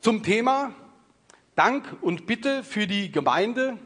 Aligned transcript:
Zum 0.00 0.22
Thema 0.22 0.72
Dank 1.56 1.84
und 2.00 2.24
Bitte 2.24 2.64
für 2.64 2.86
die 2.86 3.12
Gemeinde 3.12 3.76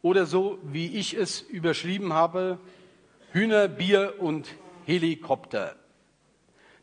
oder 0.00 0.24
so, 0.24 0.58
wie 0.62 0.96
ich 0.96 1.12
es 1.12 1.42
überschrieben 1.42 2.14
habe, 2.14 2.58
Hühner, 3.32 3.68
Bier 3.68 4.14
und 4.20 4.48
Helikopter. 4.86 5.76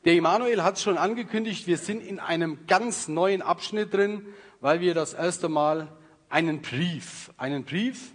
Der 0.06 0.14
Emanuel 0.14 0.62
hat 0.62 0.76
es 0.76 0.84
schon 0.84 1.00
angekündigt, 1.00 1.66
wir 1.66 1.80
sind 1.80 2.04
in 2.04 2.20
einem 2.20 2.68
ganz 2.68 3.08
neuen 3.08 3.42
Abschnitt 3.42 3.96
drin, 3.96 4.28
weil 4.62 4.80
wir 4.80 4.94
das 4.94 5.16
erste 5.16 5.50
Mal 5.50 5.88
einen 6.30 6.62
Brief, 6.62 7.32
einen 7.38 7.64
Brief 7.64 8.12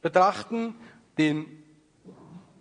betrachten, 0.00 0.76
den 1.18 1.62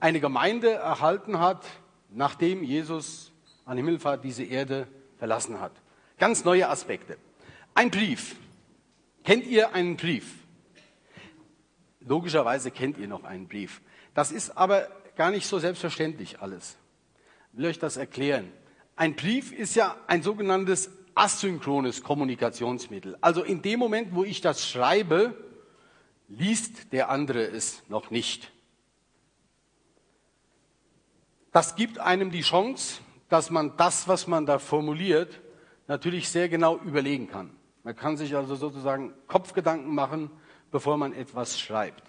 eine 0.02 0.20
Gemeinde 0.20 0.71
erhalten 0.71 1.40
hat, 1.40 1.66
nachdem 2.10 2.66
Jesus 2.66 3.32
an 3.64 3.78
Himmelfahrt 3.78 4.26
diese 4.26 4.44
Erde 4.44 4.90
verlassen 5.20 5.62
hat. 5.62 5.82
Ganz 6.18 6.43
neue 6.43 6.70
Aspekte. 6.70 7.18
Ein 7.73 7.91
Brief. 7.91 8.36
Kennt 9.23 9.45
ihr 9.45 9.73
einen 9.73 9.98
Brief? 9.98 10.36
Logischerweise 12.02 12.72
kennt 12.72 12.98
ihr 12.98 13.08
noch 13.08 13.23
einen 13.23 13.48
Brief. 13.48 13.81
Das 14.13 14.31
ist 14.31 14.58
aber 14.58 14.88
gar 15.16 15.31
nicht 15.31 15.48
so 15.48 15.59
selbstverständlich 15.59 16.41
alles. 16.41 16.77
Ich 17.52 17.59
will 17.59 17.66
euch 17.67 17.80
das 17.80 17.98
erklären. 17.98 18.52
Ein 18.95 19.16
Brief 19.16 19.52
ist 19.52 19.76
ja 19.76 19.98
ein 20.08 20.22
sogenanntes 20.22 20.91
asynchrones 21.16 22.03
Kommunikationsmittel. 22.03 23.17
Also 23.22 23.44
in 23.44 23.61
dem 23.61 23.80
Moment, 23.80 24.14
wo 24.14 24.23
ich 24.23 24.41
das 24.41 24.67
schreibe, 24.67 25.36
liest 26.27 26.91
der 26.91 27.09
andere 27.09 27.44
es 27.44 27.84
noch 27.89 28.11
nicht. 28.11 28.52
Das 31.52 31.75
gibt 31.75 32.00
einem 32.00 32.31
die 32.31 32.41
Chance, 32.41 33.00
dass 33.30 33.52
man 33.52 33.77
das, 33.77 34.08
was 34.08 34.27
man 34.27 34.45
da 34.45 34.59
formuliert, 34.59 35.39
natürlich 35.88 36.30
sehr 36.30 36.50
genau 36.50 36.78
überlegen 36.78 37.28
kann. 37.28 37.52
Man 37.84 37.96
kann 37.96 38.18
sich 38.18 38.36
also 38.36 38.55
sozusagen 38.55 39.14
Kopfgedanken 39.28 39.94
machen, 39.94 40.32
bevor 40.72 40.98
man 40.98 41.14
etwas 41.14 41.59
schreibt. 41.59 42.03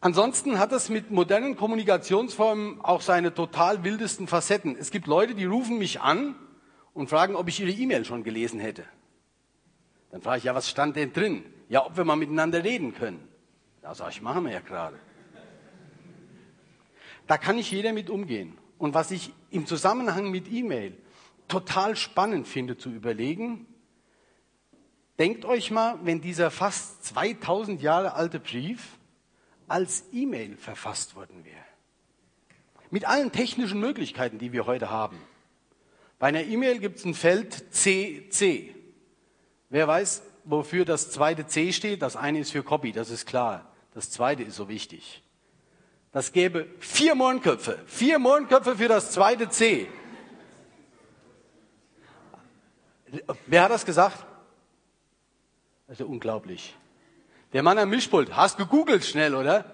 Ansonsten 0.00 0.58
hat 0.58 0.70
es 0.72 0.90
mit 0.90 1.10
modernen 1.10 1.56
Kommunikationsformen 1.56 2.80
auch 2.82 3.00
seine 3.00 3.32
total 3.32 3.84
wildesten 3.84 4.26
Facetten. 4.26 4.76
Es 4.78 4.90
gibt 4.90 5.06
Leute, 5.06 5.34
die 5.34 5.46
rufen 5.46 5.78
mich 5.78 6.02
an 6.02 6.34
und 6.92 7.08
fragen, 7.08 7.36
ob 7.36 7.48
ich 7.48 7.60
ihre 7.60 7.70
E-Mail 7.70 8.04
schon 8.04 8.22
gelesen 8.22 8.60
hätte. 8.60 8.84
Dann 10.10 10.20
frage 10.20 10.38
ich, 10.38 10.44
ja, 10.44 10.54
was 10.54 10.68
stand 10.68 10.96
denn 10.96 11.14
drin? 11.14 11.44
Ja, 11.70 11.86
ob 11.86 11.96
wir 11.96 12.04
mal 12.04 12.16
miteinander 12.16 12.62
reden 12.62 12.94
können. 12.94 13.26
Da 13.80 13.94
sage 13.94 14.10
ich, 14.10 14.22
machen 14.22 14.44
wir 14.44 14.52
ja 14.52 14.60
gerade. 14.60 14.98
Da 17.26 17.38
kann 17.38 17.56
nicht 17.56 17.72
jeder 17.72 17.94
mit 17.94 18.10
umgehen. 18.10 18.58
Und 18.76 18.92
was 18.92 19.10
ich 19.10 19.32
im 19.50 19.66
Zusammenhang 19.66 20.30
mit 20.30 20.52
E-Mail 20.52 20.96
total 21.48 21.96
spannend 21.96 22.48
finde 22.48 22.76
zu 22.76 22.90
überlegen, 22.90 23.66
denkt 25.18 25.44
euch 25.44 25.70
mal, 25.70 25.98
wenn 26.02 26.20
dieser 26.20 26.50
fast 26.50 27.04
2000 27.06 27.82
Jahre 27.82 28.14
alte 28.14 28.40
Brief 28.40 28.98
als 29.68 30.04
E-Mail 30.12 30.56
verfasst 30.56 31.16
worden 31.16 31.44
wäre. 31.44 31.56
Mit 32.90 33.06
allen 33.06 33.32
technischen 33.32 33.80
Möglichkeiten, 33.80 34.38
die 34.38 34.52
wir 34.52 34.66
heute 34.66 34.90
haben. 34.90 35.20
Bei 36.18 36.28
einer 36.28 36.44
E-Mail 36.44 36.78
gibt 36.78 36.98
es 36.98 37.04
ein 37.04 37.14
Feld 37.14 37.74
CC. 37.74 38.74
Wer 39.68 39.88
weiß, 39.88 40.22
wofür 40.44 40.84
das 40.84 41.10
zweite 41.10 41.46
C 41.46 41.72
steht? 41.72 42.02
Das 42.02 42.16
eine 42.16 42.38
ist 42.38 42.52
für 42.52 42.62
Copy, 42.62 42.92
das 42.92 43.10
ist 43.10 43.26
klar. 43.26 43.72
Das 43.94 44.10
zweite 44.10 44.42
ist 44.42 44.56
so 44.56 44.68
wichtig. 44.68 45.22
Das 46.12 46.32
gäbe 46.32 46.68
vier 46.78 47.14
Mondköpfe. 47.16 47.82
Vier 47.86 48.18
Mondköpfe 48.18 48.76
für 48.76 48.88
das 48.88 49.10
zweite 49.10 49.48
C. 49.48 49.88
Wer 53.46 53.62
hat 53.62 53.70
das 53.70 53.84
gesagt? 53.84 54.24
Ja 55.98 56.04
unglaublich. 56.06 56.74
Der 57.52 57.62
Mann 57.62 57.78
am 57.78 57.90
Mischpult, 57.90 58.34
hast 58.34 58.58
gegoogelt 58.58 59.04
schnell, 59.04 59.34
oder? 59.34 59.64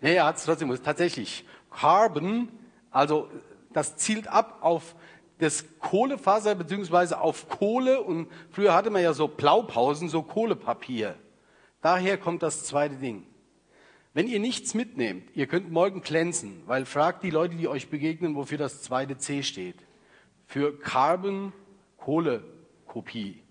Nee, 0.00 0.14
er 0.14 0.26
hat 0.26 0.36
es 0.36 0.44
trotzdem, 0.44 0.70
tatsächlich. 0.82 1.44
Carbon, 1.70 2.48
also 2.90 3.30
das 3.72 3.96
zielt 3.96 4.28
ab 4.28 4.58
auf 4.60 4.94
das 5.38 5.64
Kohlefaser 5.78 6.54
beziehungsweise 6.54 7.20
auf 7.20 7.48
Kohle 7.48 8.02
und 8.02 8.28
früher 8.50 8.74
hatte 8.74 8.90
man 8.90 9.02
ja 9.02 9.12
so 9.12 9.28
Blaupausen, 9.28 10.08
so 10.08 10.22
Kohlepapier. 10.22 11.14
Daher 11.80 12.18
kommt 12.18 12.42
das 12.42 12.64
zweite 12.64 12.96
Ding. 12.96 13.24
Wenn 14.14 14.26
ihr 14.26 14.40
nichts 14.40 14.74
mitnehmt, 14.74 15.30
ihr 15.36 15.46
könnt 15.46 15.70
morgen 15.70 16.00
glänzen, 16.00 16.62
weil 16.66 16.86
fragt 16.86 17.22
die 17.22 17.30
Leute, 17.30 17.54
die 17.54 17.68
euch 17.68 17.88
begegnen, 17.88 18.34
wofür 18.34 18.58
das 18.58 18.82
zweite 18.82 19.16
C 19.16 19.44
steht. 19.44 19.76
Für 20.46 20.76
Carbon 20.76 21.52
Kohlekopie. 22.08 23.42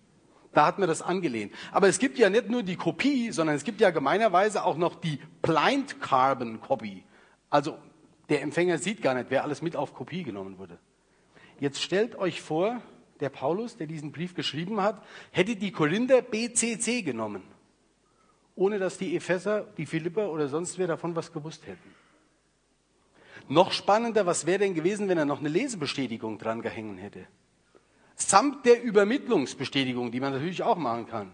Da 0.51 0.65
hat 0.65 0.79
man 0.79 0.87
das 0.87 1.03
angelehnt. 1.03 1.53
Aber 1.71 1.87
es 1.89 1.99
gibt 1.99 2.17
ja 2.17 2.27
nicht 2.31 2.49
nur 2.49 2.63
die 2.63 2.75
Kopie, 2.75 3.31
sondern 3.31 3.55
es 3.55 3.63
gibt 3.63 3.79
ja 3.79 3.91
gemeinerweise 3.91 4.65
auch 4.65 4.77
noch 4.77 4.95
die 4.95 5.19
Blind 5.43 6.01
Carbon 6.01 6.59
Copy. 6.59 7.03
Also 7.51 7.77
der 8.29 8.41
Empfänger 8.41 8.79
sieht 8.79 9.03
gar 9.03 9.13
nicht, 9.13 9.29
wer 9.29 9.43
alles 9.43 9.61
mit 9.61 9.75
auf 9.75 9.93
Kopie 9.93 10.23
genommen 10.23 10.57
wurde. 10.57 10.79
Jetzt 11.59 11.83
stellt 11.83 12.15
euch 12.15 12.41
vor, 12.41 12.81
der 13.19 13.29
Paulus, 13.29 13.77
der 13.77 13.85
diesen 13.85 14.11
Brief 14.11 14.33
geschrieben 14.33 14.81
hat, 14.81 15.03
hätte 15.29 15.55
die 15.55 15.71
Korinther 15.71 16.23
BCC 16.23 17.03
genommen, 17.03 17.43
ohne 18.55 18.79
dass 18.79 18.97
die 18.97 19.15
Epheser, 19.15 19.67
die 19.77 19.85
Philipper 19.85 20.31
oder 20.31 20.47
sonst 20.47 20.79
wer 20.79 20.87
davon 20.87 21.15
was 21.15 21.31
gewusst 21.31 21.67
hätten. 21.67 21.93
Noch 23.49 23.71
spannender, 23.71 24.25
was 24.25 24.47
wäre 24.47 24.57
denn 24.57 24.73
gewesen, 24.73 25.09
wenn 25.09 25.19
er 25.19 25.25
noch 25.25 25.41
eine 25.41 25.49
Lesebestätigung 25.49 26.39
dran 26.39 26.63
gehängt 26.63 26.99
hätte? 26.99 27.27
Samt 28.17 28.65
der 28.65 28.83
Übermittlungsbestätigung, 28.83 30.11
die 30.11 30.19
man 30.19 30.33
natürlich 30.33 30.63
auch 30.63 30.75
machen 30.75 31.07
kann. 31.07 31.31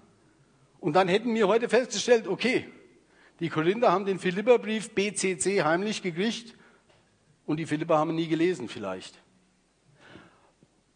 Und 0.80 0.94
dann 0.94 1.08
hätten 1.08 1.34
wir 1.34 1.48
heute 1.48 1.70
festgestellt, 1.70 2.28
okay, 2.28 2.68
die 3.40 3.50
Korinther 3.50 3.92
haben 3.92 4.06
den 4.06 4.20
Philipperbrief 4.20 4.92
BCC 4.92 5.64
heimlich 5.64 6.02
gekriegt 6.02 6.56
und 7.46 7.58
die 7.58 7.66
Philipper 7.66 7.98
haben 7.98 8.10
ihn 8.12 8.18
nie 8.18 8.28
gelesen 8.28 8.68
vielleicht. 8.68 9.18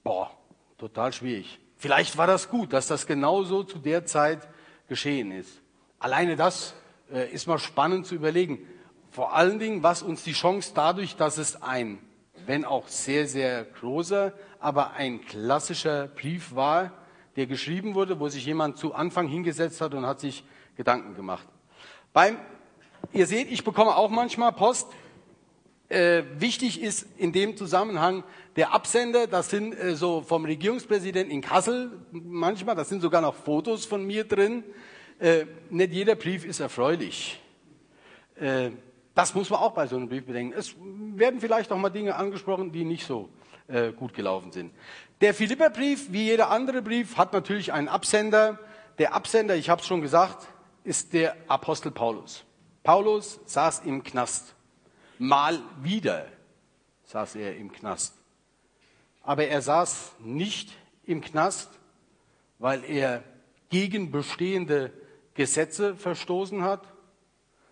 Boah, 0.04 0.32
total 0.78 1.14
schwierig. 1.14 1.58
Vielleicht 1.78 2.18
war 2.18 2.28
das 2.28 2.50
gut, 2.50 2.74
dass 2.74 2.88
das 2.88 3.08
genauso 3.08 3.64
zu 3.64 3.80
der 3.80 4.06
Zeit 4.06 4.48
geschehen 4.90 5.32
ist. 5.32 5.62
Alleine 6.00 6.36
das 6.36 6.74
äh, 7.12 7.32
ist 7.32 7.48
mal 7.48 7.60
spannend 7.60 8.06
zu 8.06 8.16
überlegen. 8.16 8.60
Vor 9.10 9.34
allen 9.34 9.58
Dingen, 9.58 9.84
was 9.84 10.04
uns 10.04 10.24
die 10.24 10.34
Chance 10.34 10.74
dadurch, 10.76 11.16
dass 11.16 11.38
es 11.38 11.62
ein 11.62 12.00
wenn 12.48 12.66
auch 12.66 12.88
sehr, 12.88 13.28
sehr 13.28 13.66
großer, 13.66 14.34
aber 14.60 14.94
ein 14.94 15.24
klassischer 15.26 16.08
Brief 16.08 16.56
war, 16.56 16.92
der 17.36 17.46
geschrieben 17.46 17.96
wurde, 17.96 18.20
wo 18.20 18.28
sich 18.30 18.46
jemand 18.46 18.78
zu 18.78 18.94
Anfang 18.94 19.28
hingesetzt 19.28 19.82
hat 19.82 19.94
und 19.94 20.06
hat 20.06 20.20
sich 20.20 20.44
Gedanken 20.76 21.16
gemacht. 21.16 21.48
Beim, 22.14 22.38
ihr 23.14 23.28
seht, 23.28 23.52
ich 23.52 23.64
bekomme 23.64 23.96
auch 23.96 24.10
manchmal 24.10 24.52
Post. 24.54 24.88
Äh, 25.90 26.24
wichtig 26.38 26.82
ist 26.82 27.08
in 27.18 27.32
dem 27.32 27.56
Zusammenhang 27.56 28.24
der 28.58 28.74
Absender, 28.74 29.26
das 29.26 29.50
sind 29.50 29.74
äh, 29.74 29.96
so 29.96 30.22
vom 30.22 30.44
Regierungspräsidenten 30.44 31.32
in 31.32 31.42
Kassel 31.42 31.92
manchmal, 32.12 32.76
da 32.76 32.84
sind 32.84 33.02
sogar 33.02 33.22
noch 33.22 33.36
Fotos 33.36 33.86
von 33.86 34.06
mir 34.06 34.26
drin. 34.26 34.64
Äh, 35.20 35.46
nicht 35.70 35.94
jeder 35.94 36.16
Brief 36.16 36.44
ist 36.44 36.60
erfreulich. 36.60 37.42
Äh, 38.36 38.72
das 39.16 39.34
muss 39.34 39.50
man 39.50 39.60
auch 39.60 39.72
bei 39.72 39.88
so 39.88 39.96
einem 39.96 40.10
Brief 40.10 40.26
bedenken. 40.26 40.54
Es 40.58 40.76
werden 41.16 41.40
vielleicht 41.40 41.72
auch 41.72 41.78
mal 41.78 41.90
Dinge 41.90 42.16
angesprochen, 42.16 42.72
die 42.72 42.84
nicht 42.84 43.06
so 43.08 43.30
äh, 43.68 43.92
gut 43.92 44.14
gelaufen 44.14 44.52
sind. 44.52 44.74
Der 45.22 45.34
Philipperbrief, 45.34 46.12
wie 46.12 46.26
jeder 46.26 46.50
andere 46.50 46.82
Brief, 46.82 47.18
hat 47.18 47.34
natürlich 47.34 47.74
einen 47.74 47.88
Absender. 47.88 48.60
Der 48.98 49.14
Absender, 49.14 49.56
ich 49.56 49.70
habe 49.70 49.82
es 49.82 49.88
schon 49.88 50.02
gesagt, 50.02 50.48
ist 50.84 51.14
der 51.14 51.36
Apostel 51.48 51.92
Paulus. 51.92 52.44
Paulus 52.84 53.40
saß 53.46 53.82
im 53.86 54.04
Knast. 54.04 54.56
Mal 55.20 55.60
wieder 55.82 56.28
saß 57.04 57.36
er 57.36 57.58
im 57.58 57.72
Knast. 57.72 58.16
Aber 59.24 59.48
er 59.48 59.62
saß 59.62 60.14
nicht 60.20 60.72
im 61.04 61.22
Knast, 61.22 61.70
weil 62.60 62.84
er 62.86 63.24
gegen 63.70 64.12
bestehende 64.12 64.94
Gesetze 65.34 65.96
verstoßen 65.96 66.64
hat, 66.64 66.82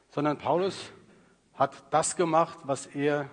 sondern 0.10 0.38
Paulus 0.38 0.92
hat 1.54 1.84
das 1.92 2.16
gemacht, 2.16 2.60
was 2.64 2.86
er 2.88 3.30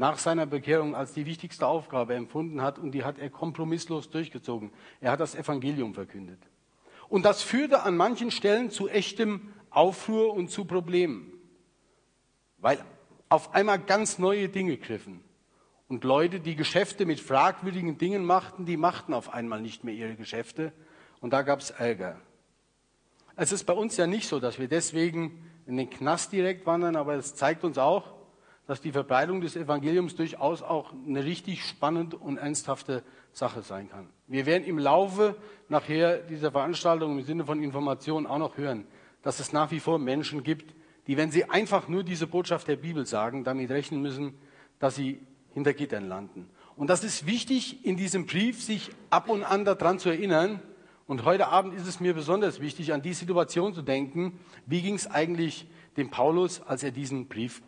nach 0.00 0.16
seiner 0.16 0.46
Bekehrung 0.46 0.96
als 0.96 1.12
die 1.12 1.26
wichtigste 1.26 1.66
Aufgabe 1.66 2.14
empfunden 2.14 2.62
hat 2.62 2.78
und 2.78 2.92
die 2.92 3.04
hat 3.04 3.18
er 3.18 3.28
kompromisslos 3.28 4.08
durchgezogen. 4.08 4.72
Er 5.02 5.10
hat 5.10 5.20
das 5.20 5.34
Evangelium 5.34 5.92
verkündet. 5.92 6.40
Und 7.10 7.26
das 7.26 7.42
führte 7.42 7.82
an 7.82 7.98
manchen 7.98 8.30
Stellen 8.30 8.70
zu 8.70 8.88
echtem 8.88 9.52
Aufruhr 9.68 10.32
und 10.32 10.50
zu 10.50 10.64
Problemen, 10.64 11.34
weil 12.56 12.82
auf 13.28 13.52
einmal 13.52 13.78
ganz 13.78 14.18
neue 14.18 14.48
Dinge 14.48 14.78
griffen. 14.78 15.22
Und 15.86 16.02
Leute, 16.02 16.40
die 16.40 16.56
Geschäfte 16.56 17.04
mit 17.04 17.20
fragwürdigen 17.20 17.98
Dingen 17.98 18.24
machten, 18.24 18.64
die 18.64 18.78
machten 18.78 19.12
auf 19.12 19.34
einmal 19.34 19.60
nicht 19.60 19.84
mehr 19.84 19.92
ihre 19.92 20.14
Geschäfte. 20.14 20.72
Und 21.20 21.34
da 21.34 21.42
gab 21.42 21.60
es 21.60 21.72
Ärger. 21.72 22.18
Es 23.36 23.52
ist 23.52 23.64
bei 23.64 23.74
uns 23.74 23.98
ja 23.98 24.06
nicht 24.06 24.28
so, 24.28 24.40
dass 24.40 24.58
wir 24.58 24.66
deswegen 24.66 25.44
in 25.66 25.76
den 25.76 25.90
Knast 25.90 26.32
direkt 26.32 26.64
wandern, 26.64 26.96
aber 26.96 27.16
es 27.16 27.34
zeigt 27.34 27.64
uns 27.64 27.76
auch, 27.76 28.19
dass 28.70 28.80
die 28.80 28.92
Verbreitung 28.92 29.40
des 29.40 29.56
Evangeliums 29.56 30.14
durchaus 30.14 30.62
auch 30.62 30.92
eine 31.04 31.24
richtig 31.24 31.64
spannende 31.66 32.16
und 32.16 32.36
ernsthafte 32.36 33.02
Sache 33.32 33.62
sein 33.62 33.90
kann. 33.90 34.06
Wir 34.28 34.46
werden 34.46 34.62
im 34.62 34.78
Laufe 34.78 35.34
nachher 35.68 36.18
dieser 36.18 36.52
Veranstaltung 36.52 37.18
im 37.18 37.24
Sinne 37.24 37.44
von 37.44 37.60
Informationen 37.64 38.28
auch 38.28 38.38
noch 38.38 38.56
hören, 38.56 38.84
dass 39.22 39.40
es 39.40 39.52
nach 39.52 39.72
wie 39.72 39.80
vor 39.80 39.98
Menschen 39.98 40.44
gibt, 40.44 40.72
die, 41.08 41.16
wenn 41.16 41.32
sie 41.32 41.50
einfach 41.50 41.88
nur 41.88 42.04
diese 42.04 42.28
Botschaft 42.28 42.68
der 42.68 42.76
Bibel 42.76 43.06
sagen, 43.06 43.42
damit 43.42 43.72
rechnen 43.72 44.02
müssen, 44.02 44.34
dass 44.78 44.94
sie 44.94 45.18
hinter 45.52 45.72
Gittern 45.72 46.06
landen. 46.06 46.48
Und 46.76 46.90
das 46.90 47.02
ist 47.02 47.26
wichtig, 47.26 47.84
in 47.84 47.96
diesem 47.96 48.24
Brief 48.26 48.62
sich 48.62 48.90
ab 49.10 49.28
und 49.28 49.42
an 49.42 49.64
daran 49.64 49.98
zu 49.98 50.10
erinnern. 50.10 50.62
Und 51.08 51.24
heute 51.24 51.48
Abend 51.48 51.74
ist 51.74 51.88
es 51.88 51.98
mir 51.98 52.14
besonders 52.14 52.60
wichtig, 52.60 52.92
an 52.92 53.02
die 53.02 53.14
Situation 53.14 53.74
zu 53.74 53.82
denken. 53.82 54.38
Wie 54.64 54.80
ging 54.80 54.94
es 54.94 55.10
eigentlich 55.10 55.66
dem 56.00 56.10
Paulus, 56.10 56.60
als 56.62 56.82
er 56.82 56.90
diesen 56.90 57.28
Brief 57.28 57.62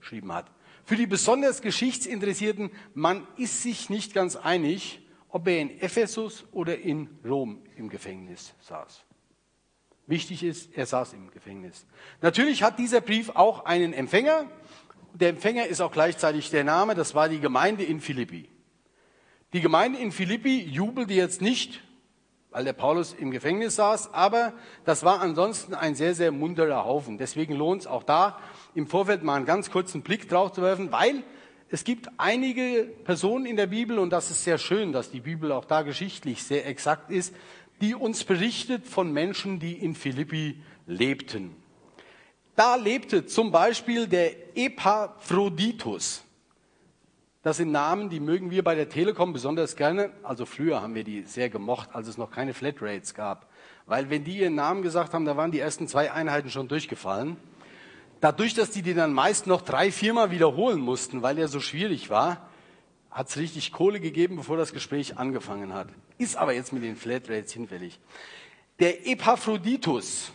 geschrieben 0.00 0.32
hat? 0.32 0.50
Für 0.84 0.96
die 0.96 1.06
besonders 1.06 1.62
Geschichtsinteressierten, 1.62 2.70
man 2.94 3.26
ist 3.36 3.62
sich 3.62 3.88
nicht 3.88 4.12
ganz 4.12 4.36
einig, 4.36 5.00
ob 5.28 5.46
er 5.48 5.60
in 5.60 5.80
Ephesus 5.80 6.44
oder 6.52 6.78
in 6.78 7.08
Rom 7.24 7.62
im 7.76 7.88
Gefängnis 7.88 8.54
saß. 8.60 9.04
Wichtig 10.06 10.42
ist, 10.42 10.76
er 10.76 10.86
saß 10.86 11.14
im 11.14 11.30
Gefängnis. 11.30 11.86
Natürlich 12.20 12.62
hat 12.62 12.78
dieser 12.78 13.00
Brief 13.00 13.30
auch 13.30 13.64
einen 13.64 13.92
Empfänger. 13.92 14.50
Der 15.14 15.30
Empfänger 15.30 15.66
ist 15.66 15.80
auch 15.80 15.92
gleichzeitig 15.92 16.50
der 16.50 16.64
Name, 16.64 16.94
das 16.94 17.14
war 17.14 17.28
die 17.28 17.40
Gemeinde 17.40 17.84
in 17.84 18.00
Philippi. 18.00 18.48
Die 19.52 19.60
Gemeinde 19.60 19.98
in 20.00 20.12
Philippi 20.12 20.62
jubelte 20.62 21.14
jetzt 21.14 21.40
nicht, 21.40 21.80
weil 22.54 22.64
der 22.64 22.72
Paulus 22.72 23.12
im 23.12 23.32
Gefängnis 23.32 23.74
saß, 23.74 24.14
aber 24.14 24.52
das 24.84 25.02
war 25.02 25.20
ansonsten 25.20 25.74
ein 25.74 25.96
sehr, 25.96 26.14
sehr 26.14 26.30
munterer 26.30 26.84
Haufen. 26.84 27.18
Deswegen 27.18 27.54
lohnt 27.54 27.82
es 27.82 27.86
auch 27.88 28.04
da, 28.04 28.38
im 28.76 28.86
Vorfeld 28.86 29.24
mal 29.24 29.34
einen 29.34 29.44
ganz 29.44 29.72
kurzen 29.72 30.02
Blick 30.02 30.28
drauf 30.28 30.52
zu 30.52 30.62
werfen, 30.62 30.92
weil 30.92 31.24
es 31.68 31.82
gibt 31.82 32.08
einige 32.16 32.88
Personen 33.02 33.44
in 33.44 33.56
der 33.56 33.66
Bibel, 33.66 33.98
und 33.98 34.10
das 34.10 34.30
ist 34.30 34.44
sehr 34.44 34.58
schön, 34.58 34.92
dass 34.92 35.10
die 35.10 35.18
Bibel 35.18 35.50
auch 35.50 35.64
da 35.64 35.82
geschichtlich 35.82 36.44
sehr 36.44 36.64
exakt 36.66 37.10
ist, 37.10 37.34
die 37.80 37.96
uns 37.96 38.22
berichtet 38.22 38.86
von 38.86 39.12
Menschen, 39.12 39.58
die 39.58 39.72
in 39.72 39.96
Philippi 39.96 40.62
lebten. 40.86 41.56
Da 42.54 42.76
lebte 42.76 43.26
zum 43.26 43.50
Beispiel 43.50 44.06
der 44.06 44.56
Epaphroditus. 44.56 46.23
Das 47.44 47.58
sind 47.58 47.72
Namen, 47.72 48.08
die 48.08 48.20
mögen 48.20 48.50
wir 48.50 48.64
bei 48.64 48.74
der 48.74 48.88
Telekom 48.88 49.34
besonders 49.34 49.76
gerne. 49.76 50.10
Also 50.22 50.46
früher 50.46 50.80
haben 50.80 50.94
wir 50.94 51.04
die 51.04 51.24
sehr 51.24 51.50
gemocht, 51.50 51.90
als 51.92 52.08
es 52.08 52.16
noch 52.16 52.30
keine 52.30 52.54
Flatrates 52.54 53.12
gab. 53.12 53.50
Weil 53.84 54.08
wenn 54.08 54.24
die 54.24 54.38
ihren 54.38 54.54
Namen 54.54 54.80
gesagt 54.80 55.12
haben, 55.12 55.26
da 55.26 55.36
waren 55.36 55.50
die 55.50 55.58
ersten 55.58 55.86
zwei 55.86 56.10
Einheiten 56.10 56.48
schon 56.48 56.68
durchgefallen. 56.68 57.36
Dadurch, 58.22 58.54
dass 58.54 58.70
die 58.70 58.80
den 58.80 58.96
dann 58.96 59.12
meist 59.12 59.46
noch 59.46 59.60
drei, 59.60 59.92
viermal 59.92 60.30
wiederholen 60.30 60.80
mussten, 60.80 61.20
weil 61.20 61.36
er 61.36 61.48
so 61.48 61.60
schwierig 61.60 62.08
war, 62.08 62.48
hat 63.10 63.28
es 63.28 63.36
richtig 63.36 63.72
Kohle 63.72 64.00
gegeben, 64.00 64.36
bevor 64.36 64.56
das 64.56 64.72
Gespräch 64.72 65.18
angefangen 65.18 65.74
hat. 65.74 65.88
Ist 66.16 66.36
aber 66.36 66.54
jetzt 66.54 66.72
mit 66.72 66.82
den 66.82 66.96
Flatrates 66.96 67.52
hinfällig. 67.52 68.00
Der 68.78 69.06
Epaphroditus, 69.06 70.32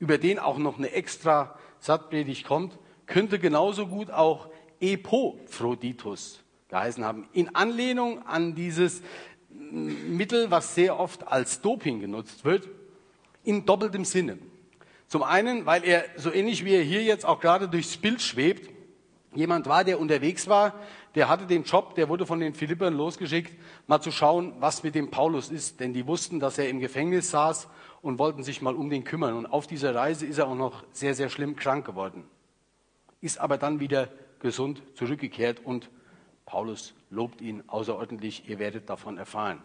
über 0.00 0.18
den 0.18 0.40
auch 0.40 0.58
noch 0.58 0.76
eine 0.76 0.90
extra 0.90 1.56
Sattpredigt 1.78 2.44
kommt, 2.44 2.76
könnte 3.06 3.38
genauso 3.38 3.86
gut 3.86 4.10
auch 4.10 4.48
Epaphroditus 4.80 6.42
geheißen 6.68 7.04
haben. 7.04 7.28
In 7.32 7.54
Anlehnung 7.54 8.26
an 8.26 8.54
dieses 8.54 9.02
Mittel, 9.48 10.50
was 10.50 10.74
sehr 10.74 10.98
oft 10.98 11.26
als 11.26 11.60
Doping 11.60 12.00
genutzt 12.00 12.44
wird, 12.44 12.68
in 13.44 13.64
doppeltem 13.64 14.04
Sinne. 14.04 14.38
Zum 15.06 15.22
einen, 15.22 15.64
weil 15.64 15.84
er 15.84 16.04
so 16.16 16.32
ähnlich 16.32 16.64
wie 16.64 16.74
er 16.74 16.82
hier 16.82 17.02
jetzt 17.02 17.24
auch 17.24 17.40
gerade 17.40 17.68
durchs 17.68 17.96
Bild 17.96 18.20
schwebt, 18.20 18.70
jemand 19.34 19.66
war, 19.66 19.84
der 19.84 19.98
unterwegs 19.98 20.48
war, 20.48 20.74
der 21.14 21.28
hatte 21.28 21.46
den 21.46 21.64
Job, 21.64 21.94
der 21.94 22.08
wurde 22.08 22.26
von 22.26 22.40
den 22.40 22.54
Philippern 22.54 22.94
losgeschickt, 22.94 23.56
mal 23.86 24.00
zu 24.00 24.10
schauen, 24.10 24.52
was 24.58 24.82
mit 24.82 24.94
dem 24.94 25.10
Paulus 25.10 25.50
ist, 25.50 25.80
denn 25.80 25.94
die 25.94 26.06
wussten, 26.06 26.40
dass 26.40 26.58
er 26.58 26.68
im 26.68 26.80
Gefängnis 26.80 27.30
saß 27.30 27.68
und 28.02 28.18
wollten 28.18 28.42
sich 28.42 28.60
mal 28.60 28.74
um 28.74 28.90
den 28.90 29.04
kümmern. 29.04 29.34
Und 29.34 29.46
auf 29.46 29.66
dieser 29.66 29.94
Reise 29.94 30.26
ist 30.26 30.38
er 30.38 30.46
auch 30.46 30.54
noch 30.54 30.84
sehr, 30.92 31.14
sehr 31.14 31.30
schlimm 31.30 31.56
krank 31.56 31.86
geworden, 31.86 32.24
ist 33.22 33.40
aber 33.40 33.56
dann 33.56 33.80
wieder 33.80 34.10
gesund 34.40 34.82
zurückgekehrt 34.94 35.60
und 35.64 35.90
Paulus 36.48 36.94
lobt 37.10 37.42
ihn 37.42 37.62
außerordentlich, 37.66 38.48
ihr 38.48 38.58
werdet 38.58 38.88
davon 38.88 39.18
erfahren. 39.18 39.62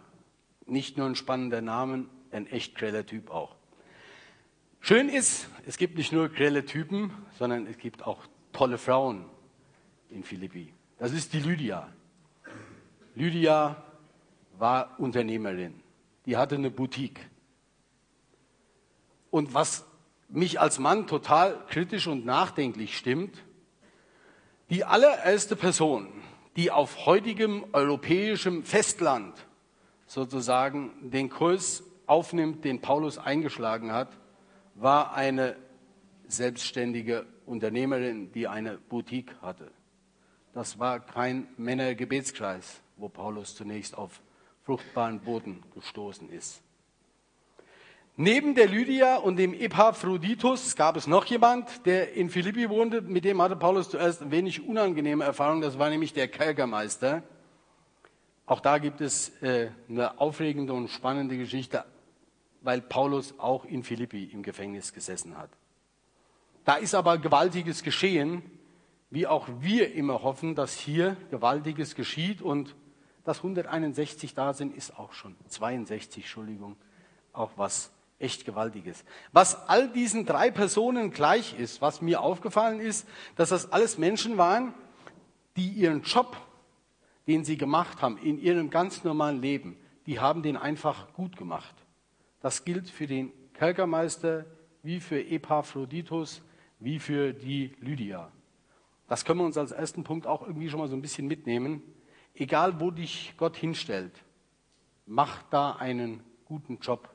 Nicht 0.66 0.98
nur 0.98 1.08
ein 1.08 1.16
spannender 1.16 1.62
Name, 1.62 2.08
ein 2.32 2.46
echt 2.46 2.76
greller 2.76 3.06
Typ 3.06 3.32
auch. 3.32 3.56
Schön 4.82 5.08
ist, 5.08 5.48
es 5.66 5.78
gibt 5.78 5.98
nicht 5.98 6.12
nur 6.12 6.28
grelle 6.28 6.66
Typen, 6.66 7.14
sondern 7.40 7.68
es 7.68 7.78
gibt 7.78 8.06
auch 8.06 8.26
tolle 8.52 8.78
Frauen 8.78 9.24
in 10.10 10.26
Philippi. 10.26 10.74
Das 11.00 11.14
ist 11.14 11.32
die 11.32 11.40
Lydia. 11.40 11.88
Lydia 13.16 13.82
war 14.58 15.00
Unternehmerin. 15.00 15.82
Die 16.26 16.36
hatte 16.36 16.56
eine 16.56 16.70
Boutique. 16.70 17.30
Und 19.32 19.54
was 19.54 19.86
mich 20.28 20.60
als 20.60 20.80
Mann 20.80 21.08
total 21.08 21.66
kritisch 21.68 22.08
und 22.08 22.26
nachdenklich 22.26 22.98
stimmt, 22.98 23.42
die 24.70 24.84
allererste 24.84 25.56
Person, 25.56 26.10
die 26.56 26.72
auf 26.72 27.06
heutigem 27.06 27.66
europäischem 27.74 28.64
Festland 28.64 29.46
sozusagen 30.06 30.92
den 31.02 31.30
Kurs 31.30 31.84
aufnimmt, 32.06 32.64
den 32.66 32.82
Paulus 32.82 33.18
eingeschlagen 33.18 33.92
hat, 33.92 34.10
war 34.76 35.14
eine 35.14 35.56
selbstständige 36.28 37.26
Unternehmerin, 37.46 38.32
die 38.32 38.48
eine 38.48 38.78
Boutique 38.78 39.36
hatte. 39.42 39.72
Das 40.54 40.80
war 40.80 41.00
kein 41.00 41.48
Männergebetskreis, 41.58 42.82
wo 42.98 43.10
Paulus 43.10 43.56
zunächst 43.56 43.98
auf 43.98 44.22
fruchtbaren 44.64 45.20
Boden 45.20 45.64
gestoßen 45.76 46.30
ist. 46.30 46.63
Neben 48.16 48.54
der 48.54 48.68
Lydia 48.68 49.16
und 49.16 49.38
dem 49.38 49.56
Epaphroditus 49.56 50.76
gab 50.76 50.98
es 50.98 51.08
noch 51.08 51.26
jemand, 51.26 51.84
der 51.88 52.14
in 52.14 52.30
Philippi 52.30 52.70
wohnte. 52.70 53.02
Mit 53.02 53.26
dem 53.26 53.42
hatte 53.42 53.56
Paulus 53.56 53.90
zuerst 53.90 54.22
ein 54.22 54.30
wenig 54.30 54.68
unangenehme 54.68 55.24
Erfahrungen. 55.24 55.62
Das 55.62 55.80
war 55.80 55.90
nämlich 55.90 56.14
der 56.14 56.28
Kerkermeister. 56.28 57.24
Auch 58.46 58.60
da 58.60 58.78
gibt 58.78 59.02
es 59.02 59.30
äh, 59.42 59.72
eine 59.90 60.20
aufregende 60.20 60.74
und 60.74 60.90
spannende 60.90 61.38
Geschichte, 61.38 61.86
weil 62.62 62.82
Paulus 62.82 63.34
auch 63.40 63.66
in 63.66 63.82
Philippi 63.82 64.26
im 64.26 64.44
Gefängnis 64.44 64.94
gesessen 64.94 65.36
hat. 65.36 65.50
Da 66.66 66.76
ist 66.76 66.94
aber 66.94 67.18
Gewaltiges 67.18 67.82
geschehen, 67.82 68.44
wie 69.10 69.26
auch 69.26 69.48
wir 69.60 69.96
immer 69.96 70.22
hoffen, 70.22 70.54
dass 70.54 70.78
hier 70.78 71.18
Gewaltiges 71.32 71.96
geschieht 71.96 72.44
und 72.44 72.76
dass 73.24 73.38
161 73.38 74.36
da 74.36 74.54
sind, 74.54 74.76
ist 74.78 75.00
auch 75.00 75.14
schon 75.14 75.36
62, 75.48 76.26
Entschuldigung, 76.26 76.76
auch 77.32 77.52
was 77.56 77.93
echt 78.24 78.46
Gewaltiges. 78.46 79.04
Was 79.32 79.68
all 79.68 79.90
diesen 79.90 80.26
drei 80.26 80.50
Personen 80.50 81.12
gleich 81.12 81.60
ist, 81.60 81.82
was 81.82 82.02
mir 82.02 82.22
aufgefallen 82.22 82.80
ist, 82.80 83.08
dass 83.36 83.50
das 83.50 83.72
alles 83.72 83.98
Menschen 83.98 84.38
waren, 84.38 84.74
die 85.58 85.68
ihren 85.68 86.02
Job, 86.02 86.38
den 87.28 87.44
sie 87.44 87.58
gemacht 87.58 88.02
haben 88.02 88.18
in 88.18 88.40
ihrem 88.40 88.70
ganz 88.70 89.04
normalen 89.04 89.42
Leben, 89.42 89.78
die 90.06 90.20
haben 90.20 90.42
den 90.42 90.58
einfach 90.58 91.14
gut 91.14 91.38
gemacht. 91.38 91.76
Das 92.42 92.66
gilt 92.66 92.90
für 92.90 93.08
den 93.08 93.32
Kerkermeister, 93.54 94.46
wie 94.82 95.00
für 95.00 95.24
Epaphroditus, 95.24 96.42
wie 96.80 97.00
für 97.00 97.34
die 97.34 97.76
Lydia. 97.80 98.32
Das 99.08 99.24
können 99.26 99.40
wir 99.40 99.46
uns 99.46 99.58
als 99.58 99.72
ersten 99.72 100.04
Punkt 100.04 100.28
auch 100.28 100.42
irgendwie 100.42 100.70
schon 100.70 100.80
mal 100.80 100.88
so 100.88 100.96
ein 100.96 101.02
bisschen 101.02 101.28
mitnehmen. 101.28 101.82
Egal, 102.34 102.80
wo 102.80 102.90
dich 102.90 103.34
Gott 103.38 103.56
hinstellt, 103.56 104.24
mach 105.06 105.44
da 105.44 105.74
einen 105.74 106.24
guten 106.46 106.80
Job. 106.80 107.13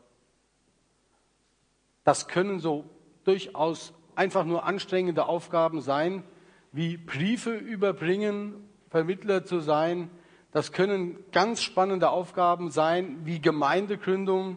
Das 2.09 2.27
können 2.27 2.59
so 2.59 2.87
durchaus 3.25 3.93
einfach 4.15 4.47
nur 4.47 4.65
anstrengende 4.65 5.27
Aufgaben 5.27 5.83
sein, 5.83 6.25
wie 6.73 6.97
Briefe 6.97 7.55
überbringen, 7.55 8.67
Vermittler 8.89 9.45
zu 9.45 9.61
sein. 9.61 10.09
Das 10.51 10.73
können 10.73 11.23
ganz 11.33 11.61
spannende 11.61 12.09
Aufgaben 12.09 12.71
sein, 12.71 13.27
wie 13.27 13.43
Gemeindegründung. 13.43 14.57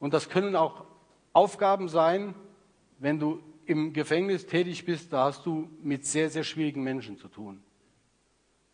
Und 0.00 0.14
das 0.14 0.30
können 0.30 0.56
auch 0.56 0.86
Aufgaben 1.34 1.88
sein, 1.88 2.34
wenn 2.98 3.18
du 3.18 3.42
im 3.66 3.92
Gefängnis 3.92 4.46
tätig 4.46 4.86
bist, 4.86 5.12
da 5.12 5.24
hast 5.24 5.44
du 5.44 5.68
mit 5.82 6.06
sehr, 6.06 6.30
sehr 6.30 6.42
schwierigen 6.42 6.82
Menschen 6.82 7.18
zu 7.18 7.28
tun. 7.28 7.62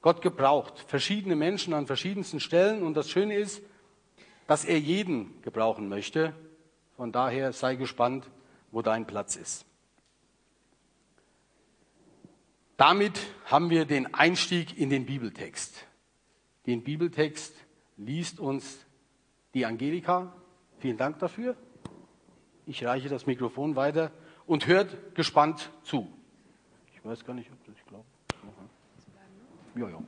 Gott 0.02 0.22
gebraucht 0.22 0.84
verschiedene 0.86 1.34
Menschen 1.34 1.74
an 1.74 1.88
verschiedensten 1.88 2.38
Stellen 2.38 2.84
und 2.84 2.94
das 2.94 3.10
Schöne 3.10 3.34
ist, 3.34 3.60
dass 4.46 4.64
er 4.64 4.78
jeden 4.78 5.42
gebrauchen 5.42 5.88
möchte. 5.88 6.32
Von 6.98 7.12
daher 7.12 7.52
sei 7.52 7.76
gespannt, 7.76 8.28
wo 8.72 8.82
dein 8.82 9.06
Platz 9.06 9.36
ist. 9.36 9.64
Damit 12.76 13.20
haben 13.44 13.70
wir 13.70 13.84
den 13.84 14.12
Einstieg 14.14 14.76
in 14.76 14.90
den 14.90 15.06
Bibeltext. 15.06 15.86
Den 16.66 16.82
Bibeltext 16.82 17.54
liest 17.98 18.40
uns 18.40 18.84
die 19.54 19.64
Angelika. 19.64 20.32
Vielen 20.80 20.96
Dank 20.96 21.20
dafür. 21.20 21.54
Ich 22.66 22.84
reiche 22.84 23.08
das 23.08 23.26
Mikrofon 23.26 23.76
weiter 23.76 24.10
und 24.44 24.66
hört 24.66 25.14
gespannt 25.14 25.70
zu. 25.84 26.12
Ich 26.92 27.04
weiß 27.04 27.24
gar 27.24 27.34
nicht, 27.34 27.48
ob 27.52 27.64
das, 27.64 27.76
ich 27.76 27.86
glaube. 27.86 28.04
Ja, 29.76 29.88
ja. 29.88 30.02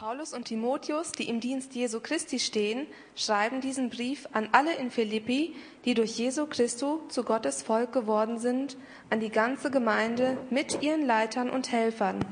Paulus 0.00 0.32
und 0.32 0.46
Timotheus, 0.46 1.12
die 1.12 1.28
im 1.28 1.40
Dienst 1.40 1.74
Jesu 1.74 2.00
Christi 2.00 2.38
stehen, 2.38 2.86
schreiben 3.14 3.60
diesen 3.60 3.90
Brief 3.90 4.26
an 4.32 4.48
alle 4.52 4.74
in 4.76 4.90
Philippi, 4.90 5.54
die 5.84 5.92
durch 5.92 6.16
Jesu 6.16 6.46
Christus 6.46 7.00
zu 7.10 7.22
Gottes 7.22 7.60
Volk 7.60 7.92
geworden 7.92 8.38
sind, 8.38 8.78
an 9.10 9.20
die 9.20 9.28
ganze 9.28 9.70
Gemeinde 9.70 10.38
mit 10.48 10.80
ihren 10.80 11.04
Leitern 11.04 11.50
und 11.50 11.70
Helfern. 11.70 12.24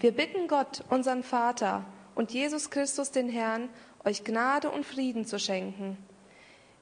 Wir 0.00 0.10
bitten 0.10 0.48
Gott, 0.48 0.82
unseren 0.90 1.22
Vater 1.22 1.84
und 2.16 2.32
Jesus 2.32 2.70
Christus 2.70 3.12
den 3.12 3.28
Herrn, 3.28 3.68
euch 4.04 4.24
Gnade 4.24 4.68
und 4.72 4.84
Frieden 4.84 5.24
zu 5.24 5.38
schenken. 5.38 5.96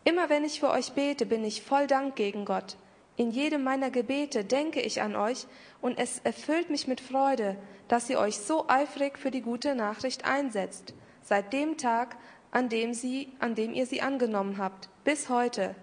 Immer 0.04 0.30
wenn 0.30 0.46
ich 0.46 0.60
für 0.60 0.70
euch 0.70 0.92
bete, 0.92 1.26
bin 1.26 1.44
ich 1.44 1.60
voll 1.60 1.86
Dank 1.86 2.16
gegen 2.16 2.46
Gott. 2.46 2.78
In 3.16 3.32
jedem 3.32 3.62
meiner 3.62 3.90
Gebete 3.90 4.42
denke 4.42 4.80
ich 4.80 5.02
an 5.02 5.14
euch 5.14 5.46
und 5.82 5.98
es 5.98 6.20
erfüllt 6.20 6.70
mich 6.70 6.88
mit 6.88 7.02
Freude, 7.02 7.56
dass 7.88 8.08
ihr 8.08 8.18
euch 8.18 8.38
so 8.38 8.66
eifrig 8.68 9.18
für 9.18 9.30
die 9.30 9.42
gute 9.42 9.74
Nachricht 9.74 10.24
einsetzt, 10.24 10.94
seit 11.22 11.52
dem 11.52 11.76
Tag, 11.76 12.16
an 12.50 12.70
dem, 12.70 12.94
sie, 12.94 13.32
an 13.38 13.54
dem 13.54 13.74
ihr 13.74 13.84
sie 13.84 14.00
angenommen 14.00 14.56
habt, 14.56 14.88
bis 15.04 15.28
heute. 15.28 15.74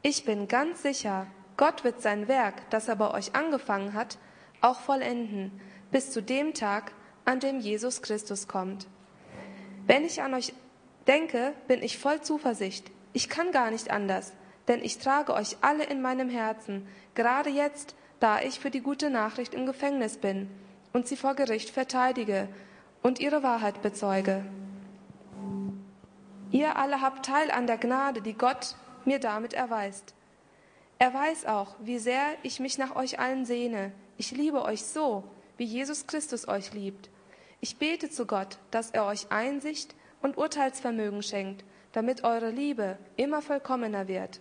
Ich 0.00 0.24
bin 0.24 0.48
ganz 0.48 0.82
sicher, 0.82 1.26
Gott 1.58 1.84
wird 1.84 2.00
sein 2.00 2.28
Werk, 2.28 2.70
das 2.70 2.88
er 2.88 2.96
bei 2.96 3.12
euch 3.12 3.34
angefangen 3.34 3.92
hat, 3.92 4.16
auch 4.62 4.80
vollenden, 4.80 5.60
bis 5.90 6.10
zu 6.10 6.22
dem 6.22 6.54
Tag, 6.54 6.92
an 7.26 7.40
dem 7.40 7.60
Jesus 7.60 8.00
Christus 8.00 8.48
kommt. 8.48 8.86
Wenn 9.86 10.04
ich 10.04 10.22
an 10.22 10.32
euch 10.32 10.54
denke, 11.06 11.52
bin 11.68 11.82
ich 11.82 11.98
voll 11.98 12.22
Zuversicht. 12.22 12.90
Ich 13.12 13.28
kann 13.28 13.52
gar 13.52 13.70
nicht 13.70 13.90
anders 13.90 14.32
denn 14.70 14.84
ich 14.84 14.98
trage 14.98 15.34
euch 15.34 15.56
alle 15.62 15.82
in 15.82 16.00
meinem 16.00 16.30
Herzen, 16.30 16.86
gerade 17.16 17.50
jetzt, 17.50 17.96
da 18.20 18.40
ich 18.40 18.60
für 18.60 18.70
die 18.70 18.82
gute 18.82 19.10
Nachricht 19.10 19.54
im 19.54 19.66
Gefängnis 19.66 20.18
bin 20.18 20.48
und 20.92 21.08
sie 21.08 21.16
vor 21.16 21.34
Gericht 21.34 21.70
verteidige 21.70 22.48
und 23.02 23.18
ihre 23.18 23.42
Wahrheit 23.42 23.82
bezeuge. 23.82 24.44
Ihr 26.52 26.76
alle 26.76 27.00
habt 27.00 27.26
Teil 27.26 27.50
an 27.50 27.66
der 27.66 27.78
Gnade, 27.78 28.22
die 28.22 28.34
Gott 28.34 28.76
mir 29.04 29.18
damit 29.18 29.54
erweist. 29.54 30.14
Er 30.98 31.14
weiß 31.14 31.46
auch, 31.46 31.76
wie 31.80 31.98
sehr 31.98 32.26
ich 32.42 32.60
mich 32.60 32.76
nach 32.76 32.94
euch 32.94 33.18
allen 33.18 33.46
sehne. 33.46 33.92
Ich 34.18 34.32
liebe 34.32 34.62
euch 34.62 34.84
so, 34.84 35.24
wie 35.56 35.64
Jesus 35.64 36.06
Christus 36.06 36.46
euch 36.46 36.74
liebt. 36.74 37.08
Ich 37.60 37.78
bete 37.78 38.10
zu 38.10 38.26
Gott, 38.26 38.58
dass 38.70 38.90
er 38.90 39.06
euch 39.06 39.30
Einsicht 39.30 39.94
und 40.20 40.36
Urteilsvermögen 40.36 41.22
schenkt, 41.22 41.64
damit 41.92 42.24
eure 42.24 42.50
Liebe 42.50 42.98
immer 43.16 43.40
vollkommener 43.40 44.08
wird. 44.08 44.40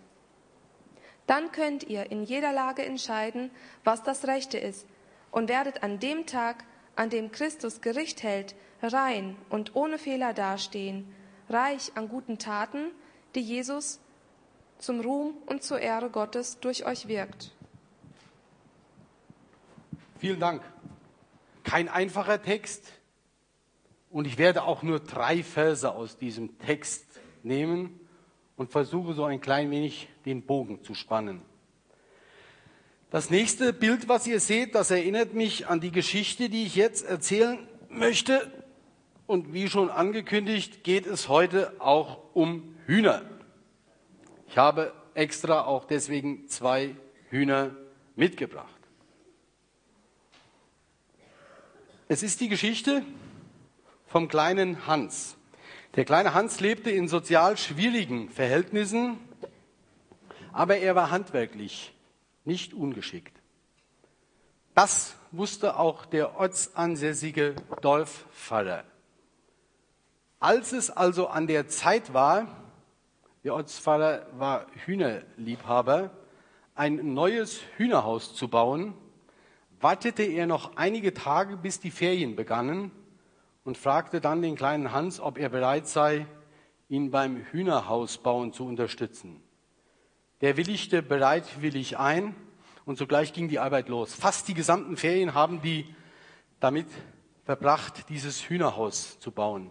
Dann 1.29 1.51
könnt 1.51 1.83
ihr 1.83 2.11
in 2.11 2.23
jeder 2.23 2.51
Lage 2.51 2.83
entscheiden, 2.83 3.51
was 3.83 4.01
das 4.01 4.25
Rechte 4.25 4.57
ist 4.57 4.87
und 5.29 5.47
werdet 5.47 5.83
an 5.83 5.99
dem 5.99 6.25
Tag, 6.25 6.63
an 6.95 7.11
dem 7.11 7.31
Christus 7.31 7.81
Gericht 7.81 8.23
hält, 8.23 8.55
rein 8.81 9.35
und 9.51 9.75
ohne 9.75 9.99
Fehler 9.99 10.33
dastehen, 10.33 11.07
reich 11.47 11.91
an 11.93 12.09
guten 12.09 12.39
Taten, 12.39 12.89
die 13.35 13.41
Jesus 13.41 13.99
zum 14.79 15.01
Ruhm 15.01 15.35
und 15.45 15.61
zur 15.61 15.79
Ehre 15.79 16.09
Gottes 16.09 16.59
durch 16.61 16.87
euch 16.87 17.07
wirkt. 17.07 17.51
Vielen 20.17 20.39
Dank. 20.39 20.63
Kein 21.63 21.89
einfacher 21.89 22.41
Text 22.41 22.91
und 24.09 24.25
ich 24.25 24.39
werde 24.39 24.63
auch 24.63 24.81
nur 24.81 24.99
drei 24.99 25.43
Verse 25.43 25.91
aus 25.91 26.17
diesem 26.17 26.57
Text 26.57 27.05
nehmen 27.43 27.99
und 28.59 28.73
versuche 28.73 29.13
so 29.13 29.23
ein 29.23 29.39
klein 29.39 29.71
wenig 29.71 30.09
den 30.25 30.41
Bogen 30.41 30.83
zu 30.83 30.93
spannen. 30.93 31.41
Das 33.09 33.29
nächste 33.29 33.71
Bild, 33.71 34.09
was 34.09 34.27
ihr 34.27 34.41
seht, 34.41 34.75
das 34.75 34.91
erinnert 34.91 35.33
mich 35.33 35.67
an 35.67 35.79
die 35.79 35.91
Geschichte, 35.91 36.49
die 36.49 36.65
ich 36.65 36.75
jetzt 36.75 37.05
erzählen 37.05 37.57
möchte. 37.87 38.51
Und 39.27 39.53
wie 39.53 39.69
schon 39.69 39.89
angekündigt, 39.89 40.83
geht 40.83 41.07
es 41.07 41.29
heute 41.29 41.73
auch 41.79 42.19
um 42.33 42.75
Hühner. 42.85 43.21
Ich 44.49 44.57
habe 44.57 44.91
extra 45.13 45.63
auch 45.63 45.85
deswegen 45.85 46.49
zwei 46.49 46.97
Hühner 47.29 47.71
mitgebracht. 48.17 48.67
Es 52.09 52.23
ist 52.23 52.41
die 52.41 52.49
Geschichte 52.49 53.05
vom 54.05 54.27
kleinen 54.27 54.85
Hans. 54.85 55.38
Der 55.95 56.05
kleine 56.05 56.35
Hans 56.35 56.59
lebte 56.59 56.91
in 56.91 57.07
sozial 57.07 57.57
schwierigen 57.57 58.29
Verhältnissen, 58.29 59.17
aber 60.51 60.77
er 60.77 60.95
war 60.95 61.09
handwerklich 61.09 61.93
nicht 62.45 62.73
ungeschickt. 62.73 63.35
Das 64.75 65.15
wusste 65.31 65.77
auch 65.77 66.05
der 66.05 66.37
ortsansässige 66.37 67.55
Dorfpfarrer. 67.81 68.83
Als 70.39 70.73
es 70.73 70.91
also 70.91 71.27
an 71.27 71.47
der 71.47 71.67
Zeit 71.67 72.13
war, 72.13 72.47
der 73.43 73.55
Ortspfarrer 73.55 74.27
war 74.37 74.67
Hühnerliebhaber, 74.85 76.11
ein 76.75 77.13
neues 77.13 77.61
Hühnerhaus 77.77 78.35
zu 78.35 78.47
bauen, 78.47 78.93
wartete 79.81 80.23
er 80.23 80.45
noch 80.45 80.77
einige 80.77 81.13
Tage, 81.13 81.57
bis 81.57 81.79
die 81.79 81.91
Ferien 81.91 82.35
begannen 82.35 82.91
und 83.69 83.77
fragte 83.77 84.19
dann 84.19 84.41
den 84.41 84.55
kleinen 84.55 84.93
Hans, 84.93 85.19
ob 85.19 85.37
er 85.37 85.49
bereit 85.49 85.87
sei, 85.87 86.25
ihn 86.87 87.11
beim 87.11 87.45
Hühnerhausbauen 87.51 88.51
zu 88.51 88.65
unterstützen. 88.65 89.43
Der 90.41 90.57
willigte 90.57 91.03
bereitwillig 91.03 91.99
ein 91.99 92.33
und 92.85 92.97
sogleich 92.97 93.31
ging 93.31 93.47
die 93.47 93.59
Arbeit 93.59 93.87
los. 93.87 94.11
Fast 94.15 94.47
die 94.47 94.55
gesamten 94.55 94.97
Ferien 94.97 95.35
haben 95.35 95.61
die 95.61 95.85
damit 96.59 96.87
verbracht, 97.45 98.09
dieses 98.09 98.49
Hühnerhaus 98.49 99.19
zu 99.19 99.29
bauen. 99.29 99.69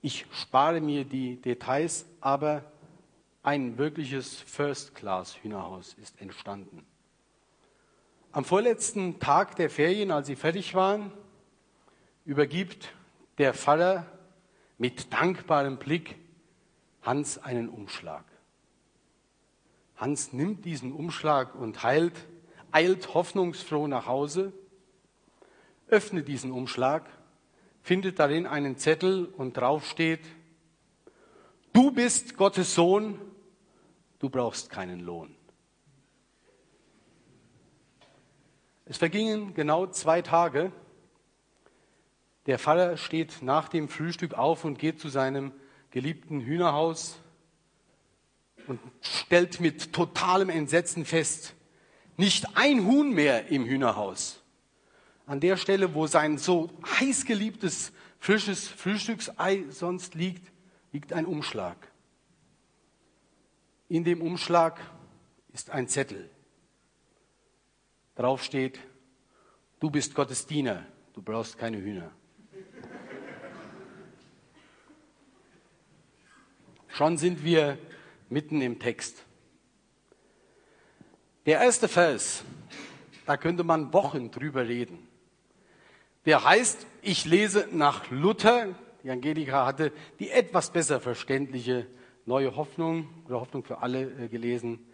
Ich 0.00 0.24
spare 0.30 0.80
mir 0.80 1.04
die 1.04 1.42
Details, 1.42 2.06
aber 2.20 2.70
ein 3.42 3.78
wirkliches 3.78 4.36
First-Class-Hühnerhaus 4.42 5.94
ist 5.94 6.20
entstanden. 6.20 6.86
Am 8.30 8.44
vorletzten 8.44 9.18
Tag 9.18 9.56
der 9.56 9.70
Ferien, 9.70 10.12
als 10.12 10.28
sie 10.28 10.36
fertig 10.36 10.76
waren, 10.76 11.10
übergibt 12.24 12.94
der 13.38 13.54
Pfarrer 13.54 14.04
mit 14.76 15.12
dankbarem 15.12 15.78
Blick 15.78 16.16
Hans 17.02 17.38
einen 17.38 17.68
Umschlag. 17.68 18.24
Hans 19.96 20.32
nimmt 20.32 20.64
diesen 20.64 20.92
Umschlag 20.92 21.54
und 21.54 21.82
heilt, 21.82 22.26
eilt 22.70 23.14
hoffnungsfroh 23.14 23.86
nach 23.86 24.06
Hause, 24.06 24.52
öffnet 25.88 26.28
diesen 26.28 26.52
Umschlag, 26.52 27.08
findet 27.82 28.18
darin 28.18 28.46
einen 28.46 28.76
Zettel 28.76 29.24
und 29.24 29.56
drauf 29.56 29.86
steht, 29.86 30.20
du 31.72 31.90
bist 31.90 32.36
Gottes 32.36 32.74
Sohn, 32.74 33.18
du 34.18 34.28
brauchst 34.28 34.70
keinen 34.70 35.00
Lohn. 35.00 35.34
Es 38.84 38.98
vergingen 38.98 39.54
genau 39.54 39.86
zwei 39.86 40.22
Tage, 40.22 40.72
der 42.48 42.58
Pfarrer 42.58 42.96
steht 42.96 43.42
nach 43.42 43.68
dem 43.68 43.90
Frühstück 43.90 44.32
auf 44.32 44.64
und 44.64 44.78
geht 44.78 44.98
zu 44.98 45.10
seinem 45.10 45.52
geliebten 45.90 46.40
Hühnerhaus 46.40 47.20
und 48.66 48.80
stellt 49.02 49.60
mit 49.60 49.92
totalem 49.92 50.48
Entsetzen 50.48 51.04
fest, 51.04 51.54
nicht 52.16 52.56
ein 52.56 52.86
Huhn 52.86 53.12
mehr 53.12 53.48
im 53.48 53.66
Hühnerhaus. 53.66 54.42
An 55.26 55.40
der 55.40 55.58
Stelle, 55.58 55.94
wo 55.94 56.06
sein 56.06 56.38
so 56.38 56.70
heiß 56.98 57.26
geliebtes 57.26 57.92
frisches 58.18 58.66
Frühstücksei 58.66 59.64
sonst 59.68 60.14
liegt, 60.14 60.50
liegt 60.90 61.12
ein 61.12 61.26
Umschlag. 61.26 61.76
In 63.90 64.04
dem 64.04 64.22
Umschlag 64.22 64.80
ist 65.52 65.68
ein 65.68 65.86
Zettel. 65.86 66.30
Drauf 68.14 68.42
steht, 68.42 68.80
du 69.80 69.90
bist 69.90 70.14
Gottes 70.14 70.46
Diener, 70.46 70.86
du 71.12 71.20
brauchst 71.20 71.58
keine 71.58 71.76
Hühner. 71.76 72.10
Schon 76.98 77.16
sind 77.16 77.44
wir 77.44 77.78
mitten 78.28 78.60
im 78.60 78.80
Text. 78.80 79.24
Der 81.46 81.60
erste 81.60 81.86
Vers, 81.86 82.42
da 83.24 83.36
könnte 83.36 83.62
man 83.62 83.92
Wochen 83.92 84.32
drüber 84.32 84.66
reden. 84.66 85.06
Der 86.26 86.42
heißt, 86.42 86.88
ich 87.02 87.24
lese 87.24 87.68
nach 87.70 88.10
Luther, 88.10 88.74
die 89.04 89.10
Angelika 89.10 89.64
hatte 89.64 89.92
die 90.18 90.30
etwas 90.30 90.72
besser 90.72 90.98
verständliche 90.98 91.86
Neue 92.26 92.56
Hoffnung 92.56 93.08
oder 93.26 93.38
Hoffnung 93.38 93.62
für 93.62 93.78
alle 93.78 94.02
äh, 94.02 94.26
gelesen. 94.26 94.84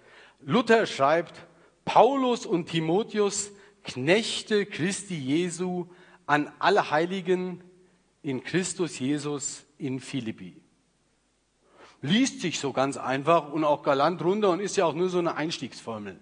Luther 0.43 0.85
schreibt, 0.85 1.47
Paulus 1.87 2.45
und 2.45 2.67
Timotheus, 2.67 3.51
Knechte 3.83 4.67
Christi 4.67 5.17
Jesu, 5.17 5.87
an 6.27 6.53
alle 6.59 6.91
Heiligen 6.91 7.65
in 8.21 8.45
Christus 8.45 8.99
Jesus 8.99 9.65
in 9.79 10.01
Philippi 10.01 10.63
liest 12.05 12.43
sich 12.43 12.61
so 12.61 12.75
ganz 12.75 12.99
einfach 12.99 13.51
und 13.51 13.65
auch 13.65 13.83
galant 13.83 14.23
runter 14.23 14.51
und 14.51 14.61
ist 14.61 14.77
ja 14.77 14.85
auch 14.85 14.93
nur 14.93 15.09
so 15.09 15.19
eine 15.19 15.37
Einstiegsformel. 15.37 16.21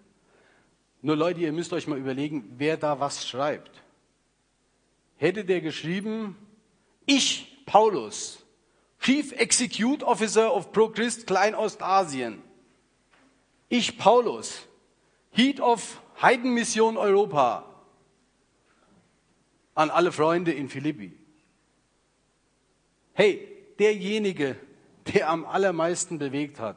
Nur 1.02 1.16
Leute, 1.16 1.40
ihr 1.40 1.52
müsst 1.52 1.72
euch 1.72 1.88
mal 1.88 1.98
überlegen, 1.98 2.54
wer 2.56 2.76
da 2.76 3.00
was 3.00 3.26
schreibt. 3.26 3.82
Hätte 5.16 5.44
der 5.44 5.60
geschrieben, 5.60 6.36
ich, 7.04 7.64
Paulus, 7.66 8.44
Chief 9.00 9.32
Execute 9.32 10.04
Officer 10.04 10.54
of 10.54 10.70
ProChrist 10.70 11.26
Kleinostasien, 11.26 12.40
ich, 13.68 13.98
Paulus, 13.98 14.68
Heat 15.32 15.60
of 15.60 16.00
Heidenmission 16.20 16.96
Europa, 16.96 17.64
an 19.74 19.90
alle 19.90 20.12
Freunde 20.12 20.52
in 20.52 20.68
Philippi. 20.68 21.12
Hey, 23.14 23.48
derjenige, 23.80 24.56
der 25.06 25.28
am 25.28 25.44
allermeisten 25.44 26.18
bewegt 26.18 26.60
hat, 26.60 26.76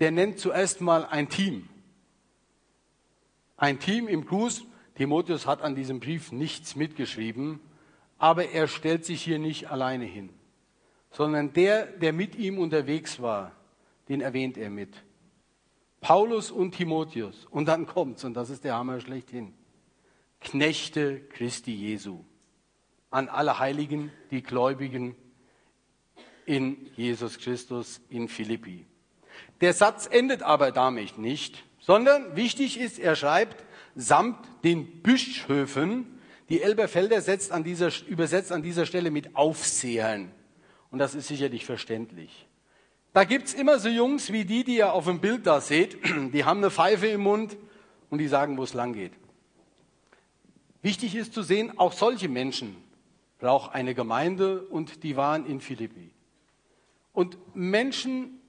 der 0.00 0.10
nennt 0.10 0.38
zuerst 0.38 0.80
mal 0.80 1.04
ein 1.04 1.28
Team. 1.28 1.68
Ein 3.56 3.78
Team 3.78 4.08
im 4.08 4.24
Gruß. 4.24 4.64
Timotheus 4.94 5.46
hat 5.46 5.62
an 5.62 5.74
diesem 5.74 6.00
Brief 6.00 6.32
nichts 6.32 6.76
mitgeschrieben, 6.76 7.60
aber 8.18 8.50
er 8.50 8.68
stellt 8.68 9.04
sich 9.04 9.22
hier 9.22 9.38
nicht 9.38 9.70
alleine 9.70 10.04
hin, 10.04 10.30
sondern 11.10 11.52
der, 11.52 11.86
der 11.86 12.12
mit 12.12 12.34
ihm 12.36 12.58
unterwegs 12.58 13.20
war, 13.20 13.52
den 14.08 14.20
erwähnt 14.20 14.58
er 14.58 14.70
mit. 14.70 14.94
Paulus 16.00 16.50
und 16.50 16.72
Timotheus. 16.72 17.46
Und 17.50 17.66
dann 17.66 17.86
kommt's, 17.86 18.24
und 18.24 18.34
das 18.34 18.50
ist 18.50 18.64
der 18.64 18.74
Hammer 18.74 19.00
schlechthin. 19.00 19.54
Knechte 20.40 21.20
Christi 21.20 21.74
Jesu. 21.74 22.24
An 23.10 23.28
alle 23.28 23.58
Heiligen, 23.58 24.10
die 24.30 24.42
Gläubigen 24.42 25.14
in 26.50 26.90
Jesus 26.96 27.38
Christus 27.38 28.00
in 28.10 28.26
Philippi. 28.26 28.84
Der 29.60 29.72
Satz 29.72 30.08
endet 30.10 30.42
aber 30.42 30.72
damit 30.72 31.16
nicht, 31.16 31.62
sondern 31.78 32.34
wichtig 32.34 32.80
ist, 32.80 32.98
er 32.98 33.14
schreibt, 33.14 33.64
samt 33.94 34.36
den 34.64 35.00
Bischöfen, 35.00 36.18
die 36.48 36.60
Elberfelder 36.60 37.20
setzt 37.20 37.52
an 37.52 37.62
dieser, 37.62 37.90
übersetzt 38.08 38.50
an 38.50 38.62
dieser 38.62 38.84
Stelle 38.84 39.12
mit 39.12 39.36
Aufsehern. 39.36 40.32
Und 40.90 40.98
das 40.98 41.14
ist 41.14 41.28
sicherlich 41.28 41.64
verständlich. 41.64 42.48
Da 43.12 43.22
gibt's 43.22 43.54
immer 43.54 43.78
so 43.78 43.88
Jungs 43.88 44.32
wie 44.32 44.44
die, 44.44 44.64
die 44.64 44.78
ihr 44.78 44.92
auf 44.92 45.04
dem 45.04 45.20
Bild 45.20 45.46
da 45.46 45.60
seht, 45.60 45.98
die 46.32 46.44
haben 46.44 46.58
eine 46.58 46.72
Pfeife 46.72 47.06
im 47.06 47.20
Mund 47.20 47.56
und 48.08 48.18
die 48.18 48.28
sagen, 48.28 48.58
wo 48.58 48.64
es 48.64 48.74
lang 48.74 48.92
geht. 48.92 49.12
Wichtig 50.82 51.14
ist 51.14 51.32
zu 51.32 51.42
sehen, 51.42 51.78
auch 51.78 51.92
solche 51.92 52.28
Menschen 52.28 52.76
braucht 53.38 53.72
eine 53.72 53.94
Gemeinde 53.94 54.62
und 54.62 55.04
die 55.04 55.16
waren 55.16 55.46
in 55.46 55.60
Philippi. 55.60 56.10
Und 57.12 57.38
Menschen 57.54 58.40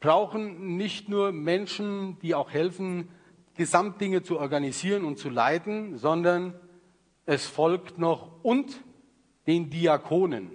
brauchen 0.00 0.76
nicht 0.76 1.08
nur 1.08 1.32
Menschen, 1.32 2.18
die 2.20 2.34
auch 2.34 2.50
helfen, 2.50 3.08
Gesamtdinge 3.54 4.22
zu 4.22 4.38
organisieren 4.38 5.04
und 5.04 5.18
zu 5.18 5.28
leiten, 5.28 5.98
sondern 5.98 6.54
es 7.26 7.46
folgt 7.46 7.98
noch 7.98 8.42
und 8.42 8.80
den 9.46 9.70
Diakonen, 9.70 10.50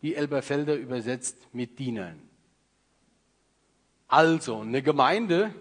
die 0.00 0.14
Elberfelder 0.14 0.74
übersetzt 0.74 1.48
mit 1.52 1.78
Dienern. 1.78 2.20
Also, 4.08 4.60
eine 4.60 4.82
Gemeinde 4.82 5.54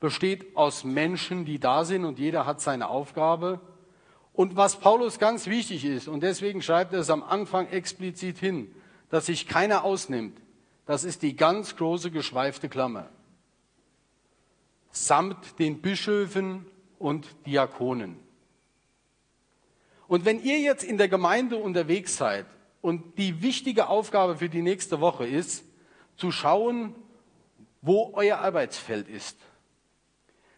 besteht 0.00 0.56
aus 0.56 0.84
Menschen, 0.84 1.44
die 1.44 1.58
da 1.58 1.84
sind 1.84 2.04
und 2.04 2.18
jeder 2.18 2.46
hat 2.46 2.60
seine 2.60 2.88
Aufgabe. 2.88 3.60
Und 4.32 4.56
was 4.56 4.80
Paulus 4.80 5.18
ganz 5.18 5.46
wichtig 5.46 5.84
ist, 5.84 6.08
und 6.08 6.22
deswegen 6.22 6.60
schreibt 6.60 6.92
er 6.92 7.00
es 7.00 7.10
am 7.10 7.22
Anfang 7.22 7.68
explizit 7.68 8.38
hin, 8.38 8.74
dass 9.14 9.26
sich 9.26 9.46
keiner 9.46 9.84
ausnimmt, 9.84 10.36
das 10.86 11.04
ist 11.04 11.22
die 11.22 11.36
ganz 11.36 11.76
große 11.76 12.10
geschweifte 12.10 12.68
Klammer. 12.68 13.08
Samt 14.90 15.56
den 15.60 15.80
Bischöfen 15.80 16.66
und 16.98 17.28
Diakonen. 17.46 18.18
Und 20.08 20.24
wenn 20.24 20.42
ihr 20.42 20.58
jetzt 20.58 20.82
in 20.82 20.98
der 20.98 21.06
Gemeinde 21.06 21.58
unterwegs 21.58 22.16
seid 22.16 22.46
und 22.82 23.16
die 23.16 23.40
wichtige 23.40 23.86
Aufgabe 23.86 24.38
für 24.38 24.48
die 24.48 24.62
nächste 24.62 25.00
Woche 25.00 25.28
ist, 25.28 25.64
zu 26.16 26.32
schauen, 26.32 26.96
wo 27.82 28.10
euer 28.14 28.38
Arbeitsfeld 28.38 29.08
ist, 29.08 29.38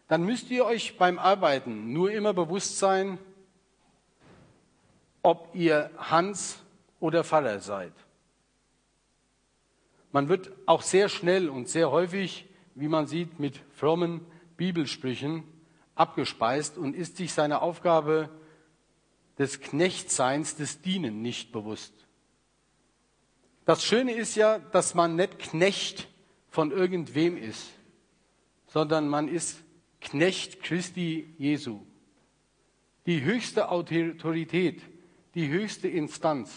dann 0.09 0.25
müsst 0.25 0.49
ihr 0.49 0.65
euch 0.65 0.97
beim 0.97 1.19
Arbeiten 1.19 1.93
nur 1.93 2.11
immer 2.11 2.33
bewusst 2.33 2.79
sein, 2.79 3.19
ob 5.23 5.51
ihr 5.55 5.91
Hans 5.99 6.57
oder 7.01 7.23
Pfarrer 7.23 7.61
seid. 7.61 7.93
Man 10.17 10.31
wird 10.31 10.51
auch 10.65 10.81
sehr 10.81 11.11
schnell 11.11 11.51
und 11.51 11.69
sehr 11.69 11.91
häufig, 11.91 12.47
wie 12.75 12.89
man 12.89 13.07
sieht, 13.07 13.39
mit 13.39 13.61
frommen 13.75 14.23
Bibelsprüchen 14.57 15.45
abgespeist 15.95 16.79
und 16.79 16.97
ist 16.97 17.19
sich 17.19 17.35
seiner 17.35 17.61
Aufgabe 17.61 18.31
des 19.39 19.61
Knechtseins, 19.61 20.57
des 20.57 20.81
Dienen 20.81 21.21
nicht 21.21 21.53
bewusst. 21.53 21.93
Das 23.67 23.85
Schöne 23.85 24.13
ist 24.13 24.37
ja, 24.37 24.59
dass 24.59 24.95
man 24.95 25.17
nicht 25.17 25.39
Knecht 25.39 26.09
von 26.49 26.71
irgendwem 26.71 27.37
ist, 27.37 27.69
sondern 28.69 29.11
man 29.11 29.29
ist 29.29 29.63
Knecht 30.01 30.63
Christi 30.63 31.35
Jesu. 31.37 31.81
Die 33.05 33.21
höchste 33.23 33.69
Autorität, 33.69 34.81
die 35.35 35.49
höchste 35.49 35.89
Instanz, 35.89 36.57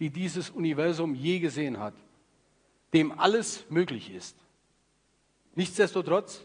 die 0.00 0.10
dieses 0.10 0.50
Universum 0.50 1.14
je 1.14 1.38
gesehen 1.38 1.78
hat 1.78 1.94
dem 2.92 3.18
alles 3.18 3.64
möglich 3.68 4.12
ist. 4.12 4.36
Nichtsdestotrotz 5.54 6.42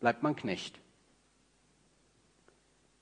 bleibt 0.00 0.22
man 0.22 0.36
Knecht. 0.36 0.78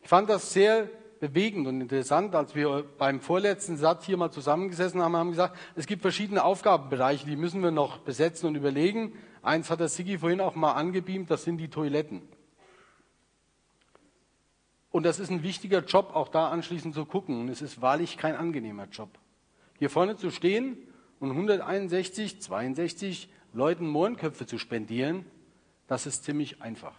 Ich 0.03 0.09
fand 0.09 0.29
das 0.29 0.53
sehr 0.53 0.89
bewegend 1.21 1.69
und 1.69 1.81
interessant, 1.81 2.35
als 2.35 2.55
wir 2.55 2.85
beim 2.99 3.21
vorletzten 3.21 3.77
Satz 3.77 4.07
hier 4.07 4.17
mal 4.17 4.33
zusammengesessen 4.33 5.01
haben, 5.01 5.17
haben 5.17 5.31
gesagt, 5.31 5.57
es 5.77 5.87
gibt 5.87 6.03
verschiedene 6.03 6.43
Aufgabenbereiche, 6.43 7.27
die 7.27 7.37
müssen 7.37 7.63
wir 7.63 7.71
noch 7.71 7.99
besetzen 7.99 8.47
und 8.47 8.57
überlegen. 8.57 9.17
Eins 9.41 9.71
hat 9.71 9.81
der 9.81 9.89
Sigi 9.89 10.19
vorhin 10.19 10.41
auch 10.41 10.57
mal 10.57 10.73
angebeamt, 10.73 11.31
das 11.31 11.45
sind 11.45 11.59
die 11.59 11.69
Toiletten. 11.69 12.23
Und 14.91 15.05
das 15.05 15.19
ist 15.19 15.31
ein 15.31 15.43
wichtiger 15.43 15.85
Job, 15.85 16.11
auch 16.15 16.29
da 16.29 16.49
anschließend 16.49 16.95
zu 16.95 17.07
gucken. 17.07 17.41
Und 17.41 17.49
es 17.49 17.63
ist 17.63 17.81
wahrlich 17.81 18.19
kein 18.19 18.37
angenehmer 18.37 18.87
Job. 18.87 19.09
Hier 19.79 19.91
vorne 19.91 20.17
zu 20.17 20.31
stehen 20.31 20.77
und 21.23 21.31
161, 21.31 22.43
62 22.43 23.29
Leuten 23.53 23.87
Mohrenköpfe 23.87 24.45
zu 24.45 24.59
spendieren, 24.59 25.25
das 25.87 26.05
ist 26.05 26.25
ziemlich 26.25 26.61
einfach. 26.61 26.97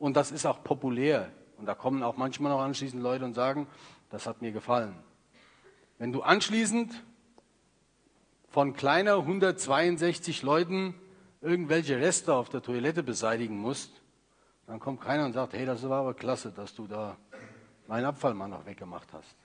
Und 0.00 0.16
das 0.16 0.32
ist 0.32 0.46
auch 0.46 0.64
populär. 0.64 1.30
Und 1.56 1.66
da 1.66 1.76
kommen 1.76 2.02
auch 2.02 2.16
manchmal 2.16 2.50
noch 2.50 2.60
anschließend 2.60 3.00
Leute 3.00 3.24
und 3.24 3.34
sagen, 3.34 3.68
das 4.10 4.26
hat 4.26 4.42
mir 4.42 4.50
gefallen. 4.50 4.96
Wenn 5.98 6.10
du 6.10 6.22
anschließend 6.22 6.92
von 8.48 8.72
kleiner 8.72 9.18
162 9.18 10.42
Leuten 10.42 10.96
irgendwelche 11.40 12.00
Reste 12.00 12.34
auf 12.34 12.48
der 12.48 12.62
Toilette 12.62 13.04
beseitigen 13.04 13.58
musst, 13.58 13.92
dann 14.66 14.80
kommt 14.80 15.02
keiner 15.02 15.24
und 15.24 15.34
sagt, 15.34 15.52
hey, 15.52 15.66
das 15.66 15.88
war 15.88 16.00
aber 16.00 16.14
klasse, 16.14 16.50
dass 16.50 16.74
du 16.74 16.88
da 16.88 17.16
meinen 17.86 18.06
Abfall 18.06 18.34
mal 18.34 18.48
noch 18.48 18.66
weggemacht 18.66 19.12
hast. 19.12 19.36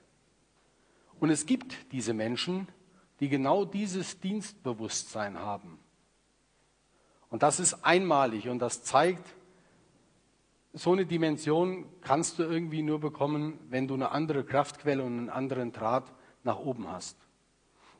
Und 1.19 1.29
es 1.29 1.45
gibt 1.45 1.91
diese 1.91 2.15
Menschen, 2.15 2.67
die 3.19 3.29
genau 3.29 3.65
dieses 3.65 4.19
Dienstbewusstsein 4.19 5.39
haben. 5.39 5.79
Und 7.29 7.43
das 7.43 7.59
ist 7.59 7.85
einmalig 7.85 8.49
und 8.49 8.59
das 8.59 8.83
zeigt, 8.83 9.35
so 10.73 10.91
eine 10.91 11.05
Dimension 11.05 11.85
kannst 12.01 12.37
du 12.37 12.43
irgendwie 12.43 12.81
nur 12.81 12.99
bekommen, 12.99 13.59
wenn 13.69 13.87
du 13.87 13.93
eine 13.93 14.11
andere 14.11 14.43
Kraftquelle 14.43 15.03
und 15.03 15.17
einen 15.17 15.29
anderen 15.29 15.71
Draht 15.71 16.11
nach 16.43 16.59
oben 16.59 16.91
hast. 16.91 17.17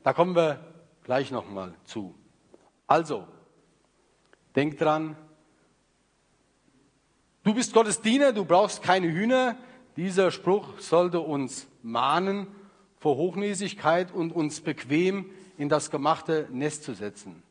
Da 0.02 0.12
kommen 0.12 0.36
wir 0.36 0.60
gleich 1.02 1.30
nochmal 1.30 1.74
zu. 1.84 2.14
Also, 2.86 3.26
denk 4.54 4.78
dran, 4.78 5.16
du 7.42 7.54
bist 7.54 7.72
Gottes 7.72 8.02
Diener, 8.02 8.32
du 8.32 8.44
brauchst 8.44 8.82
keine 8.82 9.10
Hühner. 9.10 9.56
Dieser 9.96 10.30
Spruch 10.30 10.78
sollte 10.78 11.20
uns 11.20 11.66
mahnen 11.82 12.46
vor 12.98 13.16
Hochnäsigkeit 13.16 14.12
und 14.12 14.32
uns 14.32 14.60
bequem 14.60 15.30
in 15.58 15.68
das 15.68 15.90
gemachte 15.90 16.48
Nest 16.50 16.84
zu 16.84 16.94
setzen. 16.94 17.42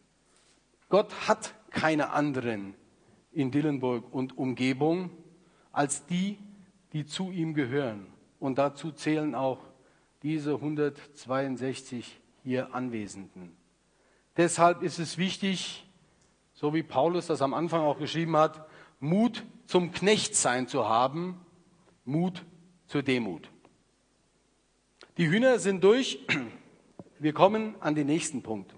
Gott 0.89 1.27
hat 1.27 1.53
keine 1.71 2.11
anderen 2.11 2.75
in 3.31 3.51
Dillenburg 3.51 4.13
und 4.13 4.37
Umgebung 4.37 5.09
als 5.71 6.05
die, 6.05 6.37
die 6.93 7.05
zu 7.05 7.31
ihm 7.31 7.53
gehören. 7.53 8.07
Und 8.39 8.57
dazu 8.57 8.91
zählen 8.91 9.35
auch 9.35 9.59
diese 10.23 10.55
162 10.55 12.19
hier 12.43 12.73
Anwesenden. 12.73 13.55
Deshalb 14.37 14.81
ist 14.81 14.99
es 14.99 15.17
wichtig, 15.17 15.85
so 16.53 16.73
wie 16.73 16.83
Paulus 16.83 17.27
das 17.27 17.41
am 17.41 17.53
Anfang 17.53 17.81
auch 17.81 17.99
geschrieben 17.99 18.37
hat, 18.37 18.67
Mut 18.99 19.43
zum 19.67 19.91
Knechtsein 19.91 20.67
zu 20.67 20.87
haben, 20.87 21.39
Mut 22.05 22.45
zur 22.87 23.03
Demut. 23.03 23.49
Die 25.17 25.29
Hühner 25.29 25.59
sind 25.59 25.81
durch. 25.83 26.19
Wir 27.19 27.31
kommen 27.31 27.75
an 27.79 27.95
den 27.95 28.07
nächsten 28.07 28.43
Punkt. 28.43 28.75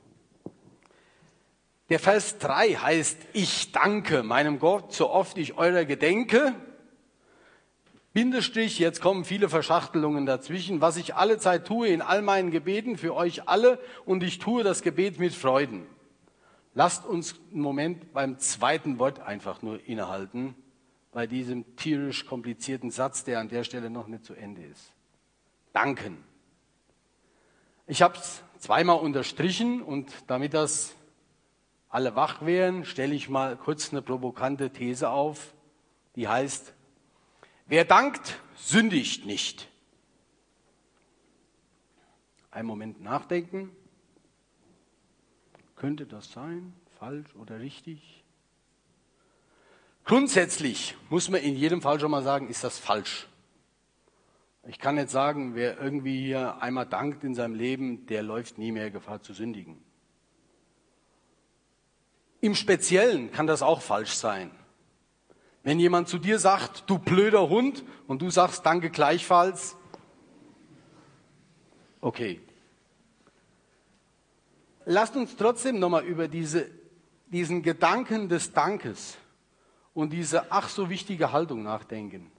Der 1.89 1.99
Vers 1.99 2.37
3 2.37 2.75
heißt, 2.75 3.17
ich 3.33 3.71
danke 3.71 4.21
meinem 4.21 4.59
Gott, 4.59 4.93
so 4.93 5.09
oft 5.09 5.37
ich 5.39 5.57
eurer 5.57 5.85
gedenke. 5.85 6.53
Bindestrich, 8.13 8.77
jetzt 8.77 9.01
kommen 9.01 9.25
viele 9.25 9.49
Verschachtelungen 9.49 10.27
dazwischen, 10.27 10.79
was 10.79 10.97
ich 10.97 11.15
alle 11.15 11.39
Zeit 11.39 11.65
tue 11.65 11.87
in 11.87 12.01
all 12.03 12.21
meinen 12.21 12.51
Gebeten 12.51 12.97
für 12.97 13.15
euch 13.15 13.47
alle 13.47 13.79
und 14.05 14.21
ich 14.21 14.37
tue 14.37 14.63
das 14.63 14.83
Gebet 14.83 15.19
mit 15.19 15.33
Freuden. 15.33 15.87
Lasst 16.75 17.05
uns 17.05 17.39
einen 17.51 17.61
Moment 17.61 18.13
beim 18.13 18.37
zweiten 18.37 18.99
Wort 18.99 19.21
einfach 19.21 19.63
nur 19.63 19.83
innehalten, 19.87 20.53
bei 21.11 21.25
diesem 21.25 21.75
tierisch 21.77 22.27
komplizierten 22.27 22.91
Satz, 22.91 23.23
der 23.23 23.39
an 23.39 23.49
der 23.49 23.63
Stelle 23.63 23.89
noch 23.89 24.07
nicht 24.07 24.25
zu 24.25 24.35
Ende 24.35 24.63
ist. 24.63 24.93
Danken. 25.73 26.23
Ich 27.85 28.01
habe 28.01 28.17
es 28.17 28.43
zweimal 28.59 28.99
unterstrichen 28.99 29.81
und 29.81 30.11
damit 30.27 30.53
das 30.53 30.95
alle 31.89 32.15
wach 32.15 32.45
wären, 32.45 32.85
stelle 32.85 33.15
ich 33.15 33.29
mal 33.29 33.55
kurz 33.55 33.91
eine 33.91 34.01
provokante 34.01 34.71
These 34.71 35.09
auf, 35.09 35.53
die 36.15 36.27
heißt, 36.27 36.73
Wer 37.69 37.83
dankt, 37.83 38.39
sündigt 38.55 39.25
nicht. 39.25 39.67
Ein 42.49 42.65
Moment 42.65 43.01
nachdenken. 43.01 43.75
Könnte 45.75 46.05
das 46.05 46.31
sein? 46.31 46.73
Falsch 46.97 47.35
oder 47.35 47.59
richtig? 47.59 48.23
Grundsätzlich 50.05 50.95
muss 51.09 51.29
man 51.29 51.41
in 51.41 51.57
jedem 51.57 51.81
Fall 51.81 51.99
schon 51.99 52.09
mal 52.09 52.23
sagen, 52.23 52.47
ist 52.47 52.63
das 52.63 52.79
falsch. 52.79 53.27
Ich 54.69 54.79
kann 54.79 54.95
nicht 54.95 55.09
sagen, 55.09 55.55
wer 55.55 55.79
irgendwie 55.79 56.19
hier 56.21 56.61
einmal 56.61 56.85
dankt 56.85 57.23
in 57.23 57.33
seinem 57.33 57.55
Leben, 57.55 58.05
der 58.07 58.21
läuft 58.21 58.57
nie 58.57 58.73
mehr 58.73 58.91
Gefahr 58.91 59.21
zu 59.21 59.33
sündigen. 59.33 59.81
Im 62.41 62.53
Speziellen 62.53 63.31
kann 63.31 63.47
das 63.47 63.61
auch 63.61 63.81
falsch 63.81 64.13
sein. 64.13 64.51
Wenn 65.63 65.79
jemand 65.79 66.09
zu 66.09 66.17
dir 66.17 66.37
sagt, 66.37 66.89
du 66.89 66.99
blöder 66.99 67.47
Hund, 67.47 67.83
und 68.07 68.21
du 68.21 68.29
sagst 68.29 68.65
danke 68.65 68.89
gleichfalls, 68.89 69.77
okay. 72.01 72.41
Lasst 74.85 75.15
uns 75.15 75.35
trotzdem 75.37 75.79
nochmal 75.79 76.03
über 76.03 76.27
diese, 76.27 76.69
diesen 77.27 77.63
Gedanken 77.63 78.27
des 78.27 78.51
Dankes 78.51 79.17
und 79.93 80.11
diese 80.11 80.51
ach 80.51 80.67
so 80.67 80.89
wichtige 80.89 81.31
Haltung 81.31 81.63
nachdenken. 81.63 82.31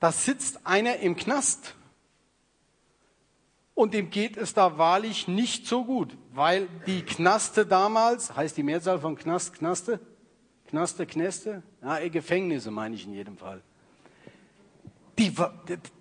Da 0.00 0.10
sitzt 0.12 0.66
einer 0.66 0.96
im 0.96 1.14
Knast 1.14 1.76
und 3.74 3.94
dem 3.94 4.10
geht 4.10 4.36
es 4.36 4.54
da 4.54 4.78
wahrlich 4.78 5.28
nicht 5.28 5.66
so 5.66 5.84
gut, 5.84 6.16
weil 6.32 6.68
die 6.86 7.02
Knaste 7.02 7.66
damals, 7.66 8.34
heißt 8.34 8.56
die 8.56 8.62
Mehrzahl 8.62 8.98
von 8.98 9.16
Knast, 9.16 9.54
Knaste? 9.54 10.00
Knaste, 10.68 11.06
Knäste? 11.06 11.62
Ja, 11.82 11.98
eh, 11.98 12.10
Gefängnisse 12.10 12.70
meine 12.70 12.94
ich 12.94 13.06
in 13.06 13.12
jedem 13.12 13.36
Fall. 13.36 13.62
Die, 15.18 15.34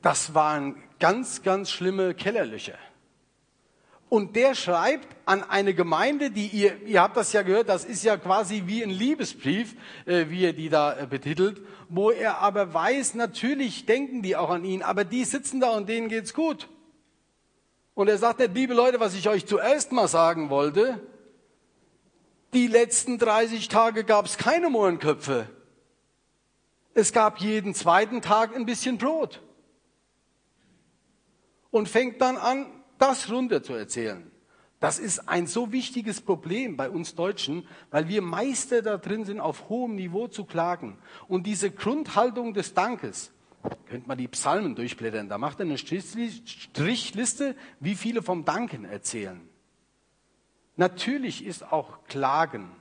das 0.02 0.34
waren 0.34 0.82
ganz, 1.00 1.42
ganz 1.42 1.72
schlimme 1.72 2.14
Kellerlöcher. 2.14 2.78
Und 4.10 4.36
der 4.36 4.56
schreibt 4.56 5.16
an 5.26 5.44
eine 5.44 5.76
Gemeinde, 5.76 6.32
die 6.32 6.48
ihr, 6.48 6.82
ihr 6.82 7.02
habt 7.02 7.16
das 7.16 7.32
ja 7.32 7.44
gehört, 7.44 7.70
das 7.70 7.86
ist 7.86 8.04
ja 8.04 8.18
quasi 8.18 8.64
wie 8.66 8.84
ein 8.84 8.90
Liebesbrief, 8.90 9.76
äh, 10.06 10.26
wie 10.30 10.46
er 10.46 10.54
die 10.54 10.70
da 10.70 10.98
äh, 10.98 11.06
betitelt, 11.06 11.62
wo 11.90 12.10
er 12.10 12.40
aber 12.40 12.74
weiß, 12.74 13.14
natürlich 13.14 13.86
denken 13.86 14.24
die 14.24 14.36
auch 14.36 14.50
an 14.50 14.66
ihn, 14.66 14.82
aber 14.82 15.04
die 15.04 15.24
sitzen 15.26 15.60
da 15.60 15.70
und 15.70 15.88
denen 15.88 16.10
geht's 16.10 16.34
gut. 16.34 16.68
Und 17.94 18.08
er 18.08 18.18
sagt 18.18 18.40
nicht, 18.40 18.56
liebe 18.56 18.74
Leute, 18.74 19.00
was 19.00 19.14
ich 19.14 19.30
euch 19.30 19.46
zuerst 19.46 19.92
mal 19.92 20.08
sagen 20.08 20.50
wollte, 20.50 21.00
die 22.54 22.66
letzten 22.66 23.20
30 23.20 23.68
Tage 23.68 24.04
gab 24.04 24.26
es 24.26 24.38
keine 24.38 24.72
Mohrenköpfe. 24.72 25.48
Es 26.96 27.14
gab 27.14 27.40
jeden 27.40 27.76
zweiten 27.76 28.22
Tag 28.24 28.56
ein 28.56 28.66
bisschen 28.66 28.98
Brot. 28.98 29.42
Und 31.70 31.88
fängt 31.88 32.20
dann 32.22 32.38
an, 32.38 32.66
das 33.00 33.32
runter 33.32 33.64
zu 33.64 33.74
erzählen. 33.74 34.30
Das 34.80 34.98
ist 34.98 35.28
ein 35.28 35.46
so 35.46 35.72
wichtiges 35.74 36.22
Problem 36.22 36.78
bei 36.78 36.90
uns 36.90 37.16
Deutschen, 37.16 37.68
weil 37.92 38.08
wir 38.08 38.22
Meister 38.22 38.82
da 38.82 38.98
drin 38.98 39.26
sind, 39.26 39.40
auf 39.40 39.68
hohem 39.68 39.96
Niveau 39.96 40.28
zu 40.28 40.46
klagen. 40.46 40.98
Und 41.28 41.46
diese 41.48 41.70
Grundhaltung 41.70 42.54
des 42.54 42.74
Dankes, 42.74 43.32
könnt 43.88 44.08
man 44.08 44.18
die 44.18 44.30
Psalmen 44.30 44.76
durchblättern, 44.76 45.28
da 45.28 45.38
macht 45.38 45.60
er 45.60 45.66
eine 45.66 45.78
Strichliste, 45.78 47.56
wie 47.82 47.96
viele 47.96 48.22
vom 48.24 48.46
Danken 48.46 48.86
erzählen. 48.86 49.42
Natürlich 50.78 51.46
ist 51.46 51.70
auch 51.74 52.06
Klagen 52.06 52.72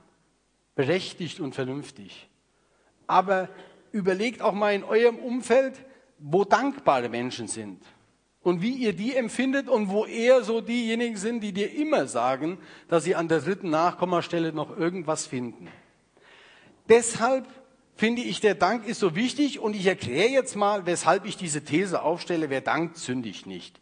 berechtigt 0.75 1.41
und 1.41 1.53
vernünftig. 1.53 2.29
Aber 3.07 3.49
überlegt 3.91 4.41
auch 4.41 4.53
mal 4.53 4.73
in 4.73 4.85
eurem 4.85 5.17
Umfeld, 5.17 5.85
wo 6.17 6.45
dankbare 6.45 7.09
Menschen 7.09 7.49
sind 7.49 7.83
und 8.41 8.61
wie 8.61 8.73
ihr 8.73 8.93
die 8.93 9.15
empfindet 9.15 9.67
und 9.67 9.89
wo 9.89 10.05
eher 10.05 10.43
so 10.43 10.61
diejenigen 10.61 11.17
sind, 11.17 11.41
die 11.41 11.51
dir 11.51 11.73
immer 11.73 12.07
sagen, 12.07 12.57
dass 12.87 13.03
sie 13.03 13.15
an 13.15 13.27
der 13.27 13.41
dritten 13.41 13.69
Nachkommastelle 13.69 14.53
noch 14.53 14.75
irgendwas 14.77 15.27
finden. 15.27 15.67
Deshalb 16.87 17.45
finde 17.95 18.21
ich, 18.21 18.39
der 18.39 18.55
Dank 18.55 18.87
ist 18.87 18.99
so 18.99 19.15
wichtig 19.15 19.59
und 19.59 19.75
ich 19.75 19.85
erkläre 19.85 20.29
jetzt 20.29 20.55
mal, 20.55 20.85
weshalb 20.85 21.25
ich 21.25 21.35
diese 21.35 21.63
These 21.63 22.01
aufstelle, 22.01 22.49
wer 22.49 22.61
dankt, 22.61 22.97
sündigt 22.97 23.45
nicht. 23.45 23.79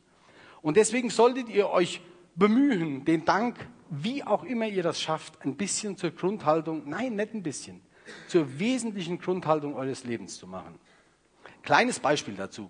Und 0.61 0.75
deswegen 0.75 1.09
solltet 1.09 1.49
ihr 1.49 1.69
euch 1.69 2.01
bemühen, 2.35 3.05
den 3.05 3.25
Dank 3.25 3.55
wie 3.89 4.23
auch 4.23 4.43
immer 4.43 4.67
ihr 4.67 4.83
das 4.83 4.99
schafft, 5.01 5.45
ein 5.45 5.55
bisschen 5.55 5.97
zur 5.97 6.11
Grundhaltung, 6.11 6.83
nein, 6.89 7.15
nicht 7.15 7.33
ein 7.33 7.43
bisschen, 7.43 7.81
zur 8.27 8.59
wesentlichen 8.59 9.19
Grundhaltung 9.19 9.75
eures 9.75 10.03
Lebens 10.03 10.37
zu 10.37 10.47
machen. 10.47 10.79
Kleines 11.63 11.99
Beispiel 11.99 12.35
dazu. 12.35 12.69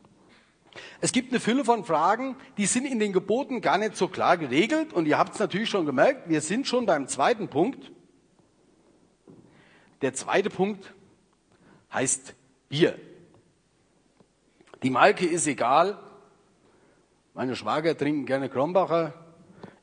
Es 1.02 1.12
gibt 1.12 1.32
eine 1.32 1.40
Fülle 1.40 1.66
von 1.66 1.84
Fragen, 1.84 2.36
die 2.58 2.66
sind 2.66 2.86
in 2.86 3.00
den 3.00 3.14
Geboten 3.14 3.62
gar 3.62 3.78
nicht 3.78 3.96
so 3.96 4.08
klar 4.08 4.38
geregelt 4.38 4.94
und 4.94 5.06
ihr 5.08 5.18
habt 5.18 5.34
es 5.34 5.40
natürlich 5.40 5.70
schon 5.70 5.86
gemerkt, 5.86 6.30
wir 6.30 6.42
sind 6.42 6.68
schon 6.68 6.86
beim 6.86 7.08
zweiten 7.08 7.48
Punkt. 7.48 7.92
Der 10.02 10.14
zweite 10.14 10.50
Punkt 10.50 10.94
heißt 11.92 12.36
Bier. 12.70 12.98
Die 14.84 14.90
Marke 14.90 15.26
ist 15.26 15.48
egal. 15.48 15.98
Meine 17.34 17.56
Schwager 17.56 17.98
trinken 17.98 18.26
gerne 18.26 18.50
Krombacher. 18.50 19.14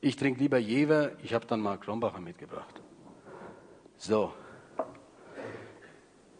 Ich 0.01 0.15
trinke 0.15 0.39
lieber 0.39 0.57
Jever, 0.57 1.11
ich 1.23 1.33
habe 1.33 1.45
dann 1.45 1.61
mal 1.61 1.77
Kronbacher 1.77 2.19
mitgebracht. 2.19 2.81
So. 3.97 4.33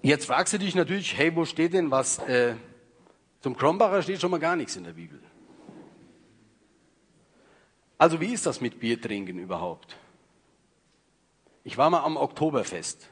Jetzt 0.01 0.25
fragst 0.25 0.53
du 0.53 0.59
dich 0.59 0.75
natürlich, 0.75 1.17
hey, 1.17 1.35
wo 1.35 1.45
steht 1.45 1.73
denn 1.73 1.89
was? 1.89 2.19
Äh, 2.19 2.55
zum 3.45 3.55
Kronbacher 3.55 4.01
steht 4.01 4.19
schon 4.19 4.31
mal 4.31 4.39
gar 4.39 4.55
nichts 4.55 4.75
in 4.75 4.85
der 4.85 4.93
Bibel. 4.93 5.19
Also 7.99 8.19
wie 8.19 8.33
ist 8.33 8.47
das 8.47 8.59
mit 8.59 8.79
Bier 8.79 8.99
trinken 8.99 9.37
überhaupt? 9.37 9.95
Ich 11.63 11.77
war 11.77 11.91
mal 11.91 12.03
am 12.03 12.17
Oktoberfest. 12.17 13.07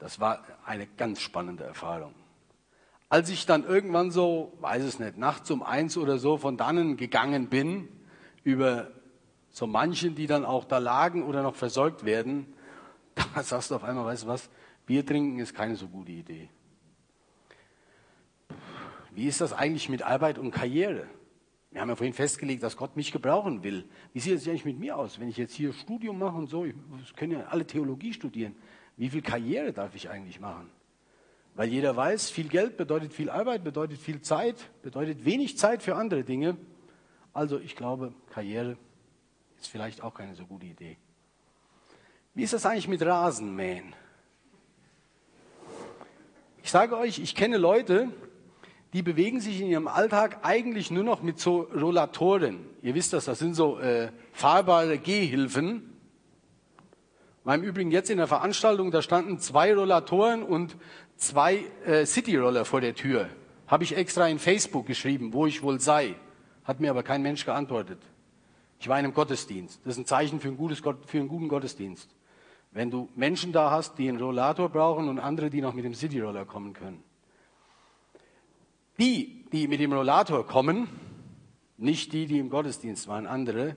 Das 0.00 0.18
war 0.18 0.44
eine 0.66 0.88
ganz 0.88 1.20
spannende 1.20 1.62
Erfahrung. 1.62 2.16
Als 3.08 3.30
ich 3.30 3.46
dann 3.46 3.64
irgendwann 3.64 4.10
so, 4.10 4.54
weiß 4.58 4.82
es 4.82 4.98
nicht, 4.98 5.16
nachts 5.16 5.48
um 5.52 5.62
eins 5.62 5.96
oder 5.96 6.18
so 6.18 6.36
von 6.36 6.56
dannen 6.56 6.96
gegangen 6.96 7.46
bin, 7.48 7.88
über 8.42 8.90
so 9.50 9.68
manchen, 9.68 10.16
die 10.16 10.26
dann 10.26 10.44
auch 10.44 10.64
da 10.64 10.78
lagen 10.78 11.22
oder 11.22 11.44
noch 11.44 11.54
versorgt 11.54 12.04
werden, 12.04 12.52
da 13.36 13.44
sagst 13.44 13.70
du 13.70 13.76
auf 13.76 13.84
einmal, 13.84 14.06
weißt 14.06 14.24
du 14.24 14.26
was, 14.26 14.50
Bier 14.84 15.06
trinken 15.06 15.38
ist 15.38 15.54
keine 15.54 15.76
so 15.76 15.86
gute 15.86 16.10
Idee. 16.10 16.50
Wie 19.12 19.26
ist 19.26 19.40
das 19.40 19.52
eigentlich 19.52 19.88
mit 19.88 20.02
Arbeit 20.02 20.38
und 20.38 20.50
Karriere? 20.50 21.06
Wir 21.70 21.80
haben 21.80 21.88
ja 21.88 21.96
vorhin 21.96 22.14
festgelegt, 22.14 22.62
dass 22.62 22.76
Gott 22.76 22.96
mich 22.96 23.12
gebrauchen 23.12 23.62
will. 23.62 23.84
Wie 24.12 24.20
sieht 24.20 24.34
es 24.34 24.48
eigentlich 24.48 24.64
mit 24.64 24.78
mir 24.78 24.96
aus? 24.96 25.20
Wenn 25.20 25.28
ich 25.28 25.36
jetzt 25.36 25.54
hier 25.54 25.72
Studium 25.72 26.18
mache 26.18 26.36
und 26.36 26.48
so, 26.48 26.64
ich 26.64 26.74
können 27.16 27.32
ja 27.32 27.46
alle 27.46 27.66
Theologie 27.66 28.12
studieren. 28.12 28.56
Wie 28.96 29.08
viel 29.08 29.22
Karriere 29.22 29.72
darf 29.72 29.94
ich 29.94 30.10
eigentlich 30.10 30.40
machen? 30.40 30.68
Weil 31.54 31.68
jeder 31.68 31.94
weiß, 31.94 32.30
viel 32.30 32.48
Geld 32.48 32.76
bedeutet 32.76 33.12
viel 33.12 33.30
Arbeit, 33.30 33.62
bedeutet 33.62 33.98
viel 33.98 34.20
Zeit, 34.20 34.70
bedeutet 34.82 35.24
wenig 35.24 35.58
Zeit 35.58 35.82
für 35.82 35.94
andere 35.94 36.24
Dinge. 36.24 36.56
Also 37.32 37.58
ich 37.58 37.76
glaube, 37.76 38.14
Karriere 38.30 38.76
ist 39.58 39.68
vielleicht 39.68 40.02
auch 40.02 40.14
keine 40.14 40.34
so 40.34 40.46
gute 40.46 40.66
Idee. 40.66 40.96
Wie 42.34 42.42
ist 42.42 42.52
das 42.52 42.66
eigentlich 42.66 42.88
mit 42.88 43.02
Rasenmähen? 43.02 43.94
Ich 46.62 46.70
sage 46.70 46.96
euch, 46.96 47.18
ich 47.18 47.34
kenne 47.34 47.58
Leute, 47.58 48.08
die 48.92 49.02
bewegen 49.02 49.40
sich 49.40 49.60
in 49.60 49.68
ihrem 49.68 49.88
Alltag 49.88 50.40
eigentlich 50.42 50.90
nur 50.90 51.04
noch 51.04 51.22
mit 51.22 51.38
so 51.38 51.68
Rollatoren. 51.74 52.58
Ihr 52.82 52.94
wisst 52.94 53.12
das, 53.12 53.26
das 53.26 53.38
sind 53.38 53.54
so 53.54 53.78
äh, 53.78 54.08
fahrbare 54.32 54.98
Gehhilfen. 54.98 55.92
War 57.44 57.54
im 57.54 57.62
Übrigen 57.62 57.90
jetzt 57.90 58.10
in 58.10 58.18
der 58.18 58.26
Veranstaltung, 58.26 58.90
da 58.90 59.00
standen 59.00 59.38
zwei 59.38 59.74
Rollatoren 59.74 60.42
und 60.42 60.76
zwei 61.16 61.64
äh, 61.86 62.04
Cityroller 62.04 62.64
vor 62.64 62.80
der 62.80 62.94
Tür. 62.94 63.28
Habe 63.68 63.84
ich 63.84 63.96
extra 63.96 64.26
in 64.26 64.38
Facebook 64.38 64.86
geschrieben, 64.86 65.32
wo 65.32 65.46
ich 65.46 65.62
wohl 65.62 65.78
sei. 65.78 66.16
Hat 66.64 66.80
mir 66.80 66.90
aber 66.90 67.04
kein 67.04 67.22
Mensch 67.22 67.44
geantwortet. 67.44 67.98
Ich 68.80 68.88
war 68.88 68.98
in 68.98 69.04
einem 69.04 69.14
Gottesdienst. 69.14 69.80
Das 69.84 69.92
ist 69.94 69.98
ein 69.98 70.06
Zeichen 70.06 70.40
für, 70.40 70.48
ein 70.48 70.56
gutes, 70.56 70.80
für 70.80 71.18
einen 71.18 71.28
guten 71.28 71.48
Gottesdienst. 71.48 72.10
Wenn 72.72 72.90
du 72.90 73.08
Menschen 73.14 73.52
da 73.52 73.70
hast, 73.70 73.98
die 73.98 74.08
einen 74.08 74.20
Rollator 74.20 74.68
brauchen 74.68 75.08
und 75.08 75.18
andere, 75.18 75.50
die 75.50 75.60
noch 75.60 75.74
mit 75.74 75.84
dem 75.84 75.94
Cityroller 75.94 76.44
kommen 76.44 76.72
können. 76.72 77.02
Die, 79.00 79.46
die 79.50 79.66
mit 79.66 79.80
dem 79.80 79.92
Rollator 79.92 80.46
kommen, 80.46 80.88
nicht 81.78 82.12
die, 82.12 82.26
die 82.26 82.38
im 82.38 82.50
Gottesdienst 82.50 83.08
waren, 83.08 83.26
andere, 83.26 83.74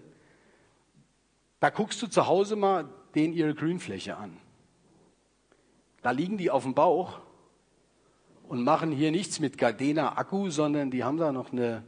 da 1.61 1.69
guckst 1.69 2.01
du 2.01 2.07
zu 2.07 2.27
Hause 2.27 2.57
mal 2.57 2.89
denen 3.15 3.33
ihre 3.33 3.55
Grünfläche 3.55 4.17
an. 4.17 4.37
Da 6.01 6.11
liegen 6.11 6.37
die 6.37 6.51
auf 6.51 6.63
dem 6.63 6.73
Bauch 6.73 7.19
und 8.49 8.63
machen 8.63 8.91
hier 8.91 9.11
nichts 9.11 9.39
mit 9.39 9.57
Gardena 9.57 10.17
Akku, 10.17 10.49
sondern 10.49 10.91
die 10.91 11.05
haben 11.05 11.17
da 11.17 11.31
noch 11.31 11.53
eine 11.53 11.83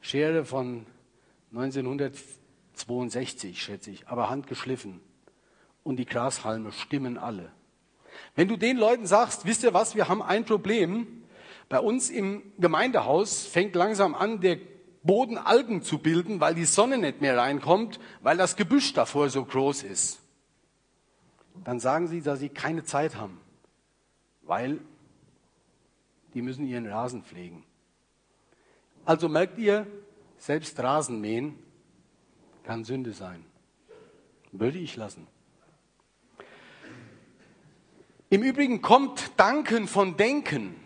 Schere 0.00 0.44
von 0.44 0.84
1962, 1.52 3.62
schätze 3.62 3.92
ich, 3.92 4.08
aber 4.08 4.28
handgeschliffen. 4.28 5.00
Und 5.84 5.96
die 5.96 6.06
Grashalme 6.06 6.72
stimmen 6.72 7.16
alle. 7.16 7.52
Wenn 8.34 8.48
du 8.48 8.56
den 8.56 8.76
Leuten 8.76 9.06
sagst, 9.06 9.46
wisst 9.46 9.62
ihr 9.62 9.72
was, 9.72 9.94
wir 9.94 10.08
haben 10.08 10.22
ein 10.22 10.44
Problem. 10.44 11.21
Bei 11.68 11.80
uns 11.80 12.10
im 12.10 12.42
Gemeindehaus 12.58 13.46
fängt 13.46 13.74
langsam 13.74 14.14
an, 14.14 14.40
der 14.40 14.58
Boden 15.02 15.38
Algen 15.38 15.82
zu 15.82 15.98
bilden, 15.98 16.40
weil 16.40 16.54
die 16.54 16.64
Sonne 16.64 16.98
nicht 16.98 17.20
mehr 17.20 17.36
reinkommt, 17.36 17.98
weil 18.20 18.36
das 18.36 18.56
Gebüsch 18.56 18.92
davor 18.92 19.28
so 19.30 19.44
groß 19.44 19.82
ist. 19.82 20.20
Dann 21.64 21.80
sagen 21.80 22.06
sie, 22.06 22.22
dass 22.22 22.38
sie 22.38 22.48
keine 22.48 22.84
Zeit 22.84 23.16
haben, 23.16 23.40
weil 24.42 24.80
die 26.34 26.42
müssen 26.42 26.66
ihren 26.66 26.86
Rasen 26.86 27.24
pflegen. 27.24 27.64
Also 29.04 29.28
merkt 29.28 29.58
ihr, 29.58 29.86
selbst 30.38 30.78
Rasenmähen 30.78 31.58
kann 32.62 32.84
Sünde 32.84 33.12
sein. 33.12 33.44
Würde 34.52 34.78
ich 34.78 34.96
lassen. 34.96 35.26
Im 38.30 38.42
Übrigen 38.42 38.80
kommt 38.80 39.32
Danken 39.36 39.88
von 39.88 40.16
Denken 40.16 40.81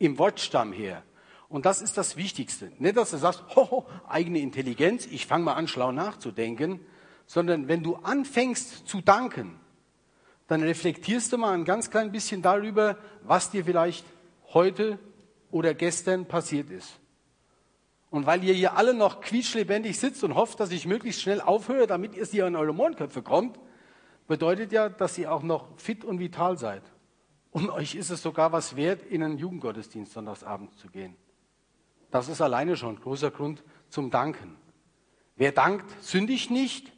im 0.00 0.18
Wortstamm 0.18 0.72
her. 0.72 1.04
Und 1.48 1.66
das 1.66 1.82
ist 1.82 1.96
das 1.96 2.16
Wichtigste. 2.16 2.72
Nicht, 2.78 2.96
dass 2.96 3.10
du 3.10 3.18
sagst, 3.18 3.44
hoho, 3.54 3.86
eigene 4.08 4.40
Intelligenz, 4.40 5.06
ich 5.06 5.26
fange 5.26 5.44
mal 5.44 5.54
an, 5.54 5.68
schlau 5.68 5.92
nachzudenken, 5.92 6.80
sondern 7.26 7.68
wenn 7.68 7.84
du 7.84 7.96
anfängst 7.96 8.88
zu 8.88 9.00
danken, 9.00 9.60
dann 10.48 10.62
reflektierst 10.62 11.32
du 11.32 11.38
mal 11.38 11.52
ein 11.52 11.64
ganz 11.64 11.90
klein 11.90 12.10
bisschen 12.10 12.42
darüber, 12.42 12.98
was 13.22 13.50
dir 13.50 13.64
vielleicht 13.64 14.04
heute 14.52 14.98
oder 15.50 15.74
gestern 15.74 16.26
passiert 16.26 16.70
ist. 16.70 16.98
Und 18.10 18.26
weil 18.26 18.42
ihr 18.42 18.54
hier 18.54 18.76
alle 18.76 18.94
noch 18.94 19.20
quietschlebendig 19.20 19.98
sitzt 19.98 20.24
und 20.24 20.34
hofft, 20.34 20.58
dass 20.58 20.72
ich 20.72 20.86
möglichst 20.86 21.20
schnell 21.20 21.40
aufhöre, 21.40 21.86
damit 21.86 22.16
ihr 22.16 22.24
hier 22.24 22.46
in 22.46 22.56
eure 22.56 22.74
Mondköpfe 22.74 23.22
kommt, 23.22 23.60
bedeutet 24.26 24.72
ja, 24.72 24.88
dass 24.88 25.18
ihr 25.18 25.32
auch 25.32 25.42
noch 25.42 25.78
fit 25.78 26.04
und 26.04 26.18
vital 26.18 26.58
seid. 26.58 26.82
Und 27.50 27.70
euch 27.70 27.94
ist 27.94 28.10
es 28.10 28.22
sogar 28.22 28.52
was 28.52 28.76
wert, 28.76 29.02
in 29.02 29.22
einen 29.22 29.38
Jugendgottesdienst 29.38 30.12
sonntagsabends 30.12 30.76
zu 30.76 30.88
gehen. 30.88 31.16
Das 32.10 32.28
ist 32.28 32.40
alleine 32.40 32.76
schon 32.76 32.96
ein 32.96 33.00
großer 33.00 33.30
Grund 33.30 33.62
zum 33.88 34.10
Danken. 34.10 34.56
Wer 35.36 35.52
dankt, 35.52 35.90
sündigt 36.02 36.50
nicht. 36.50 36.92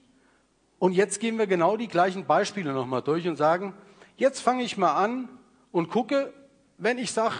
Und 0.79 0.93
jetzt 0.93 1.21
gehen 1.21 1.38
wir 1.38 1.47
genau 1.47 1.77
die 1.77 1.88
gleichen 1.88 2.27
Beispiele 2.27 2.73
nochmal 2.73 3.03
durch 3.03 3.29
und 3.29 3.37
sagen, 3.37 3.75
jetzt 4.17 4.41
fange 4.41 4.62
ich 4.62 4.77
mal 4.77 4.95
an 4.95 5.29
und 5.71 5.91
gucke, 5.91 6.33
wenn 6.77 6.99
ich 6.99 7.12
sage, 7.12 7.37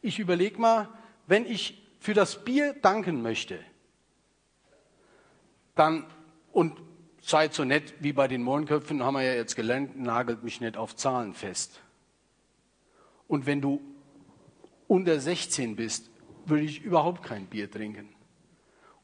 ich 0.00 0.18
überlege 0.18 0.60
mal, 0.60 0.88
wenn 1.26 1.44
ich 1.44 1.86
für 1.98 2.14
das 2.14 2.44
Bier 2.44 2.74
danken 2.74 3.22
möchte, 3.22 3.58
dann, 5.74 6.06
und 6.52 6.80
seid 7.20 7.54
so 7.54 7.64
nett 7.64 7.94
wie 8.00 8.12
bei 8.12 8.26
den 8.26 8.42
Mohnköpfen, 8.42 9.02
haben 9.04 9.14
wir 9.14 9.22
ja 9.22 9.34
jetzt 9.34 9.56
gelernt, 9.56 9.98
nagelt 10.00 10.42
mich 10.42 10.60
nicht 10.60 10.76
auf 10.76 10.96
Zahlen 10.96 11.34
fest. 11.34 11.80
Und 13.30 13.46
wenn 13.46 13.60
du 13.60 13.80
unter 14.88 15.20
16 15.20 15.76
bist, 15.76 16.10
würde 16.46 16.64
ich 16.64 16.82
überhaupt 16.82 17.22
kein 17.22 17.46
Bier 17.46 17.70
trinken. 17.70 18.08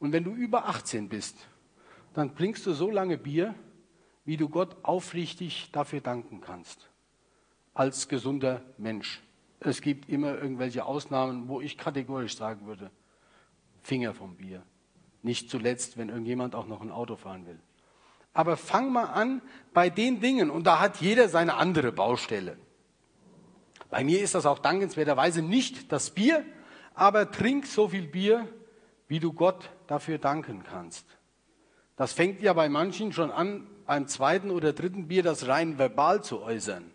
Und 0.01 0.11
wenn 0.11 0.25
du 0.25 0.35
über 0.35 0.67
18 0.67 1.09
bist, 1.09 1.47
dann 2.12 2.35
trinkst 2.35 2.67
du 2.67 2.73
so 2.73 2.91
lange 2.91 3.19
Bier, 3.19 3.55
wie 4.25 4.37
du 4.37 4.49
Gott 4.49 4.79
aufrichtig 4.83 5.71
dafür 5.71 6.01
danken 6.01 6.41
kannst. 6.41 6.91
Als 7.73 8.09
gesunder 8.09 8.62
Mensch. 8.79 9.23
Es 9.61 9.81
gibt 9.81 10.09
immer 10.09 10.37
irgendwelche 10.37 10.87
Ausnahmen, 10.87 11.47
wo 11.47 11.61
ich 11.61 11.79
kategorisch 11.79 12.37
sagen 12.37 12.67
würde, 12.67 12.91
Finger 13.83 14.12
vom 14.12 14.35
Bier. 14.35 14.65
Nicht 15.23 15.51
zuletzt, 15.51 15.99
wenn 15.99 16.09
irgendjemand 16.09 16.57
auch 16.57 16.67
noch 16.67 16.81
ein 16.81 16.91
Auto 16.91 17.15
fahren 17.15 17.47
will. 17.47 17.61
Aber 18.33 18.57
fang 18.57 18.93
mal 18.93 19.05
an 19.05 19.41
bei 19.73 19.89
den 19.89 20.19
Dingen 20.19 20.51
und 20.51 20.67
da 20.67 20.81
hat 20.81 21.01
jeder 21.01 21.29
seine 21.29 21.55
andere 21.55 21.93
Baustelle. 21.93 22.59
Bei 23.90 24.05
mir 24.05 24.20
ist 24.20 24.35
das 24.35 24.46
auch 24.46 24.59
dankenswerterweise 24.59 25.42
nicht 25.42 25.92
das 25.92 26.11
Bier, 26.11 26.44
aber 26.94 27.31
trink 27.31 27.66
so 27.66 27.88
viel 27.88 28.07
Bier, 28.07 28.49
wie 29.09 29.20
du 29.20 29.33
Gott 29.33 29.70
dafür 29.87 30.18
danken 30.18 30.64
kannst. 30.64 31.07
Das 31.96 32.12
fängt 32.12 32.42
ja 32.42 32.53
bei 32.53 32.68
manchen 32.68 33.12
schon 33.12 33.31
an, 33.31 33.66
beim 33.87 34.09
zweiten 34.09 34.51
oder 34.51 34.72
dritten 34.72 35.09
Bier 35.09 35.22
das 35.22 35.46
rein 35.46 35.79
verbal 35.79 36.22
zu 36.22 36.42
äußern. 36.42 36.90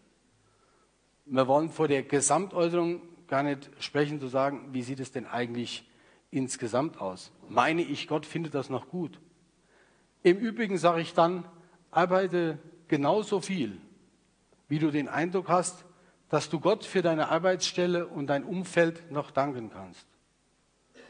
Wir 1.26 1.48
wollen 1.48 1.70
vor 1.70 1.88
der 1.88 2.04
Gesamtäußerung 2.04 3.02
gar 3.28 3.44
nicht 3.44 3.70
sprechen, 3.80 4.20
zu 4.20 4.28
sagen, 4.28 4.70
wie 4.74 4.82
sieht 4.82 5.00
es 5.00 5.12
denn 5.12 5.26
eigentlich 5.26 5.90
insgesamt 6.30 7.00
aus? 7.00 7.32
Meine 7.48 7.82
ich, 7.82 8.08
Gott 8.08 8.26
findet 8.26 8.54
das 8.54 8.70
noch 8.70 8.90
gut? 8.90 9.20
Im 10.24 10.38
Übrigen 10.38 10.78
sage 10.78 11.02
ich 11.02 11.14
dann, 11.14 11.46
arbeite 11.90 12.60
genauso 12.88 13.40
viel, 13.40 13.78
wie 14.68 14.80
du 14.80 14.92
den 14.92 15.08
Eindruck 15.08 15.48
hast, 15.48 15.86
dass 16.32 16.50
du 16.50 16.62
Gott 16.62 16.86
für 16.86 17.02
deine 17.02 17.28
Arbeitsstelle 17.28 18.08
und 18.08 18.28
dein 18.28 18.46
Umfeld 18.46 19.12
noch 19.12 19.32
danken 19.32 19.70
kannst. 19.70 20.08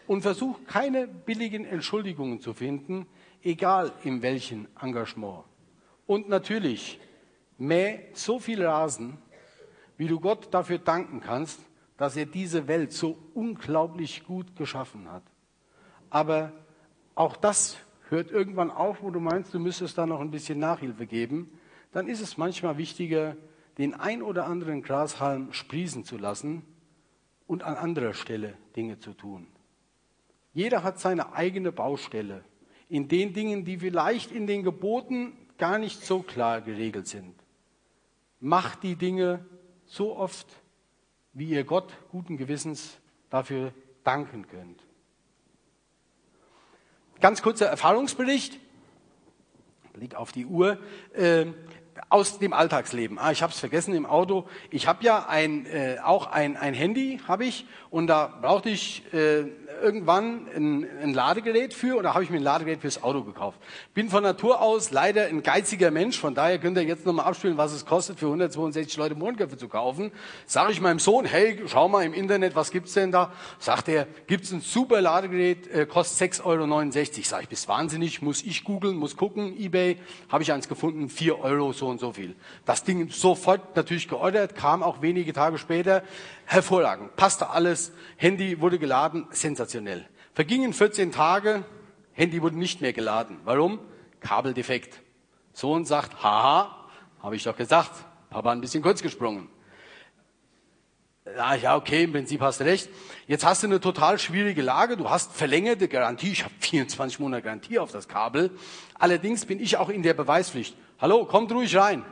Und 0.07 0.23
versuch 0.23 0.57
keine 0.65 1.07
billigen 1.07 1.63
Entschuldigungen 1.63 2.41
zu 2.41 2.55
finden, 2.55 3.05
egal 3.43 3.93
in 4.03 4.23
welchem 4.23 4.67
Engagement. 4.81 5.43
Und 6.07 6.27
natürlich, 6.27 6.99
mäh 7.59 7.99
so 8.13 8.39
viel 8.39 8.65
Rasen, 8.65 9.19
wie 9.95 10.07
du 10.07 10.19
Gott 10.19 10.51
dafür 10.55 10.79
danken 10.79 11.21
kannst, 11.21 11.59
dass 11.97 12.17
er 12.17 12.25
diese 12.25 12.67
Welt 12.67 12.91
so 12.91 13.15
unglaublich 13.35 14.25
gut 14.25 14.55
geschaffen 14.55 15.11
hat. 15.11 15.23
Aber 16.09 16.51
auch 17.13 17.37
das 17.37 17.77
hört 18.09 18.31
irgendwann 18.31 18.71
auf, 18.71 19.03
wo 19.03 19.11
du 19.11 19.19
meinst, 19.19 19.53
du 19.53 19.59
müsstest 19.59 19.99
da 19.99 20.07
noch 20.07 20.19
ein 20.19 20.31
bisschen 20.31 20.57
Nachhilfe 20.57 21.05
geben, 21.05 21.59
dann 21.91 22.07
ist 22.07 22.21
es 22.21 22.37
manchmal 22.37 22.79
wichtiger, 22.79 23.35
den 23.81 23.95
ein 23.95 24.21
oder 24.21 24.45
anderen 24.45 24.83
Grashalm 24.83 25.53
sprießen 25.53 26.05
zu 26.05 26.19
lassen 26.19 26.61
und 27.47 27.63
an 27.63 27.75
anderer 27.75 28.13
Stelle 28.13 28.55
Dinge 28.75 28.99
zu 28.99 29.13
tun. 29.13 29.47
Jeder 30.53 30.83
hat 30.83 30.99
seine 30.99 31.33
eigene 31.33 31.71
Baustelle 31.71 32.43
in 32.89 33.07
den 33.07 33.33
Dingen, 33.33 33.65
die 33.65 33.79
vielleicht 33.79 34.31
in 34.31 34.45
den 34.45 34.61
Geboten 34.61 35.33
gar 35.57 35.79
nicht 35.79 36.05
so 36.05 36.21
klar 36.21 36.61
geregelt 36.61 37.07
sind. 37.07 37.33
Macht 38.39 38.83
die 38.83 38.95
Dinge 38.95 39.43
so 39.85 40.15
oft, 40.15 40.47
wie 41.33 41.49
ihr 41.49 41.63
Gott 41.63 41.91
guten 42.11 42.37
Gewissens 42.37 42.99
dafür 43.31 43.73
danken 44.03 44.47
könnt. 44.47 44.85
Ganz 47.19 47.41
kurzer 47.41 47.65
Erfahrungsbericht. 47.65 48.59
Blick 49.93 50.13
auf 50.13 50.31
die 50.31 50.45
Uhr. 50.45 50.77
Aus 52.09 52.39
dem 52.39 52.53
Alltagsleben. 52.53 53.19
Ah, 53.19 53.31
ich 53.31 53.41
habe 53.41 53.51
es 53.51 53.59
vergessen 53.59 53.93
im 53.93 54.05
Auto. 54.05 54.47
Ich 54.69 54.87
habe 54.87 55.03
ja 55.03 55.25
ein, 55.27 55.65
äh, 55.65 55.97
auch 56.03 56.27
ein, 56.27 56.57
ein 56.57 56.73
Handy, 56.73 57.19
habe 57.27 57.45
ich, 57.45 57.65
und 57.89 58.07
da 58.07 58.27
brauchte 58.41 58.69
ich 58.69 59.03
äh, 59.13 59.45
irgendwann 59.81 60.47
ein, 60.55 60.87
ein 61.01 61.13
Ladegerät 61.13 61.73
für 61.73 61.97
und 61.97 62.03
da 62.03 62.13
habe 62.13 62.23
ich 62.23 62.29
mir 62.29 62.37
ein 62.37 62.43
Ladegerät 62.43 62.81
fürs 62.81 63.03
Auto 63.03 63.23
gekauft. 63.23 63.59
Bin 63.93 64.09
von 64.09 64.23
Natur 64.23 64.61
aus 64.61 64.91
leider 64.91 65.25
ein 65.25 65.43
geiziger 65.43 65.91
Mensch, 65.91 66.19
von 66.19 66.35
daher 66.35 66.59
könnt 66.59 66.77
ihr 66.77 66.83
jetzt 66.83 67.05
nochmal 67.05 67.25
abspielen, 67.25 67.57
was 67.57 67.71
es 67.71 67.85
kostet, 67.85 68.19
für 68.19 68.25
162 68.25 68.97
Leute 68.97 69.15
Mondköpfe 69.15 69.57
zu 69.57 69.67
kaufen. 69.67 70.11
Sage 70.45 70.71
ich 70.71 70.81
meinem 70.81 70.99
Sohn, 70.99 71.25
hey, 71.25 71.61
schau 71.67 71.87
mal 71.87 72.03
im 72.03 72.13
Internet, 72.13 72.55
was 72.55 72.71
gibt's 72.71 72.93
denn 72.93 73.11
da? 73.11 73.31
Sagt 73.59 73.87
er, 73.87 74.07
gibt's 74.27 74.51
ein 74.51 74.61
super 74.61 75.01
Ladegerät, 75.01 75.67
äh, 75.67 75.85
kostet 75.85 76.33
6,69 76.33 76.45
Euro. 76.45 77.23
Sag 77.23 77.43
ich, 77.43 77.49
bist 77.49 77.67
wahnsinnig, 77.67 78.21
muss 78.21 78.43
ich 78.43 78.63
googeln, 78.63 78.97
muss 78.97 79.17
gucken, 79.17 79.57
Ebay, 79.57 79.97
habe 80.29 80.43
ich 80.43 80.51
eins 80.51 80.67
gefunden, 80.67 81.09
4 81.09 81.39
Euro, 81.39 81.73
so 81.73 81.87
und 81.87 81.99
so 81.99 82.11
viel. 82.13 82.35
Das 82.65 82.83
Ding 82.83 83.09
sofort 83.09 83.75
natürlich 83.75 84.07
geordert, 84.07 84.55
kam 84.55 84.83
auch 84.83 85.01
wenige 85.01 85.33
Tage 85.33 85.57
später, 85.57 86.03
hervorragend, 86.51 87.15
passte 87.15 87.49
alles, 87.49 87.93
Handy 88.17 88.59
wurde 88.59 88.77
geladen, 88.77 89.25
sensationell. 89.31 90.05
Vergingen 90.33 90.73
14 90.73 91.13
Tage, 91.13 91.63
Handy 92.11 92.41
wurde 92.41 92.57
nicht 92.57 92.81
mehr 92.81 92.91
geladen. 92.91 93.39
Warum? 93.45 93.79
Kabeldefekt. 94.19 95.01
Sohn 95.53 95.85
sagt, 95.85 96.21
haha, 96.21 96.89
habe 97.23 97.37
ich 97.37 97.43
doch 97.43 97.55
gesagt, 97.55 97.91
Papa 98.29 98.51
ein 98.51 98.59
bisschen 98.59 98.83
kurz 98.83 99.01
gesprungen. 99.01 99.47
Ja, 101.61 101.77
okay, 101.77 102.03
im 102.03 102.11
Prinzip 102.11 102.41
hast 102.41 102.59
du 102.59 102.65
recht. 102.65 102.89
Jetzt 103.27 103.45
hast 103.45 103.63
du 103.63 103.67
eine 103.67 103.79
total 103.79 104.19
schwierige 104.19 104.61
Lage. 104.61 104.97
Du 104.97 105.09
hast 105.09 105.31
verlängerte 105.33 105.87
Garantie. 105.87 106.31
Ich 106.31 106.43
habe 106.43 106.53
24 106.59 107.19
Monate 107.19 107.43
Garantie 107.43 107.79
auf 107.79 107.91
das 107.91 108.09
Kabel. 108.09 108.49
Allerdings 108.95 109.45
bin 109.45 109.61
ich 109.61 109.77
auch 109.77 109.89
in 109.89 110.03
der 110.03 110.15
Beweispflicht. 110.15 110.75
Hallo, 110.99 111.25
kommt 111.25 111.51
ruhig 111.53 111.75
rein. 111.77 112.03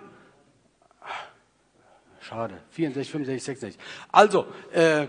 Schade. 2.21 2.61
64, 2.71 3.11
65, 3.11 3.43
66. 3.43 3.79
Also, 4.11 4.45
äh, 4.71 5.07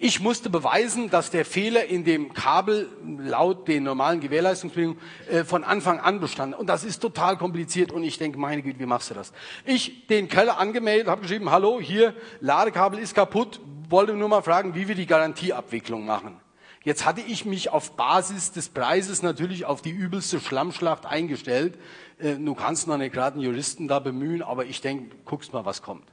Ich 0.00 0.20
musste 0.20 0.48
beweisen, 0.48 1.10
dass 1.10 1.32
der 1.32 1.44
Fehler 1.44 1.86
in 1.86 2.04
dem 2.04 2.32
Kabel 2.32 2.88
laut 3.18 3.66
den 3.66 3.82
normalen 3.82 4.20
Gewährleistungsbedingungen 4.20 5.00
äh, 5.28 5.42
von 5.42 5.64
Anfang 5.64 5.98
an 5.98 6.20
bestand. 6.20 6.56
Und 6.56 6.68
das 6.68 6.84
ist 6.84 7.00
total 7.00 7.36
kompliziert. 7.36 7.90
Und 7.90 8.04
ich 8.04 8.16
denke, 8.16 8.38
meine 8.38 8.62
Güte, 8.62 8.78
wie 8.78 8.86
machst 8.86 9.10
du 9.10 9.14
das? 9.14 9.32
Ich 9.64 10.06
den 10.06 10.28
Keller 10.28 10.58
angemeldet, 10.58 11.08
habe 11.08 11.22
geschrieben, 11.22 11.50
hallo, 11.50 11.80
hier, 11.80 12.14
Ladekabel 12.40 13.00
ist 13.00 13.12
kaputt, 13.16 13.58
wollte 13.88 14.12
nur 14.12 14.28
mal 14.28 14.42
fragen, 14.42 14.76
wie 14.76 14.86
wir 14.86 14.94
die 14.94 15.06
Garantieabwicklung 15.06 16.06
machen. 16.06 16.36
Jetzt 16.84 17.04
hatte 17.04 17.20
ich 17.20 17.44
mich 17.44 17.70
auf 17.70 17.96
Basis 17.96 18.52
des 18.52 18.68
Preises 18.68 19.22
natürlich 19.22 19.64
auf 19.64 19.82
die 19.82 19.90
übelste 19.90 20.40
Schlammschlacht 20.40 21.06
eingestellt. 21.06 21.78
Äh, 22.18 22.36
du 22.36 22.54
kannst 22.54 22.86
noch 22.86 22.98
nicht 22.98 23.12
gerade 23.12 23.34
einen 23.34 23.44
Juristen 23.44 23.88
da 23.88 23.98
bemühen, 23.98 24.42
aber 24.42 24.64
ich 24.64 24.80
denke, 24.80 25.16
guckst 25.24 25.52
mal, 25.52 25.64
was 25.64 25.82
kommt. 25.82 26.08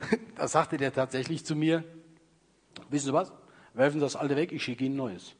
da 0.36 0.48
sagte 0.48 0.76
der 0.76 0.92
tatsächlich 0.92 1.44
zu 1.44 1.56
mir, 1.56 1.84
Wissen 2.88 3.06
Sie 3.06 3.12
was? 3.12 3.32
Werfen 3.72 3.98
Sie 3.98 4.04
das 4.04 4.16
alte 4.16 4.36
weg, 4.36 4.52
ich 4.52 4.62
schicke 4.62 4.84
Ihnen 4.84 4.96
Neues. 4.96 5.34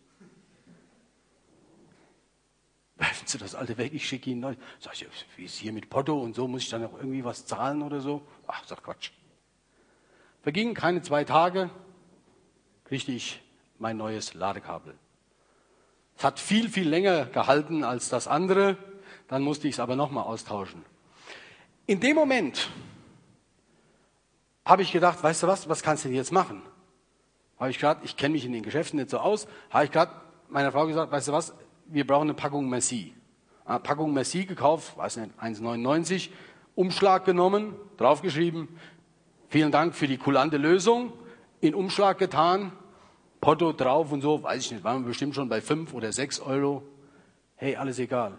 Werfen 2.96 3.26
Sie 3.26 3.38
das 3.38 3.54
alte 3.54 3.78
weg, 3.78 3.92
ich 3.94 4.06
schicke 4.08 4.30
Ihnen 4.30 4.40
Neues. 4.40 4.56
Sag 4.80 4.94
ich, 4.94 5.06
wie 5.36 5.44
ist 5.44 5.56
hier 5.56 5.72
mit 5.72 5.88
Porto 5.88 6.20
und 6.20 6.34
so, 6.34 6.48
muss 6.48 6.62
ich 6.62 6.68
dann 6.68 6.82
noch 6.82 6.94
irgendwie 6.94 7.24
was 7.24 7.46
zahlen 7.46 7.82
oder 7.82 8.00
so? 8.00 8.26
Ach, 8.46 8.64
sag 8.66 8.82
Quatsch. 8.82 9.10
Vergingen 10.42 10.74
keine 10.74 11.02
zwei 11.02 11.24
Tage, 11.24 11.70
kriegte 12.84 13.12
ich 13.12 13.40
mein 13.78 13.96
neues 13.96 14.34
Ladekabel. 14.34 14.94
Es 16.16 16.24
hat 16.24 16.38
viel, 16.38 16.68
viel 16.68 16.88
länger 16.88 17.26
gehalten 17.26 17.84
als 17.84 18.08
das 18.08 18.28
andere, 18.28 18.76
dann 19.28 19.42
musste 19.42 19.68
ich 19.68 19.74
es 19.74 19.80
aber 19.80 19.96
nochmal 19.96 20.24
austauschen. 20.24 20.84
In 21.86 22.00
dem 22.00 22.16
Moment 22.16 22.70
habe 24.64 24.82
ich 24.82 24.92
gedacht, 24.92 25.22
weißt 25.22 25.42
du 25.42 25.46
was, 25.46 25.68
was 25.68 25.82
kannst 25.82 26.04
du 26.04 26.08
denn 26.08 26.16
jetzt 26.16 26.32
machen? 26.32 26.62
Habe 27.58 27.70
ich 27.70 27.78
gerade, 27.78 28.04
ich 28.04 28.16
kenne 28.16 28.32
mich 28.32 28.44
in 28.44 28.52
den 28.52 28.62
Geschäften 28.62 28.98
nicht 28.98 29.10
so 29.10 29.18
aus, 29.18 29.46
habe 29.70 29.84
ich 29.84 29.90
gerade 29.90 30.12
meiner 30.48 30.72
Frau 30.72 30.86
gesagt, 30.86 31.12
weißt 31.12 31.28
du 31.28 31.32
was, 31.32 31.54
wir 31.86 32.06
brauchen 32.06 32.28
eine 32.28 32.34
Packung 32.34 32.68
Merci. 32.68 33.14
Eine 33.64 33.80
Packung 33.80 34.12
Merci 34.12 34.46
gekauft, 34.46 34.96
weiß 34.96 35.18
nicht, 35.18 35.30
1,99, 35.40 36.30
Umschlag 36.74 37.24
genommen, 37.24 37.74
draufgeschrieben, 37.96 38.68
vielen 39.48 39.70
Dank 39.70 39.94
für 39.94 40.06
die 40.06 40.18
kulante 40.18 40.56
Lösung, 40.56 41.12
in 41.60 41.74
Umschlag 41.74 42.18
getan, 42.18 42.72
Porto 43.44 43.74
drauf 43.74 44.10
und 44.10 44.22
so, 44.22 44.42
weiß 44.42 44.64
ich 44.64 44.72
nicht, 44.72 44.84
waren 44.84 45.02
wir 45.02 45.08
bestimmt 45.08 45.34
schon 45.34 45.50
bei 45.50 45.60
5 45.60 45.92
oder 45.92 46.10
6 46.10 46.40
Euro. 46.40 46.82
Hey, 47.56 47.76
alles 47.76 47.98
egal. 47.98 48.38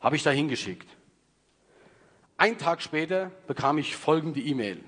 Habe 0.00 0.16
ich 0.16 0.22
da 0.22 0.28
hingeschickt. 0.32 0.86
Ein 2.36 2.58
Tag 2.58 2.82
später 2.82 3.30
bekam 3.46 3.78
ich 3.78 3.96
folgende 3.96 4.40
E-Mail. 4.40 4.84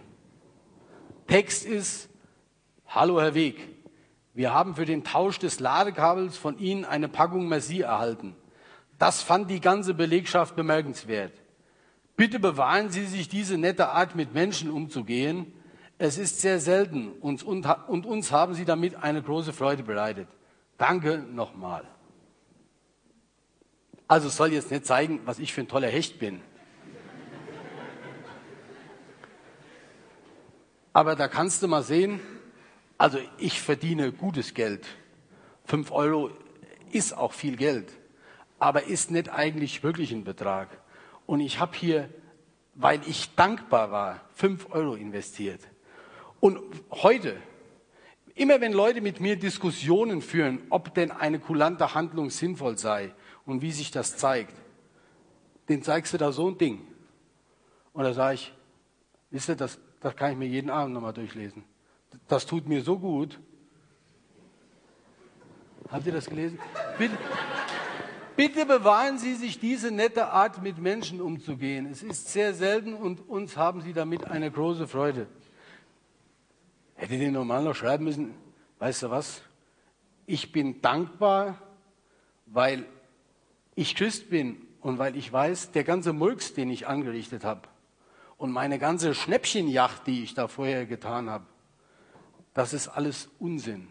Text 1.27 1.65
ist, 1.65 2.11
Hallo 2.87 3.19
Herr 3.19 3.33
Weg, 3.33 3.57
wir 4.35 4.53
haben 4.53 4.75
für 4.75 4.85
den 4.85 5.05
Tausch 5.05 5.39
des 5.39 5.59
Ladekabels 5.59 6.37
von 6.37 6.59
Ihnen 6.59 6.85
eine 6.85 7.09
Packung 7.09 7.49
Merci 7.49 7.81
erhalten. 7.81 8.37
Das 8.99 9.23
fand 9.23 9.51
die 9.51 9.63
ganze 9.63 9.95
Belegschaft 9.95 10.55
bemerkenswert. 10.55 11.33
Bitte 12.15 12.39
bewahren 12.39 12.91
Sie 12.91 13.07
sich 13.07 13.31
diese 13.31 13.57
nette 13.57 13.89
Art, 13.89 14.17
mit 14.17 14.35
Menschen 14.35 14.71
umzugehen. 14.71 15.51
Es 15.99 16.19
ist 16.19 16.41
sehr 16.41 16.61
selten 16.61 17.13
und, 17.21 17.43
und 17.43 18.07
uns 18.07 18.31
haben 18.31 18.55
Sie 18.55 18.67
damit 18.67 18.97
eine 18.97 19.23
große 19.23 19.53
Freude 19.53 19.83
bereitet. 19.83 20.29
Danke 20.77 21.19
nochmal. 21.19 21.85
Also 24.07 24.29
soll 24.29 24.53
jetzt 24.53 24.71
nicht 24.71 24.85
zeigen, 24.85 25.21
was 25.25 25.39
ich 25.39 25.53
für 25.53 25.63
ein 25.63 25.69
toller 25.69 25.89
Hecht 25.89 26.19
bin. 26.19 26.41
Aber 30.93 31.17
da 31.17 31.29
kannst 31.29 31.63
du 31.63 31.69
mal 31.69 31.83
sehen, 31.83 32.21
also 32.99 33.19
ich 33.39 33.61
verdiene 33.61 34.13
gutes 34.13 34.55
Geld. 34.55 34.87
Fünf 35.65 35.91
Euro 35.91 36.31
ist 36.91 37.17
auch 37.17 37.33
viel 37.33 37.57
Geld, 37.57 37.93
aber 38.59 38.85
ist 38.85 39.11
nicht 39.11 39.29
eigentlich 39.29 39.83
wirklich 39.83 40.13
ein 40.13 40.25
Betrag. 40.25 40.69
Und 41.27 41.41
ich 41.41 41.59
habe 41.59 41.77
hier, 41.77 42.09
weil 42.75 43.01
ich 43.07 43.35
dankbar 43.35 43.91
war, 43.91 44.21
fünf 44.35 44.71
Euro 44.71 44.95
investiert. 44.95 45.61
Und 46.41 46.61
heute, 46.91 47.37
immer 48.35 48.61
wenn 48.61 48.73
Leute 48.73 49.01
mit 49.01 49.21
mir 49.21 49.37
Diskussionen 49.37 50.23
führen, 50.23 50.61
ob 50.71 50.95
denn 50.95 51.11
eine 51.11 51.39
kulante 51.39 51.95
Handlung 51.95 52.31
sinnvoll 52.31 52.79
sei 52.79 53.15
und 53.45 53.63
wie 53.63 53.73
sich 53.73 53.91
das 53.91 54.17
zeigt, 54.17 54.55
den 55.69 55.83
zeigst 55.83 56.13
du 56.13 56.19
da 56.19 56.33
so 56.33 56.49
ein 56.49 56.59
Ding. 56.59 56.87
Und 57.93 58.05
da 58.05 58.13
sage 58.13 58.35
ich, 58.35 58.53
wisst 59.31 59.49
ihr, 59.49 59.57
das, 59.57 59.79
das 60.01 60.15
kann 60.15 60.33
ich 60.33 60.39
mir 60.39 60.47
jeden 60.47 60.71
Abend 60.71 60.95
nochmal 60.95 61.13
durchlesen 61.13 61.65
das 62.29 62.47
tut 62.47 62.69
mir 62.69 62.83
so 62.83 62.99
gut. 62.99 63.39
Habt 65.91 66.07
ihr 66.07 66.13
das 66.13 66.27
gelesen? 66.27 66.59
Bitte, 66.99 67.17
bitte 68.35 68.67
bewahren 68.67 69.19
Sie 69.19 69.35
sich 69.35 69.61
diese 69.61 69.91
nette 69.91 70.29
Art, 70.29 70.63
mit 70.63 70.79
Menschen 70.79 71.21
umzugehen. 71.21 71.87
Es 71.87 72.03
ist 72.03 72.33
sehr 72.33 72.55
selten 72.55 72.95
und 72.95 73.29
uns 73.29 73.57
haben 73.57 73.81
Sie 73.83 73.93
damit 73.93 74.25
eine 74.25 74.51
große 74.51 74.89
Freude. 74.89 75.29
Hätte 76.97 77.19
den 77.19 77.35
normal 77.35 77.63
noch 77.63 77.75
schreiben 77.75 78.05
müssen, 78.05 78.35
weißt 78.79 79.05
du 79.05 79.11
was? 79.11 79.43
Ich 80.27 80.51
bin 80.51 80.81
dankbar, 80.81 81.61
weil 82.47 82.87
ich 83.75 83.95
Christ 83.95 84.31
bin 84.31 84.57
und 84.81 84.99
weil 84.99 85.17
ich 85.17 85.33
weiß, 85.33 85.73
der 85.73 85.85
ganze 85.85 86.13
Murks, 86.13 86.55
den 86.55 86.71
ich 86.71 86.87
angerichtet 86.87 87.45
habe 87.45 87.69
und 88.39 88.51
meine 88.51 88.79
ganze 88.79 89.15
Schnäppchenjacht, 89.15 90.07
die 90.07 90.23
ich 90.23 90.35
da 90.35 90.49
vorher 90.49 90.87
getan 90.87 91.29
habe, 91.29 91.45
das 92.55 92.73
ist 92.73 92.89
alles 92.89 93.29
Unsinn. 93.39 93.89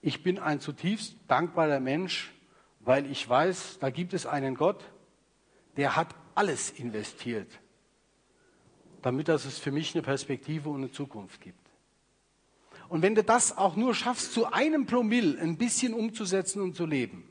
Ich 0.00 0.22
bin 0.22 0.38
ein 0.38 0.60
zutiefst 0.60 1.16
dankbarer 1.26 1.80
Mensch, 1.80 2.32
weil 2.80 3.10
ich 3.10 3.28
weiß, 3.28 3.78
da 3.80 3.90
gibt 3.90 4.14
es 4.14 4.26
einen 4.26 4.54
Gott, 4.54 4.84
der 5.76 5.96
hat 5.96 6.14
alles 6.34 6.70
investiert, 6.70 7.48
damit 9.02 9.28
dass 9.28 9.44
es 9.44 9.58
für 9.58 9.72
mich 9.72 9.94
eine 9.94 10.02
Perspektive 10.02 10.68
und 10.68 10.82
eine 10.82 10.92
Zukunft 10.92 11.40
gibt. 11.40 11.63
Und 12.94 13.02
wenn 13.02 13.16
du 13.16 13.24
das 13.24 13.58
auch 13.58 13.74
nur 13.74 13.92
schaffst, 13.92 14.32
zu 14.32 14.52
einem 14.52 14.86
Promille 14.86 15.36
ein 15.40 15.56
bisschen 15.56 15.94
umzusetzen 15.94 16.62
und 16.62 16.76
zu 16.76 16.86
leben, 16.86 17.28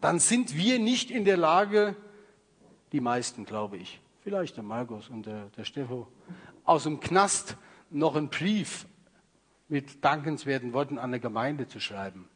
dann 0.00 0.18
sind 0.18 0.56
wir 0.56 0.80
nicht 0.80 1.12
in 1.12 1.24
der 1.24 1.36
Lage, 1.36 1.94
die 2.90 2.98
meisten, 2.98 3.44
glaube 3.44 3.76
ich, 3.76 4.00
vielleicht 4.24 4.56
der 4.56 4.64
Markus 4.64 5.08
und 5.08 5.26
der, 5.26 5.44
der 5.56 5.62
Steffo, 5.62 6.08
aus 6.64 6.82
dem 6.82 6.98
Knast 6.98 7.56
noch 7.88 8.16
einen 8.16 8.30
Brief 8.30 8.86
mit 9.68 10.04
dankenswerten 10.04 10.72
Worten 10.72 10.98
an 10.98 11.10
eine 11.10 11.20
Gemeinde 11.20 11.68
zu 11.68 11.78
schreiben. 11.78 12.28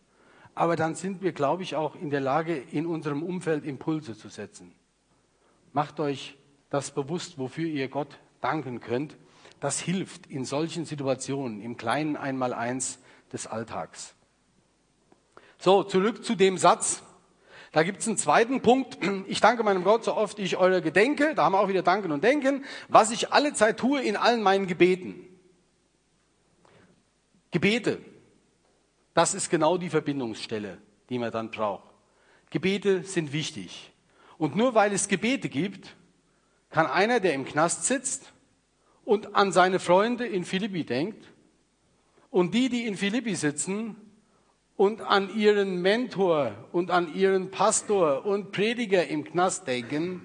Aber 0.54 0.76
dann 0.76 0.94
sind 0.94 1.22
wir, 1.22 1.32
glaube 1.32 1.64
ich, 1.64 1.74
auch 1.74 1.96
in 1.96 2.10
der 2.10 2.20
Lage, 2.20 2.56
in 2.56 2.86
unserem 2.86 3.24
Umfeld 3.24 3.64
Impulse 3.64 4.16
zu 4.16 4.28
setzen. 4.28 4.72
Macht 5.72 5.98
euch 5.98 6.38
das 6.70 6.92
bewusst, 6.92 7.36
wofür 7.36 7.66
ihr 7.66 7.88
Gott 7.88 8.20
danken 8.40 8.78
könnt. 8.78 9.16
Das 9.60 9.80
hilft 9.80 10.26
in 10.26 10.44
solchen 10.44 10.84
Situationen, 10.84 11.60
im 11.60 11.76
kleinen 11.76 12.16
Einmaleins 12.16 12.98
des 13.32 13.46
Alltags. 13.46 14.14
So, 15.58 15.82
zurück 15.82 16.24
zu 16.24 16.36
dem 16.36 16.58
Satz. 16.58 17.02
Da 17.72 17.82
gibt 17.82 18.00
es 18.00 18.06
einen 18.06 18.16
zweiten 18.16 18.62
Punkt. 18.62 18.98
Ich 19.26 19.40
danke 19.40 19.62
meinem 19.62 19.84
Gott, 19.84 20.04
so 20.04 20.14
oft 20.14 20.38
ich 20.38 20.56
eure 20.56 20.80
gedenke. 20.80 21.34
Da 21.34 21.44
haben 21.44 21.52
wir 21.52 21.60
auch 21.60 21.68
wieder 21.68 21.82
Danken 21.82 22.12
und 22.12 22.22
Denken. 22.22 22.64
Was 22.88 23.10
ich 23.10 23.32
alle 23.32 23.52
Zeit 23.52 23.78
tue 23.78 24.00
in 24.00 24.16
allen 24.16 24.42
meinen 24.42 24.66
Gebeten. 24.66 25.26
Gebete, 27.50 28.00
das 29.14 29.34
ist 29.34 29.50
genau 29.50 29.78
die 29.78 29.90
Verbindungsstelle, 29.90 30.78
die 31.08 31.18
man 31.18 31.32
dann 31.32 31.50
braucht. 31.50 31.88
Gebete 32.50 33.02
sind 33.02 33.32
wichtig. 33.32 33.92
Und 34.38 34.54
nur 34.54 34.74
weil 34.74 34.92
es 34.92 35.08
Gebete 35.08 35.48
gibt, 35.48 35.96
kann 36.70 36.86
einer, 36.86 37.18
der 37.18 37.34
im 37.34 37.44
Knast 37.44 37.84
sitzt 37.84 38.32
und 39.08 39.34
an 39.34 39.52
seine 39.52 39.78
Freunde 39.78 40.26
in 40.26 40.44
Philippi 40.44 40.84
denkt, 40.84 41.32
und 42.28 42.52
die, 42.52 42.68
die 42.68 42.84
in 42.84 42.94
Philippi 42.94 43.36
sitzen 43.36 43.96
und 44.76 45.00
an 45.00 45.34
ihren 45.34 45.80
Mentor 45.80 46.52
und 46.72 46.90
an 46.90 47.14
ihren 47.14 47.50
Pastor 47.50 48.26
und 48.26 48.52
Prediger 48.52 49.08
im 49.08 49.24
Knast 49.24 49.66
denken, 49.66 50.20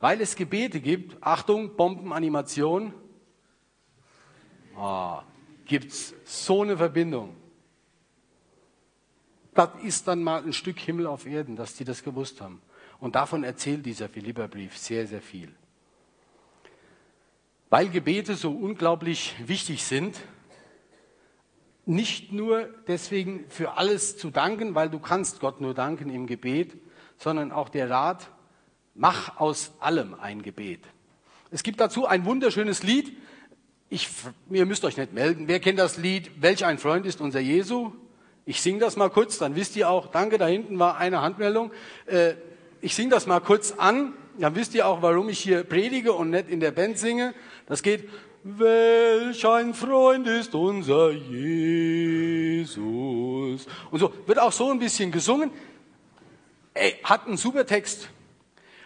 weil 0.00 0.20
es 0.20 0.34
Gebete 0.34 0.80
gibt, 0.80 1.16
Achtung, 1.22 1.76
Bombenanimation, 1.76 2.92
ah, 4.76 5.22
gibt 5.64 5.92
es 5.92 6.12
so 6.24 6.62
eine 6.62 6.76
Verbindung. 6.76 7.36
Das 9.54 9.70
ist 9.84 10.08
dann 10.08 10.24
mal 10.24 10.42
ein 10.42 10.52
Stück 10.52 10.80
Himmel 10.80 11.06
auf 11.06 11.24
Erden, 11.24 11.54
dass 11.54 11.76
die 11.76 11.84
das 11.84 12.02
gewusst 12.02 12.40
haben. 12.40 12.60
Und 12.98 13.14
davon 13.14 13.44
erzählt 13.44 13.86
dieser 13.86 14.08
Philipperbrief 14.08 14.76
sehr, 14.76 15.06
sehr 15.06 15.22
viel. 15.22 15.54
Weil 17.70 17.88
Gebete 17.88 18.34
so 18.34 18.50
unglaublich 18.50 19.34
wichtig 19.44 19.84
sind, 19.84 20.18
nicht 21.84 22.32
nur 22.32 22.68
deswegen 22.86 23.44
für 23.48 23.78
alles 23.78 24.16
zu 24.18 24.30
danken, 24.30 24.74
weil 24.74 24.90
du 24.90 24.98
kannst 24.98 25.40
Gott 25.40 25.60
nur 25.60 25.74
danken 25.74 26.10
im 26.10 26.26
Gebet, 26.26 26.76
sondern 27.16 27.50
auch 27.52 27.68
der 27.68 27.88
Rat, 27.88 28.30
mach 28.94 29.38
aus 29.38 29.72
allem 29.80 30.14
ein 30.14 30.42
Gebet. 30.42 30.80
Es 31.50 31.62
gibt 31.62 31.80
dazu 31.80 32.06
ein 32.06 32.24
wunderschönes 32.24 32.82
Lied, 32.82 33.16
Ich, 33.90 34.10
ihr 34.50 34.66
müsst 34.66 34.84
euch 34.84 34.98
nicht 34.98 35.14
melden. 35.14 35.48
Wer 35.48 35.60
kennt 35.60 35.78
das 35.78 35.96
Lied? 35.96 36.42
Welch 36.42 36.66
ein 36.66 36.76
Freund 36.76 37.06
ist 37.06 37.22
unser 37.22 37.40
Jesu? 37.40 37.92
Ich 38.44 38.60
singe 38.60 38.80
das 38.80 38.96
mal 38.96 39.08
kurz, 39.08 39.38
dann 39.38 39.56
wisst 39.56 39.76
ihr 39.76 39.88
auch, 39.88 40.08
danke, 40.08 40.36
da 40.36 40.46
hinten 40.46 40.78
war 40.78 40.98
eine 40.98 41.22
Handmeldung. 41.22 41.70
Äh, 42.04 42.34
ich 42.82 42.94
singe 42.94 43.10
das 43.10 43.26
mal 43.26 43.40
kurz 43.40 43.72
an, 43.72 44.12
dann 44.38 44.54
wisst 44.54 44.74
ihr 44.74 44.86
auch, 44.86 45.02
warum 45.02 45.28
ich 45.28 45.40
hier 45.40 45.64
predige 45.64 46.12
und 46.12 46.30
nicht 46.30 46.48
in 46.48 46.60
der 46.60 46.70
Band 46.70 46.98
singe. 46.98 47.34
Das 47.66 47.82
geht, 47.82 48.08
welch 48.44 49.46
ein 49.46 49.74
Freund 49.74 50.26
ist 50.26 50.54
unser 50.54 51.10
Jesus. 51.10 52.76
Und 53.90 53.98
so 53.98 54.12
wird 54.26 54.38
auch 54.38 54.52
so 54.52 54.70
ein 54.70 54.78
bisschen 54.78 55.10
gesungen. 55.10 55.50
Ey, 56.74 56.94
hat 57.02 57.26
einen 57.26 57.36
super 57.36 57.66
Text. 57.66 58.08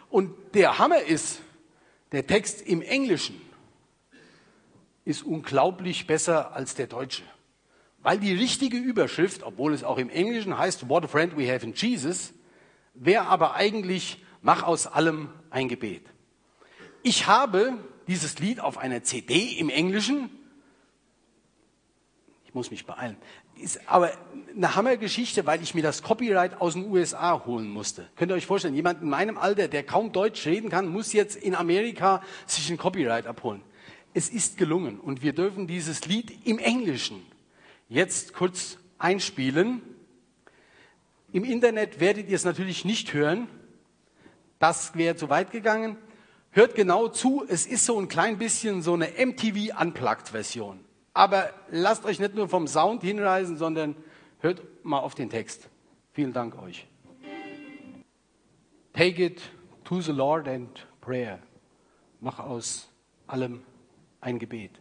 Und 0.09 0.35
der 0.55 0.79
Hammer 0.79 1.03
ist, 1.03 1.41
der 2.13 2.27
Text 2.27 2.63
im 2.63 2.83
Englischen 2.83 3.41
ist 5.05 5.23
unglaublich 5.23 6.07
besser 6.07 6.55
als 6.55 6.75
der 6.75 6.87
deutsche. 6.87 7.23
Weil 8.03 8.19
die 8.19 8.35
richtige 8.35 8.79
Überschrift, 8.79 9.43
obwohl 9.43 9.75
es 9.75 9.85
auch 9.85 9.99
im 9.99 10.11
Englischen 10.11 10.59
heißt, 10.59 10.89
What 10.89 11.05
a 11.05 11.09
friend 11.09 11.37
we 11.37 11.53
have 11.53 11.65
in 11.65 11.75
Jesus, 11.75 12.33
wäre 12.95 13.27
aber 13.27 13.55
eigentlich, 13.55 14.25
mach 14.43 14.63
aus 14.63 14.87
allem 14.87 15.29
ein 15.53 15.69
Gebet. 15.69 16.03
Ich 17.03 17.27
habe 17.27 17.79
dieses 18.07 18.39
Lied 18.39 18.61
auf 18.61 18.79
einer 18.79 19.03
CD 19.03 19.59
im 19.59 19.69
Englischen. 19.69 20.31
Ich 22.45 22.55
muss 22.55 22.71
mich 22.71 22.87
beeilen. 22.87 23.17
Ist 23.57 23.81
aber 23.89 24.13
eine 24.55 24.75
Hammergeschichte, 24.75 25.47
weil 25.47 25.63
ich 25.63 25.75
mir 25.75 25.83
das 25.83 26.03
Copyright 26.03 26.61
aus 26.61 26.75
den 26.75 26.91
USA 26.91 27.45
holen 27.45 27.69
musste. 27.69 28.09
Könnt 28.17 28.33
ihr 28.33 28.35
euch 28.35 28.47
vorstellen, 28.47 28.75
jemand 28.75 29.03
in 29.03 29.09
meinem 29.09 29.39
Alter, 29.39 29.69
der 29.69 29.85
kaum 29.85 30.13
Deutsch 30.13 30.47
reden 30.47 30.69
kann, 30.71 30.89
muss 30.89 31.13
jetzt 31.13 31.37
in 31.37 31.55
Amerika 31.55 32.23
sich 32.47 32.71
ein 32.71 32.79
Copyright 32.79 33.27
abholen. 33.27 33.63
Es 34.15 34.29
ist 34.29 34.59
gelungen 34.59 35.01
und 35.01 35.23
wir 35.23 35.33
dürfen 35.33 35.67
dieses 35.67 36.07
Lied 36.07 36.47
im 36.47 36.59
Englischen 36.59 37.23
jetzt 37.89 38.35
kurz 38.35 38.79
einspielen. 38.99 39.83
Im 41.33 41.45
Internet 41.45 42.01
werdet 42.01 42.29
ihr 42.29 42.37
es 42.37 42.45
natürlich 42.45 42.85
nicht 42.85 43.15
hören. 43.15 43.49
Das 44.63 44.95
wäre 44.95 45.17
zu 45.17 45.29
weit 45.29 45.51
gegangen. 45.51 45.97
Hört 46.53 46.77
genau 46.77 47.09
zu, 47.09 47.45
es 47.49 47.67
ist 47.67 47.85
so 47.85 47.99
ein 47.99 48.07
klein 48.07 48.39
bisschen 48.39 48.81
so 48.81 48.95
eine 48.95 49.09
MTV 49.09 49.77
Unplugged 49.77 50.29
Version. 50.29 50.79
Aber 51.13 51.51
lasst 51.73 52.05
euch 52.05 52.21
nicht 52.21 52.37
nur 52.37 52.49
vom 52.49 52.69
Sound 52.69 53.03
hinreißen, 53.03 53.57
sondern 53.57 53.97
hört 54.39 54.63
mal 54.85 55.01
auf 55.01 55.17
den 55.17 55.31
Text. 55.31 55.69
Vielen 56.13 56.33
Dank 56.33 56.63
euch. 56.63 56.87
Take 58.93 59.25
it 59.25 59.43
to 59.83 60.01
the 60.01 60.13
Lord 60.13 60.47
and 60.47 60.87
prayer. 61.01 61.41
Mach 62.21 62.39
aus 62.39 62.89
allem 63.27 63.65
ein 64.21 64.39
Gebet. 64.39 64.81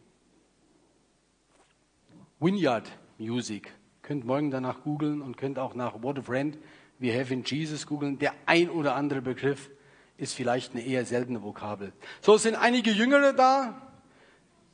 Vineyard 2.39 2.87
Music. 3.17 3.73
Könnt 4.03 4.25
morgen 4.25 4.51
danach 4.51 4.83
googeln 4.83 5.23
und 5.23 5.37
könnt 5.37 5.57
auch 5.57 5.73
nach 5.73 6.03
What 6.03 6.19
a 6.19 6.21
Friend 6.21 6.55
We 7.01 7.19
Have 7.19 7.33
in 7.33 7.43
Jesus 7.43 7.87
googeln. 7.87 8.19
Der 8.19 8.33
ein 8.45 8.69
oder 8.69 8.95
andere 8.95 9.21
Begriff 9.21 9.71
ist 10.17 10.35
vielleicht 10.35 10.73
eine 10.73 10.85
eher 10.85 11.03
seltene 11.03 11.41
Vokabel. 11.41 11.93
So 12.21 12.37
sind 12.37 12.55
einige 12.55 12.91
Jüngere 12.91 13.33
da. 13.33 13.81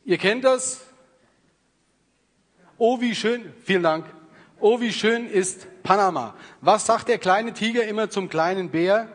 Ihr 0.03 0.17
kennt 0.17 0.43
das. 0.43 0.85
Oh, 2.77 2.99
wie 2.99 3.15
schön. 3.15 3.53
Vielen 3.63 3.83
Dank. 3.83 4.05
Oh, 4.59 4.81
wie 4.81 4.91
schön 4.91 5.29
ist 5.29 5.67
Panama. 5.83 6.35
Was 6.59 6.85
sagt 6.85 7.07
der 7.07 7.17
kleine 7.17 7.53
Tiger 7.53 7.85
immer 7.85 8.09
zum 8.09 8.27
kleinen 8.27 8.71
Bär? 8.71 9.07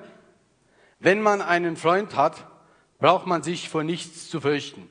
Wenn 0.99 1.21
man 1.21 1.43
einen 1.43 1.77
Freund 1.77 2.17
hat, 2.17 2.47
braucht 2.99 3.27
man 3.27 3.43
sich 3.43 3.69
vor 3.69 3.85
nichts 3.85 4.31
zu 4.31 4.41
fürchten. 4.41 4.89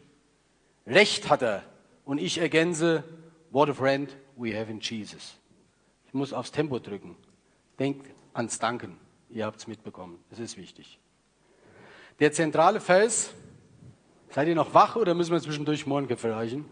Recht 0.85 1.27
hat 1.29 1.41
er. 1.41 1.63
Und 2.05 2.19
ich 2.19 2.37
ergänze, 2.37 3.03
what 3.49 3.67
a 3.67 3.73
friend 3.73 4.15
we 4.35 4.55
have 4.55 4.69
in 4.69 4.79
Jesus. 4.79 5.37
Ich 6.05 6.13
muss 6.13 6.33
aufs 6.33 6.51
Tempo 6.51 6.77
drücken. 6.77 7.15
Denkt 7.81 8.13
ans 8.35 8.59
Danken. 8.59 8.95
Ihr 9.31 9.47
habt 9.47 9.57
es 9.59 9.65
mitbekommen. 9.65 10.19
Es 10.29 10.37
ist 10.37 10.55
wichtig. 10.55 10.99
Der 12.19 12.31
zentrale 12.31 12.79
Vers, 12.79 13.33
seid 14.29 14.47
ihr 14.47 14.53
noch 14.53 14.75
wach 14.75 14.97
oder 14.97 15.15
müssen 15.15 15.31
wir 15.31 15.41
zwischendurch 15.41 15.87
Mohrenköpfe 15.87 16.31
reichen? 16.31 16.65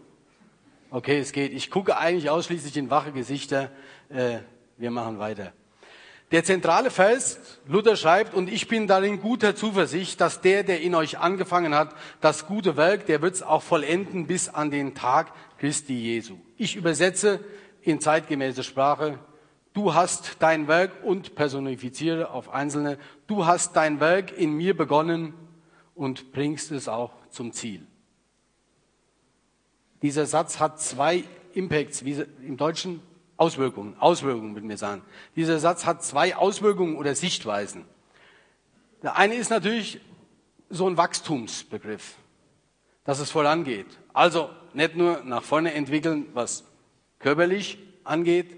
Okay, 0.88 1.18
es 1.18 1.32
geht. 1.32 1.52
Ich 1.52 1.68
gucke 1.68 1.96
eigentlich 1.96 2.30
ausschließlich 2.30 2.76
in 2.76 2.90
wache 2.90 3.10
Gesichter. 3.10 3.72
Äh, 4.08 4.38
wir 4.76 4.92
machen 4.92 5.18
weiter. 5.18 5.52
Der 6.30 6.44
zentrale 6.44 6.90
Vers, 6.90 7.58
Luther 7.66 7.96
schreibt, 7.96 8.32
und 8.32 8.48
ich 8.48 8.68
bin 8.68 8.86
darin 8.86 9.20
guter 9.20 9.56
Zuversicht, 9.56 10.20
dass 10.20 10.40
der, 10.40 10.62
der 10.62 10.80
in 10.80 10.94
euch 10.94 11.18
angefangen 11.18 11.74
hat, 11.74 11.92
das 12.20 12.46
gute 12.46 12.76
Werk, 12.76 13.06
der 13.06 13.20
wird 13.20 13.34
es 13.34 13.42
auch 13.42 13.64
vollenden 13.64 14.28
bis 14.28 14.48
an 14.48 14.70
den 14.70 14.94
Tag 14.94 15.32
Christi 15.58 15.94
Jesu. 15.94 16.36
Ich 16.56 16.76
übersetze 16.76 17.40
in 17.82 18.00
zeitgemäßer 18.00 18.62
Sprache, 18.62 19.18
du 19.72 19.94
hast 19.94 20.36
dein 20.40 20.68
Werk 20.68 21.04
und 21.04 21.34
personifiziere 21.34 22.30
auf 22.30 22.50
Einzelne, 22.50 22.98
du 23.26 23.46
hast 23.46 23.76
dein 23.76 24.00
Werk 24.00 24.36
in 24.36 24.52
mir 24.52 24.76
begonnen 24.76 25.34
und 25.94 26.32
bringst 26.32 26.72
es 26.72 26.88
auch 26.88 27.12
zum 27.30 27.52
Ziel. 27.52 27.86
Dieser 30.02 30.26
Satz 30.26 30.58
hat 30.58 30.80
zwei 30.80 31.24
Impacts, 31.52 32.04
wie 32.04 32.24
im 32.46 32.56
Deutschen 32.56 33.02
Auswirkungen, 33.36 33.96
Auswirkungen, 33.98 34.54
würde 34.54 34.66
mir 34.66 34.76
sagen. 34.76 35.02
Dieser 35.36 35.58
Satz 35.58 35.86
hat 35.86 36.04
zwei 36.04 36.36
Auswirkungen 36.36 36.96
oder 36.96 37.14
Sichtweisen. 37.14 37.84
Der 39.02 39.16
eine 39.16 39.34
ist 39.34 39.50
natürlich 39.50 40.00
so 40.68 40.86
ein 40.86 40.96
Wachstumsbegriff, 40.96 42.16
dass 43.04 43.18
es 43.18 43.30
vorangeht. 43.30 43.86
Also 44.12 44.50
nicht 44.74 44.94
nur 44.96 45.22
nach 45.24 45.42
vorne 45.42 45.74
entwickeln, 45.74 46.26
was 46.34 46.64
körperlich 47.18 47.78
angeht, 48.04 48.56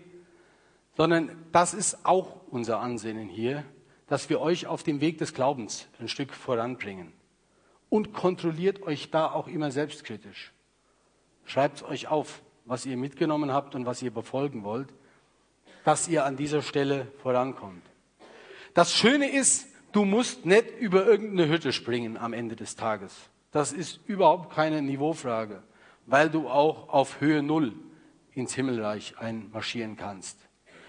sondern 1.02 1.32
das 1.50 1.74
ist 1.74 2.06
auch 2.06 2.36
unser 2.48 2.78
Ansinnen 2.78 3.28
hier, 3.28 3.64
dass 4.06 4.30
wir 4.30 4.40
euch 4.40 4.68
auf 4.68 4.84
dem 4.84 5.00
Weg 5.00 5.18
des 5.18 5.34
Glaubens 5.34 5.88
ein 5.98 6.06
Stück 6.06 6.32
voranbringen. 6.32 7.12
Und 7.88 8.12
kontrolliert 8.12 8.84
euch 8.84 9.10
da 9.10 9.28
auch 9.32 9.48
immer 9.48 9.72
selbstkritisch. 9.72 10.52
Schreibt 11.44 11.82
euch 11.82 12.06
auf, 12.06 12.40
was 12.66 12.86
ihr 12.86 12.96
mitgenommen 12.96 13.52
habt 13.52 13.74
und 13.74 13.84
was 13.84 14.00
ihr 14.00 14.12
befolgen 14.12 14.62
wollt, 14.62 14.90
dass 15.84 16.06
ihr 16.06 16.24
an 16.24 16.36
dieser 16.36 16.62
Stelle 16.62 17.08
vorankommt. 17.20 17.82
Das 18.72 18.94
Schöne 18.94 19.28
ist, 19.28 19.66
du 19.90 20.04
musst 20.04 20.46
nicht 20.46 20.70
über 20.78 21.04
irgendeine 21.04 21.48
Hütte 21.48 21.72
springen 21.72 22.16
am 22.16 22.32
Ende 22.32 22.54
des 22.54 22.76
Tages. 22.76 23.12
Das 23.50 23.72
ist 23.72 23.98
überhaupt 24.06 24.54
keine 24.54 24.80
Niveaufrage, 24.82 25.64
weil 26.06 26.30
du 26.30 26.48
auch 26.48 26.90
auf 26.90 27.20
Höhe 27.20 27.42
Null 27.42 27.74
ins 28.34 28.54
Himmelreich 28.54 29.18
einmarschieren 29.18 29.96
kannst. 29.96 30.38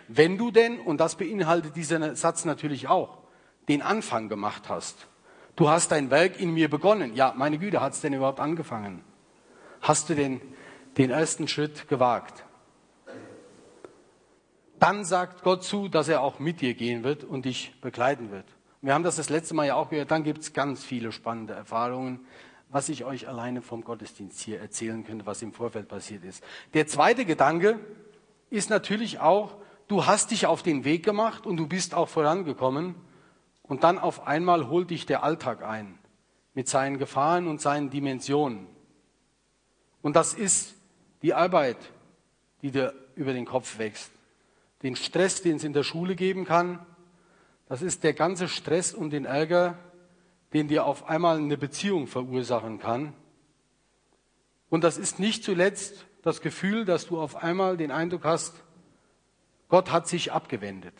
Wenn 0.07 0.37
du 0.37 0.51
denn, 0.51 0.79
und 0.79 0.99
das 0.99 1.15
beinhaltet 1.15 1.75
dieser 1.75 2.15
Satz 2.15 2.45
natürlich 2.45 2.87
auch, 2.87 3.19
den 3.67 3.81
Anfang 3.81 4.29
gemacht 4.29 4.69
hast. 4.69 5.07
Du 5.55 5.69
hast 5.69 5.91
dein 5.91 6.09
Werk 6.11 6.39
in 6.39 6.53
mir 6.53 6.69
begonnen. 6.69 7.15
Ja, 7.15 7.33
meine 7.35 7.57
Güte, 7.57 7.79
hat 7.79 7.93
es 7.93 8.01
denn 8.01 8.13
überhaupt 8.13 8.39
angefangen? 8.39 9.03
Hast 9.81 10.09
du 10.09 10.15
denn 10.15 10.41
den 10.97 11.09
ersten 11.09 11.47
Schritt 11.47 11.87
gewagt. 11.87 12.43
Dann 14.79 15.05
sagt 15.05 15.43
Gott 15.43 15.63
zu, 15.63 15.87
dass 15.87 16.07
er 16.07 16.21
auch 16.21 16.39
mit 16.39 16.61
dir 16.61 16.73
gehen 16.73 17.03
wird 17.03 17.23
und 17.23 17.45
dich 17.45 17.73
begleiten 17.81 18.31
wird. 18.31 18.45
Wir 18.81 18.93
haben 18.93 19.03
das 19.03 19.15
das 19.15 19.29
letzte 19.29 19.53
Mal 19.53 19.67
ja 19.67 19.75
auch 19.75 19.89
gehört, 19.89 20.11
dann 20.11 20.23
gibt 20.23 20.41
es 20.41 20.53
ganz 20.53 20.83
viele 20.83 21.11
spannende 21.11 21.53
Erfahrungen, 21.53 22.25
was 22.69 22.89
ich 22.89 23.05
euch 23.05 23.27
alleine 23.27 23.61
vom 23.61 23.83
Gottesdienst 23.83 24.41
hier 24.41 24.59
erzählen 24.59 25.05
könnte, 25.05 25.25
was 25.25 25.41
im 25.41 25.53
Vorfeld 25.53 25.87
passiert 25.87 26.25
ist. 26.25 26.43
Der 26.73 26.85
zweite 26.87 27.23
Gedanke 27.23 27.79
ist 28.49 28.69
natürlich 28.69 29.19
auch, 29.19 29.55
du 29.93 30.07
hast 30.07 30.31
dich 30.31 30.47
auf 30.47 30.63
den 30.63 30.85
Weg 30.85 31.05
gemacht 31.05 31.45
und 31.45 31.57
du 31.57 31.67
bist 31.67 31.93
auch 31.93 32.09
vorangekommen 32.09 32.95
und 33.61 33.83
dann 33.83 33.99
auf 33.99 34.25
einmal 34.25 34.67
holt 34.67 34.89
dich 34.89 35.05
der 35.05 35.21
Alltag 35.21 35.63
ein 35.63 35.99
mit 36.55 36.67
seinen 36.67 36.97
Gefahren 36.97 37.47
und 37.47 37.61
seinen 37.61 37.91
Dimensionen. 37.91 38.65
Und 40.01 40.15
das 40.15 40.33
ist 40.33 40.73
die 41.21 41.35
Arbeit, 41.35 41.77
die 42.63 42.71
dir 42.71 42.95
über 43.15 43.33
den 43.33 43.45
Kopf 43.45 43.77
wächst, 43.77 44.11
den 44.81 44.95
Stress, 44.95 45.43
den 45.43 45.57
es 45.57 45.63
in 45.63 45.73
der 45.73 45.83
Schule 45.83 46.15
geben 46.15 46.43
kann, 46.43 46.83
das 47.69 47.83
ist 47.83 48.03
der 48.03 48.13
ganze 48.13 48.47
Stress 48.47 48.95
und 48.95 49.11
den 49.11 49.25
Ärger, 49.25 49.77
den 50.53 50.67
dir 50.67 50.87
auf 50.87 51.07
einmal 51.07 51.37
eine 51.37 51.57
Beziehung 51.57 52.07
verursachen 52.07 52.79
kann. 52.79 53.13
Und 54.71 54.83
das 54.83 54.97
ist 54.97 55.19
nicht 55.19 55.43
zuletzt 55.43 56.07
das 56.23 56.41
Gefühl, 56.41 56.83
dass 56.83 57.05
du 57.05 57.21
auf 57.21 57.43
einmal 57.43 57.77
den 57.77 57.91
Eindruck 57.91 58.23
hast, 58.23 58.63
Gott 59.69 59.91
hat 59.91 60.07
sich 60.07 60.31
abgewendet. 60.31 60.93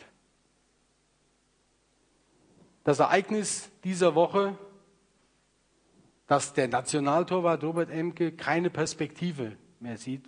Das 2.84 2.98
Ereignis 2.98 3.70
dieser 3.82 4.14
Woche, 4.14 4.58
dass 6.26 6.52
der 6.52 6.68
Nationaltorwart 6.68 7.62
Robert 7.62 7.90
Emke 7.90 8.32
keine 8.32 8.70
Perspektive 8.70 9.56
mehr 9.80 9.96
sieht. 9.96 10.24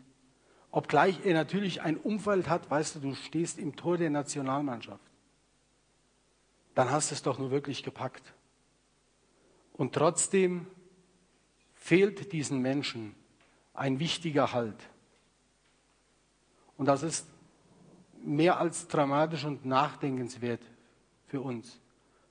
Obgleich 0.70 1.24
er 1.24 1.34
natürlich 1.34 1.82
ein 1.82 1.96
Umfeld 1.96 2.48
hat, 2.48 2.70
weißt 2.70 2.96
du, 2.96 3.00
du 3.00 3.14
stehst 3.14 3.58
im 3.58 3.76
Tor 3.76 3.96
der 3.96 4.10
Nationalmannschaft. 4.10 5.00
Dann 6.74 6.90
hast 6.90 7.10
du 7.10 7.14
es 7.14 7.22
doch 7.22 7.38
nur 7.38 7.50
wirklich 7.50 7.82
gepackt. 7.82 8.34
Und 9.72 9.94
trotzdem 9.94 10.66
fehlt 11.74 12.32
diesen 12.32 12.60
Menschen 12.60 13.14
ein 13.72 13.98
wichtiger 13.98 14.52
Halt. 14.52 14.76
Und 16.76 16.86
das 16.86 17.02
ist 17.02 17.26
mehr 18.26 18.58
als 18.58 18.88
dramatisch 18.88 19.44
und 19.44 19.64
nachdenkenswert 19.64 20.60
für 21.26 21.40
uns. 21.40 21.80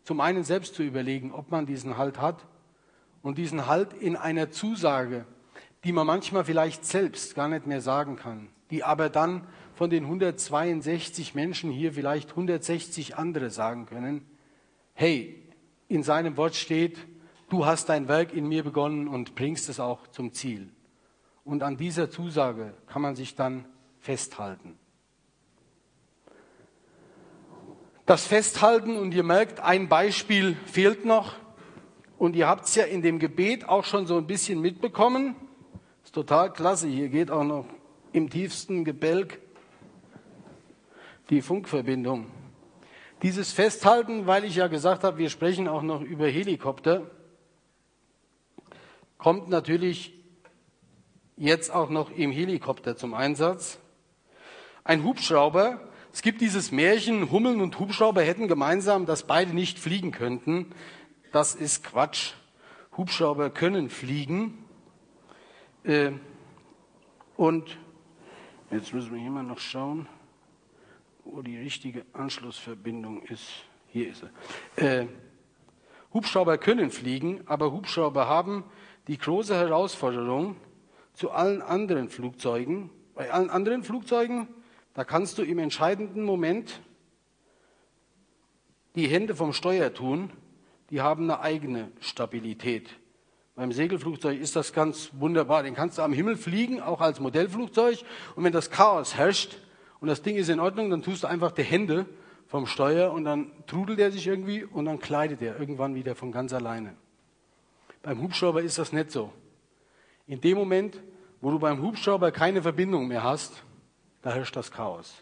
Zum 0.04 0.20
einen 0.20 0.44
selbst 0.44 0.76
zu 0.76 0.84
überlegen, 0.84 1.32
ob 1.32 1.52
man 1.52 1.66
diesen 1.66 1.98
Halt 1.98 2.20
hat 2.20 2.46
und 3.22 3.38
diesen 3.38 3.68
Halt 3.68 3.94
in 3.94 4.16
einer 4.16 4.52
Zusage, 4.52 5.26
die 5.84 5.92
man 5.92 6.06
manchmal 6.06 6.46
vielleicht 6.46 6.86
selbst 6.86 7.36
gar 7.36 7.48
nicht 7.48 7.66
mehr 7.66 7.82
sagen 7.82 8.16
kann, 8.16 8.50
die 8.72 8.84
aber 8.84 9.10
dann 9.10 9.48
von 9.74 9.90
den 9.90 10.04
162 10.04 11.36
Menschen 11.36 11.72
hier 11.72 11.94
vielleicht 11.94 12.32
160 12.32 13.18
andere 13.18 13.50
sagen 13.50 13.86
können, 13.86 14.26
hey, 14.94 15.44
in 15.88 16.04
seinem 16.04 16.38
Wort 16.38 16.56
steht, 16.56 17.00
du 17.50 17.66
hast 17.66 17.90
dein 17.90 18.08
Werk 18.08 18.34
in 18.34 18.48
mir 18.48 18.64
begonnen 18.64 19.08
und 19.08 19.36
bringst 19.36 19.70
es 19.70 19.80
auch 19.80 20.08
zum 20.08 20.34
Ziel. 20.34 20.70
Und 21.44 21.62
an 21.62 21.78
dieser 21.78 22.10
Zusage 22.10 22.74
kann 22.88 23.02
man 23.02 23.16
sich 23.16 23.36
dann 23.36 23.66
festhalten. 24.00 24.80
Das 28.06 28.28
Festhalten, 28.28 28.98
und 28.98 29.16
ihr 29.16 29.24
merkt, 29.24 29.62
ein 29.62 29.90
Beispiel 29.90 30.56
fehlt 30.68 31.06
noch. 31.06 31.34
Und 32.20 32.36
ihr 32.36 32.48
habt 32.48 32.66
es 32.66 32.76
ja 32.76 32.84
in 32.84 33.02
dem 33.02 33.18
Gebet 33.18 33.68
auch 33.68 33.84
schon 33.84 34.06
so 34.06 34.16
ein 34.18 34.28
bisschen 34.28 34.62
mitbekommen. 34.62 35.36
Ist 36.04 36.14
total 36.14 36.54
klasse. 36.54 36.88
Hier 36.88 37.10
geht 37.10 37.32
auch 37.32 37.44
noch 37.44 37.66
im 38.14 38.30
tiefsten 38.30 38.86
Gebälk 38.86 39.40
die 41.32 41.42
Funkverbindung. 41.42 42.28
Dieses 43.24 43.52
Festhalten, 43.52 44.28
weil 44.28 44.44
ich 44.44 44.56
ja 44.56 44.68
gesagt 44.68 45.04
habe, 45.04 45.18
wir 45.18 45.32
sprechen 45.32 45.68
auch 45.68 45.82
noch 45.82 46.02
über 46.02 46.28
Helikopter, 46.28 47.10
kommt 49.18 49.50
natürlich 49.50 50.14
jetzt 51.38 51.74
auch 51.74 51.90
noch 51.90 52.12
im 52.12 52.32
Helikopter 52.32 52.96
zum 52.96 53.16
Einsatz. 53.16 53.80
Ein 54.84 55.04
Hubschrauber, 55.04 55.80
es 56.16 56.22
gibt 56.22 56.40
dieses 56.40 56.72
Märchen, 56.72 57.30
Hummeln 57.30 57.60
und 57.60 57.78
Hubschrauber 57.78 58.22
hätten 58.22 58.48
gemeinsam, 58.48 59.06
dass 59.06 59.24
beide 59.24 59.54
nicht 59.54 59.78
fliegen 59.78 60.14
könnten. 60.14 60.68
Das 61.34 61.56
ist 61.56 61.84
Quatsch. 61.84 62.32
Hubschrauber 62.96 63.50
können 63.50 63.90
fliegen. 63.90 64.64
Äh, 65.84 66.14
und 67.36 67.78
jetzt 68.72 68.94
müssen 68.94 69.12
wir 69.12 69.20
hier 69.20 69.30
mal 69.30 69.44
noch 69.44 69.60
schauen, 69.60 70.08
wo 71.26 71.42
die 71.42 71.58
richtige 71.58 72.06
Anschlussverbindung 72.14 73.24
ist. 73.24 73.50
Hier 73.90 74.10
ist 74.10 74.24
er. 74.78 75.02
Äh, 75.02 75.08
Hubschrauber 76.14 76.58
können 76.58 76.92
fliegen, 76.92 77.42
aber 77.46 77.74
Hubschrauber 77.74 78.26
haben 78.26 78.64
die 79.10 79.18
große 79.18 79.54
Herausforderung 79.54 80.56
zu 81.14 81.32
allen 81.32 81.62
anderen 81.62 82.08
Flugzeugen. 82.08 82.90
Bei 83.16 83.32
allen 83.32 83.50
anderen 83.50 83.84
Flugzeugen, 83.84 84.48
da 84.96 85.04
kannst 85.04 85.38
du 85.38 85.44
im 85.44 85.60
entscheidenden 85.60 86.24
Moment 86.24 86.82
die 88.96 89.08
Hände 89.08 89.36
vom 89.36 89.54
Steuer 89.54 89.94
tun, 89.94 90.32
die 90.90 91.02
haben 91.02 91.26
eine 91.26 91.42
eigene 91.42 91.92
Stabilität. 92.00 92.90
Beim 93.56 93.72
Segelflugzeug 93.72 94.40
ist 94.40 94.56
das 94.56 94.74
ganz 94.74 95.12
wunderbar. 95.14 95.64
Den 95.64 95.76
kannst 95.76 95.98
du 95.98 96.02
am 96.02 96.14
Himmel 96.14 96.38
fliegen, 96.38 96.82
auch 96.82 97.02
als 97.02 97.20
Modellflugzeug. 97.20 98.00
Und 98.36 98.44
wenn 98.44 98.54
das 98.54 98.70
Chaos 98.70 99.16
herrscht 99.16 99.58
und 100.00 100.08
das 100.08 100.22
Ding 100.22 100.36
ist 100.38 100.50
in 100.50 100.60
Ordnung, 100.60 100.90
dann 100.90 101.02
tust 101.02 101.24
du 101.24 101.28
einfach 101.28 101.52
die 101.52 101.64
Hände 101.64 102.06
vom 102.48 102.66
Steuer 102.66 103.12
und 103.12 103.26
dann 103.26 103.52
trudelt 103.68 104.00
er 104.00 104.12
sich 104.12 104.28
irgendwie 104.28 104.64
und 104.64 104.86
dann 104.86 105.00
kleidet 105.00 105.42
er 105.42 105.60
irgendwann 105.60 105.96
wieder 105.96 106.16
von 106.16 106.32
ganz 106.32 106.54
alleine. 106.54 106.96
Beim 108.02 108.22
Hubschrauber 108.22 108.62
ist 108.62 108.78
das 108.78 108.94
nicht 108.94 109.12
so. 109.12 109.32
In 110.28 110.40
dem 110.40 110.58
Moment, 110.58 111.02
wo 111.42 111.52
du 111.52 111.60
beim 111.60 111.82
Hubschrauber 111.82 112.32
keine 112.32 112.62
Verbindung 112.62 113.08
mehr 113.08 113.24
hast, 113.24 113.64
da 114.26 114.34
herrscht 114.34 114.56
das 114.56 114.72
Chaos. 114.72 115.14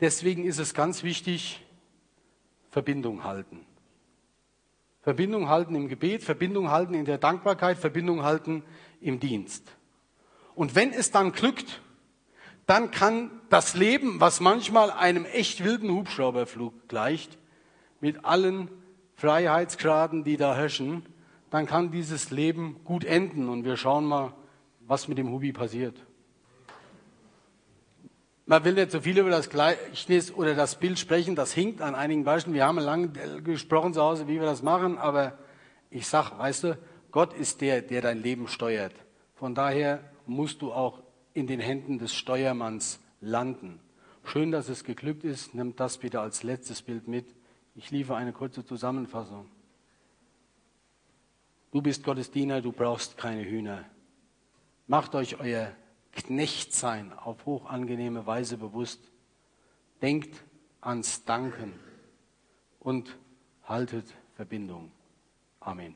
Deswegen 0.00 0.44
ist 0.44 0.58
es 0.58 0.74
ganz 0.74 1.04
wichtig, 1.04 1.64
Verbindung 2.72 3.22
halten. 3.22 3.64
Verbindung 5.02 5.48
halten 5.48 5.76
im 5.76 5.86
Gebet, 5.86 6.24
Verbindung 6.24 6.72
halten 6.72 6.94
in 6.94 7.04
der 7.04 7.16
Dankbarkeit, 7.16 7.78
Verbindung 7.78 8.24
halten 8.24 8.64
im 9.00 9.20
Dienst. 9.20 9.70
Und 10.56 10.74
wenn 10.74 10.92
es 10.92 11.12
dann 11.12 11.30
glückt, 11.30 11.80
dann 12.66 12.90
kann 12.90 13.30
das 13.50 13.76
Leben, 13.76 14.18
was 14.18 14.40
manchmal 14.40 14.90
einem 14.90 15.24
echt 15.24 15.62
wilden 15.62 15.92
Hubschrauberflug 15.92 16.88
gleicht, 16.88 17.38
mit 18.00 18.24
allen 18.24 18.68
Freiheitsgraden, 19.14 20.24
die 20.24 20.36
da 20.36 20.56
herrschen, 20.56 21.06
dann 21.50 21.66
kann 21.66 21.92
dieses 21.92 22.32
Leben 22.32 22.80
gut 22.82 23.04
enden. 23.04 23.48
Und 23.48 23.64
wir 23.64 23.76
schauen 23.76 24.06
mal, 24.06 24.34
was 24.80 25.06
mit 25.06 25.18
dem 25.18 25.30
Hubi 25.30 25.52
passiert. 25.52 26.03
Man 28.46 28.62
will 28.64 28.74
nicht 28.74 28.90
so 28.90 29.00
viel 29.00 29.16
über 29.18 29.30
das 29.30 29.48
Gleichnis 29.48 30.30
oder 30.30 30.54
das 30.54 30.78
Bild 30.78 30.98
sprechen, 30.98 31.34
das 31.34 31.52
hinkt 31.52 31.80
an 31.80 31.94
einigen 31.94 32.24
Beispielen. 32.24 32.54
Wir 32.54 32.66
haben 32.66 32.78
lange 32.78 33.08
gesprochen 33.42 33.94
zu 33.94 34.02
Hause, 34.02 34.28
wie 34.28 34.38
wir 34.38 34.46
das 34.46 34.62
machen, 34.62 34.98
aber 34.98 35.38
ich 35.90 36.06
sag, 36.06 36.38
weißt 36.38 36.64
du, 36.64 36.78
Gott 37.10 37.32
ist 37.32 37.62
der, 37.62 37.80
der 37.80 38.02
dein 38.02 38.22
Leben 38.22 38.48
steuert. 38.48 38.92
Von 39.34 39.54
daher 39.54 40.00
musst 40.26 40.60
du 40.60 40.72
auch 40.72 41.02
in 41.32 41.46
den 41.46 41.60
Händen 41.60 41.98
des 41.98 42.14
Steuermanns 42.14 43.00
landen. 43.20 43.80
Schön, 44.24 44.50
dass 44.50 44.68
es 44.68 44.84
geglückt 44.84 45.24
ist. 45.24 45.54
Nimm 45.54 45.74
das 45.76 45.98
bitte 45.98 46.20
als 46.20 46.42
letztes 46.42 46.82
Bild 46.82 47.08
mit. 47.08 47.34
Ich 47.74 47.90
liefere 47.90 48.16
eine 48.16 48.32
kurze 48.32 48.64
Zusammenfassung. 48.64 49.46
Du 51.72 51.82
bist 51.82 52.04
Gottes 52.04 52.30
Diener, 52.30 52.60
du 52.60 52.72
brauchst 52.72 53.16
keine 53.16 53.44
Hühner. 53.44 53.84
Macht 54.86 55.14
euch 55.14 55.40
euer 55.40 55.72
Knechtsein 56.14 57.12
auf 57.12 57.46
hochangenehme 57.46 58.26
Weise 58.26 58.56
bewusst. 58.56 59.00
Denkt 60.02 60.42
ans 60.80 61.24
Danken 61.24 61.72
und 62.80 63.16
haltet 63.64 64.06
Verbindung. 64.36 64.90
Amen. 65.60 65.94